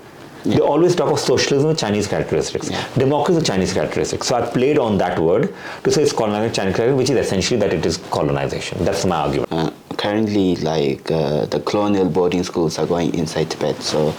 they 0.48 0.60
always 0.60 0.94
talk 0.96 1.10
of 1.12 1.20
socialism 1.20 1.68
with 1.68 1.78
Chinese 1.78 2.06
characteristics, 2.06 2.70
democracy 2.96 3.36
with 3.36 3.46
Chinese 3.46 3.72
characteristics. 3.72 4.26
So 4.26 4.36
I 4.36 4.46
played 4.46 4.78
on 4.78 4.98
that 4.98 5.18
word 5.18 5.54
to 5.84 5.90
say 5.90 6.02
it's 6.02 6.12
colonization 6.12 6.54
Chinese 6.54 6.76
characteristics, 6.76 6.98
which 6.98 7.10
is 7.10 7.26
essentially 7.26 7.60
that 7.60 7.72
it 7.72 7.84
is 7.84 7.98
colonization. 8.10 8.82
That's 8.84 9.04
my 9.04 9.16
argument. 9.16 9.52
Uh, 9.52 9.70
currently, 9.96 10.56
like 10.56 11.10
uh, 11.10 11.46
the 11.46 11.60
colonial 11.60 12.08
boarding 12.08 12.44
schools 12.44 12.78
are 12.78 12.86
going 12.86 13.14
inside 13.14 13.50
Tibet, 13.50 13.80
so 13.82 14.14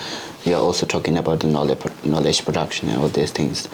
we 0.45 0.53
are 0.53 0.61
also 0.61 0.85
talking 0.85 1.17
about 1.17 1.39
the 1.39 1.47
knowledge, 1.47 1.79
knowledge 2.03 2.45
production 2.45 2.89
and 2.89 3.01
all 3.01 3.09
these 3.09 3.31
things. 3.31 3.67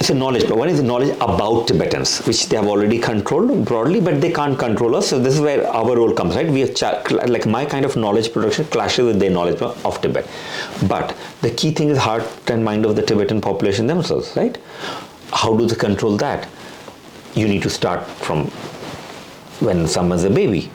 It's 0.00 0.10
a 0.10 0.14
knowledge, 0.14 0.46
but 0.48 0.56
one 0.56 0.68
is 0.68 0.76
the 0.76 0.84
knowledge 0.84 1.16
about 1.20 1.66
Tibetans, 1.66 2.24
which 2.24 2.48
they 2.48 2.56
have 2.56 2.68
already 2.68 3.00
controlled 3.00 3.64
broadly, 3.64 4.00
but 4.00 4.20
they 4.20 4.30
can't 4.30 4.56
control 4.56 4.94
us. 4.94 5.08
So 5.08 5.18
this 5.18 5.34
is 5.34 5.40
where 5.40 5.66
our 5.66 5.96
role 5.96 6.12
comes, 6.12 6.36
right? 6.36 6.48
We 6.48 6.62
are 6.62 7.26
like 7.26 7.46
my 7.46 7.64
kind 7.64 7.84
of 7.84 7.96
knowledge 7.96 8.32
production 8.32 8.66
clashes 8.66 9.04
with 9.06 9.18
their 9.18 9.30
knowledge 9.30 9.60
of 9.60 10.00
Tibet. 10.00 10.28
But 10.86 11.16
the 11.40 11.50
key 11.50 11.72
thing 11.72 11.88
is 11.88 11.98
heart 11.98 12.24
and 12.48 12.64
mind 12.64 12.86
of 12.86 12.94
the 12.94 13.02
Tibetan 13.02 13.40
population 13.40 13.88
themselves, 13.88 14.36
right? 14.36 14.56
How 15.32 15.56
do 15.56 15.66
they 15.66 15.74
control 15.74 16.16
that? 16.18 16.48
You 17.34 17.48
need 17.48 17.62
to 17.64 17.70
start 17.70 18.06
from 18.06 18.46
when 19.58 19.88
someone's 19.88 20.22
a 20.22 20.30
baby. 20.30 20.70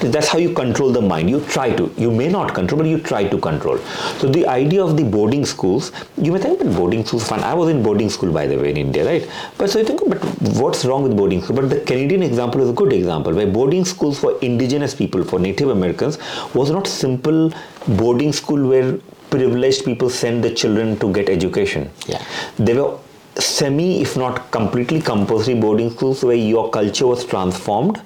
That's 0.00 0.28
how 0.28 0.38
you 0.38 0.52
control 0.52 0.92
the 0.92 1.00
mind. 1.00 1.30
You 1.30 1.40
try 1.46 1.70
to. 1.70 1.92
You 1.96 2.10
may 2.10 2.28
not 2.28 2.54
control, 2.54 2.78
but 2.80 2.88
you 2.88 2.98
try 2.98 3.28
to 3.28 3.38
control. 3.38 3.78
So 4.18 4.28
the 4.28 4.46
idea 4.46 4.82
of 4.82 4.96
the 4.96 5.04
boarding 5.04 5.44
schools, 5.46 5.92
you 6.16 6.32
may 6.32 6.38
think, 6.38 6.58
but 6.58 6.74
boarding 6.74 7.04
schools 7.04 7.28
fun. 7.28 7.40
I 7.44 7.54
was 7.54 7.68
in 7.68 7.82
boarding 7.82 8.10
school 8.10 8.32
by 8.32 8.46
the 8.46 8.56
way 8.58 8.70
in 8.70 8.76
India, 8.76 9.04
right? 9.04 9.28
But 9.58 9.70
so 9.70 9.78
you 9.78 9.84
think, 9.84 10.00
but 10.08 10.22
what's 10.60 10.84
wrong 10.84 11.02
with 11.02 11.16
boarding 11.16 11.42
school? 11.42 11.56
But 11.56 11.70
the 11.70 11.80
Canadian 11.80 12.22
example 12.22 12.62
is 12.62 12.70
a 12.70 12.72
good 12.72 12.92
example 12.92 13.32
where 13.32 13.46
boarding 13.46 13.84
schools 13.84 14.18
for 14.18 14.38
indigenous 14.40 14.94
people, 14.94 15.24
for 15.24 15.38
Native 15.38 15.68
Americans, 15.68 16.18
was 16.54 16.70
not 16.70 16.86
simple 16.86 17.52
boarding 17.86 18.32
school 18.32 18.68
where 18.68 18.98
privileged 19.30 19.84
people 19.84 20.10
send 20.10 20.42
their 20.42 20.54
children 20.54 20.98
to 20.98 21.12
get 21.12 21.28
education. 21.28 21.90
Yeah. 22.06 22.22
They 22.58 22.74
were 22.74 22.98
semi, 23.38 24.00
if 24.00 24.16
not 24.16 24.50
completely 24.50 25.00
compulsory 25.00 25.54
boarding 25.54 25.90
schools 25.90 26.24
where 26.24 26.36
your 26.36 26.70
culture 26.70 27.06
was 27.06 27.24
transformed, 27.24 28.00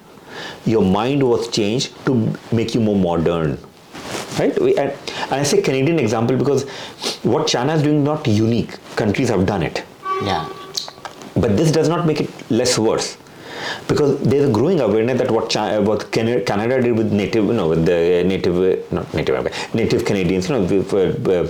your 0.65 0.83
mind 0.83 1.27
was 1.27 1.47
changed 1.49 1.93
to 2.05 2.33
make 2.51 2.73
you 2.75 2.81
more 2.81 2.95
modern. 2.95 3.57
Right? 4.39 4.59
We, 4.61 4.77
and, 4.77 4.91
and 5.23 5.33
I 5.33 5.43
say 5.43 5.61
Canadian 5.61 5.99
example 5.99 6.37
because 6.37 6.67
what 7.23 7.47
China 7.47 7.73
is 7.73 7.83
doing 7.83 7.99
is 7.99 8.03
not 8.03 8.27
unique. 8.27 8.77
Countries 8.95 9.29
have 9.29 9.45
done 9.45 9.63
it. 9.63 9.83
Yeah. 10.23 10.49
But 11.35 11.57
this 11.57 11.71
does 11.71 11.87
not 11.87 12.05
make 12.05 12.21
it 12.21 12.51
less 12.51 12.77
worse. 12.77 13.17
Because 13.87 14.19
there's 14.21 14.49
a 14.49 14.51
growing 14.51 14.79
awareness 14.79 15.19
that 15.19 15.29
what 15.29 15.49
China, 15.49 15.81
what 15.81 16.11
Canada, 16.11 16.43
Canada 16.43 16.81
did 16.81 16.97
with 16.97 17.11
native, 17.11 17.45
you 17.45 17.53
know, 17.53 17.69
with 17.69 17.85
the 17.85 18.23
native, 18.25 18.57
uh, 18.57 18.95
not 18.95 19.13
native, 19.13 19.73
native 19.73 20.03
Canadians, 20.03 20.49
you 20.49 20.57
know, 20.57 20.83
for, 20.83 21.07
uh, 21.31 21.47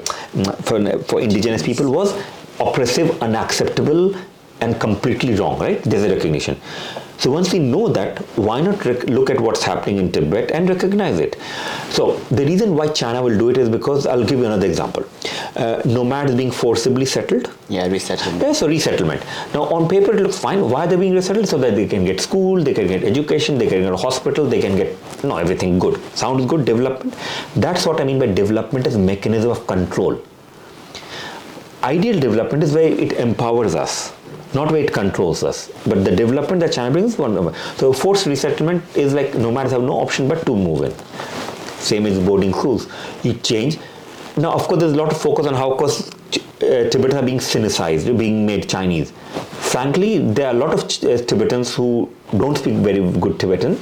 for, 0.61 0.99
for 1.03 1.21
indigenous 1.21 1.63
people 1.63 1.91
was 1.91 2.13
oppressive, 2.59 3.21
unacceptable, 3.21 4.15
and 4.59 4.79
completely 4.79 5.35
wrong, 5.35 5.59
right? 5.59 5.81
There's 5.83 6.03
a 6.03 6.13
recognition. 6.13 6.59
So 7.21 7.29
once 7.29 7.53
we 7.53 7.59
know 7.59 7.87
that, 7.87 8.17
why 8.35 8.61
not 8.61 8.83
rec- 8.83 9.03
look 9.15 9.29
at 9.29 9.39
what's 9.39 9.61
happening 9.61 9.97
in 9.97 10.11
Tibet 10.11 10.49
and 10.49 10.67
recognize 10.67 11.19
it? 11.19 11.35
So 11.89 12.15
the 12.31 12.43
reason 12.43 12.73
why 12.75 12.87
China 12.87 13.21
will 13.21 13.37
do 13.37 13.49
it 13.49 13.57
is 13.59 13.69
because 13.69 14.07
I'll 14.07 14.23
give 14.23 14.39
you 14.39 14.45
another 14.45 14.65
example. 14.65 15.03
Uh, 15.55 15.83
nomads 15.85 16.33
being 16.33 16.49
forcibly 16.49 17.05
settled, 17.05 17.51
Yeah, 17.69 17.85
resettlement. 17.85 18.41
yeah, 18.41 18.53
so 18.53 18.67
resettlement. 18.67 19.21
Now, 19.53 19.65
on 19.65 19.87
paper, 19.87 20.15
it 20.15 20.21
looks 20.23 20.39
fine. 20.39 20.67
Why 20.67 20.85
are 20.85 20.87
they 20.87 20.95
being 20.95 21.13
resettled? 21.13 21.47
So 21.47 21.59
that 21.59 21.75
they 21.75 21.85
can 21.87 22.05
get 22.05 22.19
school, 22.21 22.63
they 22.63 22.73
can 22.73 22.87
get 22.87 23.03
education, 23.03 23.59
they 23.59 23.67
can 23.67 23.83
get 23.83 23.93
a 23.93 23.97
hospital, 23.97 24.47
they 24.47 24.59
can 24.59 24.75
get 24.75 24.97
no 25.23 25.37
everything 25.37 25.77
good. 25.77 26.01
Sounds 26.17 26.43
good. 26.47 26.65
Development. 26.65 27.13
That's 27.55 27.85
what 27.85 28.01
I 28.01 28.03
mean 28.03 28.17
by 28.17 28.31
development 28.33 28.87
as 28.87 28.95
a 28.95 28.99
mechanism 29.13 29.51
of 29.51 29.67
control. 29.67 30.19
Ideal 31.83 32.19
development 32.19 32.63
is 32.63 32.73
where 32.73 32.91
it 33.05 33.13
empowers 33.13 33.75
us, 33.75 34.11
not 34.53 34.71
where 34.71 34.83
it 34.83 34.93
controls 34.93 35.43
us. 35.43 35.71
But 35.85 36.03
the 36.03 36.15
development 36.15 36.59
that 36.61 36.73
China 36.73 36.91
brings 36.91 37.17
one. 37.17 37.53
So 37.77 37.93
forced 37.93 38.25
resettlement 38.25 38.83
is 38.95 39.13
like 39.13 39.35
nomads 39.35 39.71
have 39.71 39.83
no 39.83 39.99
option 39.99 40.27
but 40.27 40.45
to 40.45 40.55
move 40.55 40.83
in. 40.83 40.93
Same 41.79 42.05
as 42.05 42.19
boarding 42.19 42.53
schools. 42.53 42.87
You 43.23 43.33
change. 43.33 43.79
Now, 44.37 44.53
of 44.53 44.67
course, 44.67 44.79
there's 44.79 44.93
a 44.93 44.97
lot 44.97 45.11
of 45.11 45.21
focus 45.21 45.47
on 45.47 45.53
how, 45.53 45.75
course, 45.75 46.09
uh, 46.09 46.89
Tibetans 46.89 47.15
are 47.15 47.23
being 47.23 47.39
Sinicized, 47.39 48.17
being 48.17 48.45
made 48.45 48.69
Chinese. 48.69 49.11
Frankly, 49.11 50.19
there 50.19 50.47
are 50.47 50.55
a 50.55 50.57
lot 50.57 50.73
of 50.73 50.83
uh, 50.83 51.23
Tibetans 51.25 51.73
who 51.73 52.11
don't 52.37 52.57
speak 52.57 52.75
very 52.75 53.11
good 53.19 53.39
Tibetan. 53.39 53.79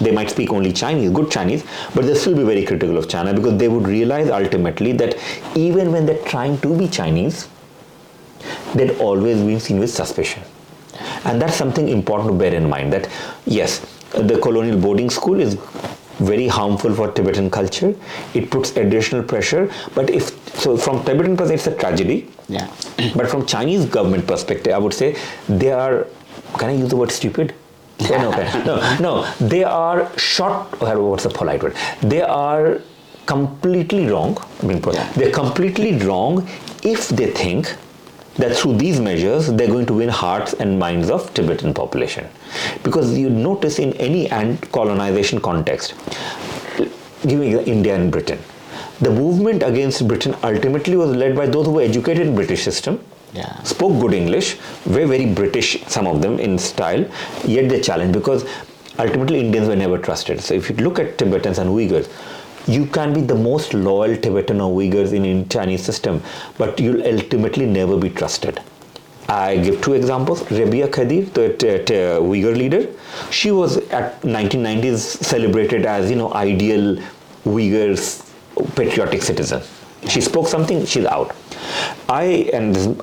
They 0.00 0.10
might 0.10 0.30
speak 0.30 0.52
only 0.52 0.72
Chinese, 0.72 1.10
good 1.10 1.30
Chinese, 1.30 1.64
but 1.94 2.06
they'll 2.06 2.16
still 2.16 2.34
be 2.34 2.42
very 2.42 2.64
critical 2.64 2.96
of 2.96 3.08
China 3.08 3.32
because 3.32 3.58
they 3.58 3.68
would 3.68 3.86
realize 3.86 4.30
ultimately 4.30 4.92
that 4.92 5.16
even 5.56 5.92
when 5.92 6.06
they're 6.06 6.24
trying 6.24 6.58
to 6.60 6.76
be 6.76 6.88
Chinese, 6.88 7.48
they'd 8.74 8.98
always 8.98 9.38
been 9.38 9.60
seen 9.60 9.78
with 9.78 9.90
suspicion. 9.90 10.42
And 11.24 11.40
that's 11.40 11.56
something 11.56 11.88
important 11.88 12.30
to 12.30 12.34
bear 12.34 12.54
in 12.54 12.68
mind 12.68 12.92
that 12.92 13.08
yes, 13.46 13.80
the 14.12 14.38
colonial 14.38 14.78
boarding 14.78 15.10
school 15.10 15.40
is 15.40 15.54
very 16.18 16.46
harmful 16.46 16.94
for 16.94 17.10
Tibetan 17.10 17.50
culture. 17.50 17.94
It 18.34 18.50
puts 18.50 18.76
additional 18.76 19.22
pressure, 19.22 19.70
but 19.94 20.10
if 20.10 20.30
so, 20.58 20.76
from 20.76 21.04
Tibetan 21.04 21.36
perspective, 21.36 21.54
it's 21.54 21.66
a 21.66 21.80
tragedy. 21.80 22.28
Yeah. 22.48 22.70
But 23.16 23.28
from 23.28 23.46
Chinese 23.46 23.86
government 23.86 24.26
perspective, 24.26 24.72
I 24.74 24.78
would 24.78 24.94
say 24.94 25.16
they 25.48 25.72
are 25.72 26.06
can 26.58 26.68
I 26.68 26.72
use 26.72 26.90
the 26.90 26.96
word 26.96 27.10
stupid? 27.10 27.54
Oh, 28.00 28.08
no, 28.08 28.32
okay. 28.32 28.64
no, 28.64 28.98
no, 28.98 29.30
they 29.40 29.64
are 29.64 30.10
short. 30.18 30.80
What's 30.80 31.22
the 31.22 31.30
polite 31.30 31.62
word? 31.62 31.76
They 32.02 32.20
are 32.22 32.80
completely 33.26 34.06
wrong. 34.08 34.36
I 34.62 34.66
mean, 34.66 34.80
they're 35.14 35.30
completely 35.30 35.96
wrong 35.98 36.48
if 36.82 37.08
they 37.08 37.30
think 37.30 37.76
that 38.36 38.56
through 38.56 38.76
these 38.76 39.00
measures 39.00 39.52
they're 39.52 39.68
going 39.68 39.86
to 39.86 39.94
win 39.94 40.08
hearts 40.08 40.54
and 40.54 40.78
minds 40.78 41.10
of 41.10 41.32
Tibetan 41.34 41.74
population. 41.74 42.28
Because 42.82 43.18
you 43.18 43.30
notice 43.30 43.78
in 43.78 43.92
any 43.94 44.28
ant 44.30 44.70
colonization 44.72 45.40
context, 45.40 45.94
giving 47.26 47.52
India 47.52 47.94
and 47.94 48.10
Britain, 48.10 48.38
the 49.00 49.10
movement 49.10 49.62
against 49.62 50.06
Britain 50.06 50.34
ultimately 50.42 50.96
was 50.96 51.14
led 51.14 51.36
by 51.36 51.46
those 51.46 51.66
who 51.66 51.72
were 51.72 51.82
educated 51.82 52.26
in 52.26 52.34
British 52.34 52.62
system, 52.62 53.04
yeah. 53.32 53.62
spoke 53.62 54.00
good 54.00 54.14
English, 54.14 54.56
were 54.86 55.06
very 55.06 55.26
British, 55.26 55.82
some 55.86 56.06
of 56.06 56.22
them 56.22 56.38
in 56.38 56.58
style, 56.58 57.04
yet 57.44 57.68
they 57.68 57.80
challenged 57.80 58.14
because 58.14 58.46
ultimately 58.98 59.40
Indians 59.40 59.68
were 59.68 59.76
never 59.76 59.98
trusted. 59.98 60.40
So 60.40 60.54
if 60.54 60.70
you 60.70 60.76
look 60.76 60.98
at 60.98 61.18
Tibetans 61.18 61.58
and 61.58 61.70
Uyghurs, 61.70 62.08
you 62.66 62.86
can 62.86 63.12
be 63.12 63.20
the 63.20 63.34
most 63.34 63.74
loyal 63.74 64.16
Tibetan 64.16 64.60
or 64.60 64.70
Uyghurs 64.76 65.12
in, 65.12 65.24
in 65.24 65.48
Chinese 65.48 65.84
system, 65.84 66.22
but 66.58 66.78
you'll 66.78 67.04
ultimately 67.06 67.66
never 67.66 67.96
be 67.96 68.10
trusted. 68.10 68.60
I 69.28 69.56
give 69.56 69.80
two 69.82 69.94
examples. 69.94 70.42
Rebiya 70.42 70.88
Kadeer, 70.88 71.32
the 71.32 72.18
Uyghur 72.20 72.56
leader, 72.56 72.88
she 73.30 73.50
was 73.50 73.78
at 73.90 74.20
1990s 74.22 74.98
celebrated 74.98 75.86
as 75.86 76.10
you 76.10 76.16
know 76.16 76.32
ideal 76.34 76.96
Uyghurs 77.44 78.28
patriotic 78.76 79.22
citizen. 79.22 79.62
She 80.08 80.20
spoke 80.20 80.48
something, 80.48 80.84
she's 80.84 81.04
out. 81.04 81.34
I 82.08 82.50
and 82.52 83.02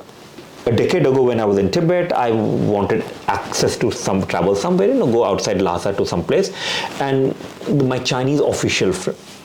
a 0.66 0.72
decade 0.72 1.06
ago 1.06 1.22
when 1.22 1.40
I 1.40 1.44
was 1.44 1.58
in 1.58 1.70
Tibet, 1.70 2.12
I 2.12 2.30
wanted 2.30 3.02
access 3.26 3.76
to 3.78 3.90
some 3.90 4.26
travel 4.26 4.54
somewhere, 4.54 4.88
you 4.88 4.94
know, 4.94 5.10
go 5.10 5.24
outside 5.24 5.60
Lhasa 5.62 5.94
to 5.94 6.04
some 6.06 6.22
place, 6.22 6.52
and 7.00 7.34
my 7.88 7.98
Chinese 7.98 8.40
official 8.40 8.92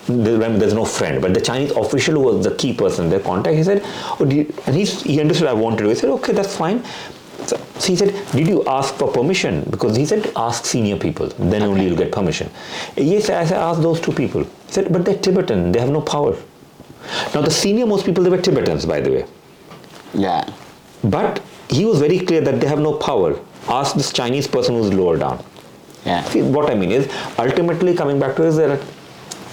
there's 0.08 0.74
no 0.74 0.86
friend, 0.86 1.22
but 1.22 1.34
the 1.34 1.42
Chinese 1.42 1.72
official 1.72 2.16
who 2.16 2.22
was 2.22 2.46
the 2.46 2.56
key 2.56 2.74
person, 2.74 3.10
their 3.10 3.20
contact, 3.20 3.56
he 3.56 3.64
said, 3.64 3.82
oh, 4.20 4.28
you, 4.30 4.54
and 4.68 4.76
he, 4.76 4.86
he 4.86 5.20
understood 5.20 5.48
I 5.48 5.54
wanted 5.54 5.84
to. 5.84 5.90
He 5.90 5.96
said, 5.96 6.10
okay, 6.12 6.34
that's 6.34 6.56
fine. 6.56 6.84
So, 7.46 7.58
so, 7.78 7.88
he 7.88 7.96
said, 7.96 8.14
did 8.32 8.48
you 8.48 8.64
ask 8.66 8.96
for 8.96 9.12
permission? 9.12 9.68
Because 9.70 9.96
he 9.96 10.06
said, 10.06 10.32
ask 10.36 10.66
senior 10.66 10.98
people, 10.98 11.28
then 11.28 11.62
okay. 11.62 11.66
only 11.66 11.86
you'll 11.86 11.98
get 11.98 12.12
permission. 12.12 12.50
Yes, 12.96 13.30
I 13.30 13.46
said, 13.46 13.58
ask 13.58 13.82
those 13.82 14.00
two 14.00 14.14
people. 14.14 14.44
He 14.44 14.72
said, 14.72 14.92
but 14.92 15.06
they're 15.06 15.18
Tibetan, 15.18 15.72
they 15.72 15.80
have 15.80 15.92
no 15.92 16.02
power. 16.02 16.36
Now, 17.34 17.42
the 17.42 17.52
senior 17.52 17.86
most 17.86 18.06
people, 18.06 18.24
they 18.24 18.30
were 18.30 18.42
Tibetans, 18.42 18.86
by 18.86 19.02
the 19.02 19.12
way. 19.12 19.26
Yeah. 20.14 20.50
But 21.04 21.42
he 21.70 21.86
was 21.86 22.00
very 22.00 22.20
clear 22.20 22.42
that 22.42 22.62
they 22.62 22.68
have 22.68 22.80
no 22.80 22.94
power. 22.94 23.40
Ask 23.68 23.96
this 23.96 24.14
Chinese 24.14 24.48
person 24.48 24.76
who's 24.76 24.94
lower 24.94 25.18
down. 25.18 25.44
Yeah. 26.06 26.24
See, 26.26 26.42
what 26.42 26.70
I 26.70 26.76
mean 26.76 26.92
is, 26.92 27.12
ultimately 27.38 27.96
coming 27.96 28.20
back 28.20 28.36
to 28.38 28.44
is 28.44 28.56
there 28.56 28.80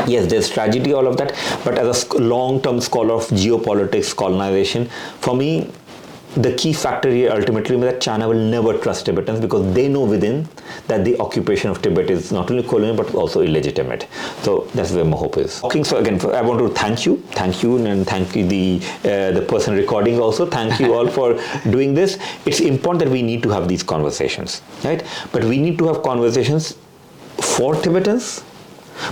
yes 0.06 0.26
there's 0.30 0.48
tragedy 0.48 0.92
all 0.92 1.06
of 1.06 1.16
that 1.16 1.34
but 1.64 1.78
as 1.78 2.08
a 2.10 2.18
long-term 2.18 2.80
scholar 2.80 3.14
of 3.14 3.26
geopolitics 3.28 4.14
colonization 4.14 4.86
for 5.20 5.36
me 5.36 5.70
the 6.36 6.54
key 6.54 6.72
factor 6.72 7.10
here 7.10 7.30
ultimately 7.30 7.76
is 7.76 7.82
that 7.82 8.00
China 8.00 8.28
will 8.28 8.42
never 8.42 8.78
trust 8.78 9.04
Tibetans 9.04 9.40
because 9.40 9.74
they 9.74 9.86
know 9.88 10.04
within 10.04 10.48
that 10.86 11.04
the 11.04 11.18
occupation 11.20 11.70
of 11.70 11.82
Tibet 11.82 12.10
is 12.10 12.32
not 12.32 12.50
only 12.50 12.62
colonial 12.62 12.96
but 12.96 13.14
also 13.14 13.42
illegitimate. 13.42 14.08
So 14.42 14.68
that's 14.74 14.92
where 14.92 15.04
my 15.04 15.16
hope 15.16 15.36
is. 15.36 15.62
Okay, 15.62 15.82
so 15.82 15.98
again, 15.98 16.18
I 16.30 16.40
want 16.40 16.58
to 16.60 16.70
thank 16.70 17.04
you, 17.04 17.18
thank 17.32 17.62
you, 17.62 17.84
and 17.84 18.06
thank 18.06 18.34
you 18.34 18.46
the 18.46 18.80
uh, 19.04 19.32
the 19.32 19.44
person 19.46 19.74
recording 19.74 20.18
also. 20.18 20.46
Thank 20.46 20.80
you 20.80 20.94
all 20.94 21.06
for 21.06 21.38
doing 21.70 21.92
this. 21.92 22.18
It's 22.46 22.60
important 22.60 23.04
that 23.04 23.10
we 23.10 23.22
need 23.22 23.42
to 23.42 23.50
have 23.50 23.68
these 23.68 23.82
conversations, 23.82 24.62
right? 24.84 25.04
But 25.32 25.44
we 25.44 25.58
need 25.58 25.76
to 25.78 25.86
have 25.88 26.02
conversations 26.02 26.78
for 27.40 27.74
Tibetans 27.74 28.42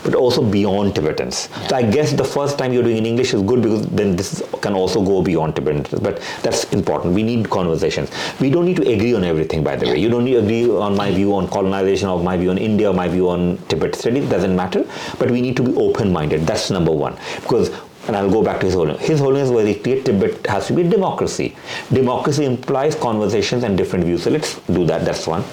but 0.04 0.14
also 0.14 0.42
beyond 0.42 0.94
Tibetans. 0.94 1.48
Yeah. 1.50 1.68
So 1.68 1.76
I 1.76 1.82
guess 1.82 2.12
the 2.12 2.24
first 2.24 2.58
time 2.58 2.72
you're 2.72 2.82
doing 2.82 2.98
in 2.98 3.06
English 3.06 3.34
is 3.34 3.42
good 3.42 3.62
because 3.62 3.86
then 3.86 4.16
this 4.16 4.42
can 4.60 4.74
also 4.74 5.02
go 5.04 5.22
beyond 5.22 5.56
Tibetans. 5.56 5.88
But 6.00 6.20
that's 6.42 6.64
important. 6.72 7.14
We 7.14 7.22
need 7.22 7.50
conversations. 7.50 8.10
We 8.40 8.50
don't 8.50 8.64
need 8.64 8.76
to 8.76 8.88
agree 8.92 9.14
on 9.14 9.24
everything, 9.24 9.64
by 9.64 9.76
the 9.76 9.86
yeah. 9.86 9.92
way. 9.92 9.98
You 10.00 10.08
don't 10.08 10.24
need 10.24 10.34
to 10.34 10.40
agree 10.40 10.70
on 10.70 10.96
my 10.96 11.10
view 11.10 11.34
on 11.34 11.48
colonization 11.48 12.08
or 12.08 12.22
my 12.22 12.36
view 12.36 12.50
on 12.50 12.58
India 12.58 12.90
or 12.90 12.94
my 12.94 13.08
view 13.08 13.28
on 13.28 13.58
Tibet 13.68 13.94
studies. 13.94 14.28
Doesn't 14.28 14.54
matter. 14.54 14.86
But 15.18 15.30
we 15.30 15.40
need 15.40 15.56
to 15.56 15.62
be 15.62 15.74
open-minded. 15.74 16.46
That's 16.46 16.70
number 16.70 16.92
one. 16.92 17.16
Because 17.42 17.70
and 18.06 18.16
I'll 18.16 18.30
go 18.30 18.42
back 18.42 18.60
to 18.60 18.66
His 18.66 18.74
Holiness. 18.74 19.06
His 19.06 19.20
Holiness 19.20 19.50
was 19.50 19.62
very 19.62 19.74
clear 19.76 20.02
Tibet 20.02 20.46
has 20.46 20.66
to 20.68 20.72
be 20.72 20.82
democracy. 20.82 21.54
Democracy 21.92 22.44
implies 22.44 22.94
conversations 22.94 23.62
and 23.62 23.76
different 23.76 24.04
views. 24.04 24.22
So 24.22 24.30
let's 24.30 24.58
do 24.60 24.84
that. 24.86 25.04
That's 25.04 25.26
one. 25.26 25.44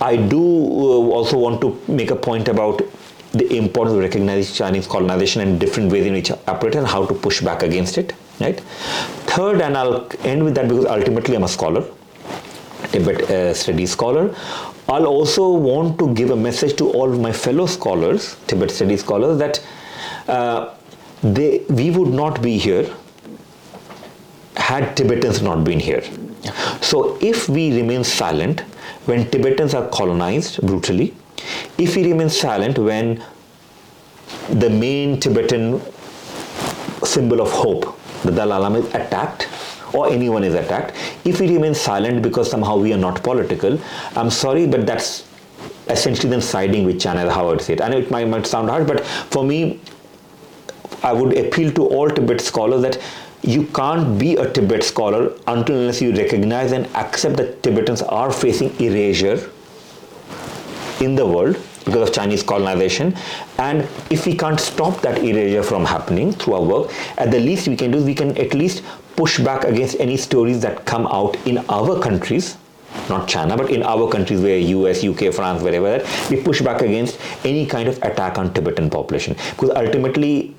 I 0.00 0.16
do 0.16 0.40
uh, 0.40 1.14
also 1.16 1.38
want 1.38 1.60
to 1.60 1.80
make 1.86 2.10
a 2.10 2.16
point 2.16 2.48
about 2.48 2.82
the 3.34 3.56
importance 3.56 3.94
of 3.96 4.00
recognizing 4.00 4.54
Chinese 4.54 4.86
colonization 4.86 5.42
and 5.42 5.60
different 5.60 5.90
ways 5.92 6.06
in 6.06 6.14
which 6.14 6.30
it 6.30 6.48
operates 6.48 6.76
and 6.76 6.86
how 6.86 7.04
to 7.04 7.14
push 7.14 7.40
back 7.40 7.62
against 7.62 7.98
it. 7.98 8.14
Right. 8.40 8.60
Third, 9.34 9.60
and 9.60 9.76
I'll 9.76 10.08
end 10.24 10.44
with 10.44 10.54
that 10.56 10.68
because 10.68 10.86
ultimately 10.86 11.36
I'm 11.36 11.44
a 11.44 11.48
scholar, 11.48 11.84
Tibet 12.92 13.30
uh, 13.30 13.54
studies 13.54 13.92
scholar. 13.92 14.34
I'll 14.88 15.06
also 15.06 15.50
want 15.50 15.98
to 15.98 16.12
give 16.14 16.30
a 16.30 16.36
message 16.36 16.76
to 16.76 16.90
all 16.90 17.08
my 17.08 17.32
fellow 17.32 17.66
scholars, 17.66 18.36
Tibet 18.46 18.70
studies 18.70 19.00
scholars, 19.00 19.38
that 19.38 19.64
uh, 20.28 20.74
they 21.22 21.64
we 21.68 21.90
would 21.90 22.12
not 22.12 22.42
be 22.42 22.58
here 22.58 22.92
had 24.56 24.96
Tibetans 24.96 25.42
not 25.42 25.64
been 25.64 25.80
here. 25.80 26.02
So 26.80 27.18
if 27.20 27.48
we 27.48 27.74
remain 27.76 28.04
silent 28.04 28.60
when 29.06 29.28
Tibetans 29.30 29.74
are 29.74 29.88
colonized 29.88 30.60
brutally, 30.62 31.14
if 31.78 31.94
he 31.94 32.04
remains 32.04 32.38
silent 32.38 32.78
when 32.78 33.22
the 34.50 34.70
main 34.70 35.20
Tibetan 35.20 35.80
symbol 37.04 37.40
of 37.40 37.50
hope, 37.50 37.98
the 38.22 38.30
Dalai 38.30 38.58
Lama, 38.58 38.78
is 38.80 38.94
attacked 38.94 39.48
or 39.92 40.10
anyone 40.10 40.42
is 40.42 40.54
attacked, 40.54 40.96
if 41.24 41.38
he 41.38 41.46
remains 41.46 41.80
silent 41.80 42.22
because 42.22 42.50
somehow 42.50 42.76
we 42.76 42.92
are 42.92 42.98
not 42.98 43.22
political, 43.22 43.78
I'm 44.16 44.30
sorry, 44.30 44.66
but 44.66 44.86
that's 44.86 45.26
essentially 45.88 46.30
then 46.30 46.40
siding 46.40 46.84
with 46.84 47.00
China, 47.00 47.30
how 47.30 47.46
I 47.46 47.50
would 47.50 47.60
say 47.60 47.74
it. 47.74 47.80
I 47.80 47.88
know 47.88 47.98
it 47.98 48.10
might, 48.10 48.26
might 48.28 48.46
sound 48.46 48.70
hard, 48.70 48.86
but 48.86 49.04
for 49.04 49.44
me, 49.44 49.80
I 51.02 51.12
would 51.12 51.36
appeal 51.36 51.70
to 51.72 51.86
all 51.86 52.08
Tibet 52.08 52.40
scholars 52.40 52.82
that 52.82 53.00
you 53.42 53.64
can't 53.66 54.18
be 54.18 54.36
a 54.36 54.50
Tibet 54.50 54.82
scholar 54.82 55.34
until 55.46 55.76
unless 55.76 56.00
you 56.00 56.14
recognize 56.16 56.72
and 56.72 56.86
accept 56.96 57.36
that 57.36 57.62
Tibetans 57.62 58.00
are 58.02 58.32
facing 58.32 58.74
erasure 58.80 59.50
in 61.04 61.14
the 61.14 61.26
world 61.26 61.56
because 61.84 62.08
of 62.08 62.14
Chinese 62.14 62.42
colonization. 62.42 63.14
And 63.58 63.82
if 64.10 64.26
we 64.26 64.36
can't 64.36 64.58
stop 64.58 65.00
that 65.02 65.22
erasure 65.22 65.62
from 65.62 65.84
happening 65.84 66.32
through 66.32 66.54
our 66.54 66.62
work, 66.62 66.92
at 67.18 67.30
the 67.30 67.38
least 67.38 67.68
we 67.68 67.76
can 67.76 67.90
do 67.90 67.98
is 67.98 68.04
we 68.04 68.14
can 68.14 68.36
at 68.38 68.54
least 68.54 68.82
push 69.16 69.38
back 69.38 69.64
against 69.64 70.00
any 70.00 70.16
stories 70.16 70.60
that 70.62 70.84
come 70.84 71.06
out 71.06 71.36
in 71.46 71.58
our 71.68 72.00
countries, 72.00 72.56
not 73.08 73.28
China, 73.28 73.56
but 73.56 73.70
in 73.70 73.82
our 73.82 74.10
countries 74.10 74.40
where 74.40 74.58
US, 74.58 75.04
UK, 75.04 75.32
France, 75.32 75.62
wherever 75.62 76.04
we 76.30 76.42
push 76.42 76.62
back 76.62 76.82
against 76.82 77.18
any 77.44 77.66
kind 77.66 77.88
of 77.88 78.02
attack 78.02 78.38
on 78.38 78.52
Tibetan 78.54 78.90
population. 78.90 79.36
Because 79.50 79.70
ultimately 79.70 80.54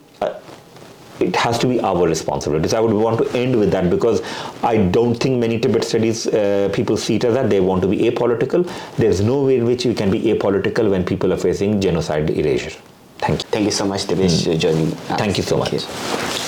it 1.19 1.35
has 1.35 1.57
to 1.59 1.67
be 1.67 1.79
our 1.81 2.07
responsibility. 2.07 2.67
So 2.69 2.77
I 2.77 2.79
would 2.81 2.93
want 2.93 3.19
to 3.19 3.37
end 3.37 3.57
with 3.57 3.71
that 3.71 3.89
because 3.89 4.21
I 4.63 4.77
don't 4.77 5.15
think 5.15 5.39
many 5.39 5.59
Tibet 5.59 5.83
studies 5.83 6.27
uh, 6.27 6.69
people 6.73 6.97
see 6.97 7.15
it 7.15 7.23
as 7.23 7.33
that 7.33 7.49
they 7.49 7.59
want 7.59 7.81
to 7.83 7.87
be 7.87 7.97
apolitical. 7.99 8.69
There's 8.97 9.21
no 9.21 9.43
way 9.43 9.57
in 9.57 9.65
which 9.65 9.85
you 9.85 9.93
can 9.93 10.11
be 10.11 10.21
apolitical 10.23 10.89
when 10.89 11.05
people 11.05 11.31
are 11.33 11.37
facing 11.37 11.79
genocide 11.81 12.29
erasure. 12.29 12.77
Thank 13.17 13.43
you. 13.43 13.49
Thank 13.49 13.65
you 13.65 13.71
so 13.71 13.85
much, 13.87 14.05
Dibyesh, 14.05 14.45
mm. 14.45 14.59
joining. 14.59 14.91
Us. 14.91 15.19
Thank 15.19 15.37
you 15.37 15.43
so 15.43 15.57
Thank 15.63 15.73
much. 15.73 16.39
You. 16.39 16.44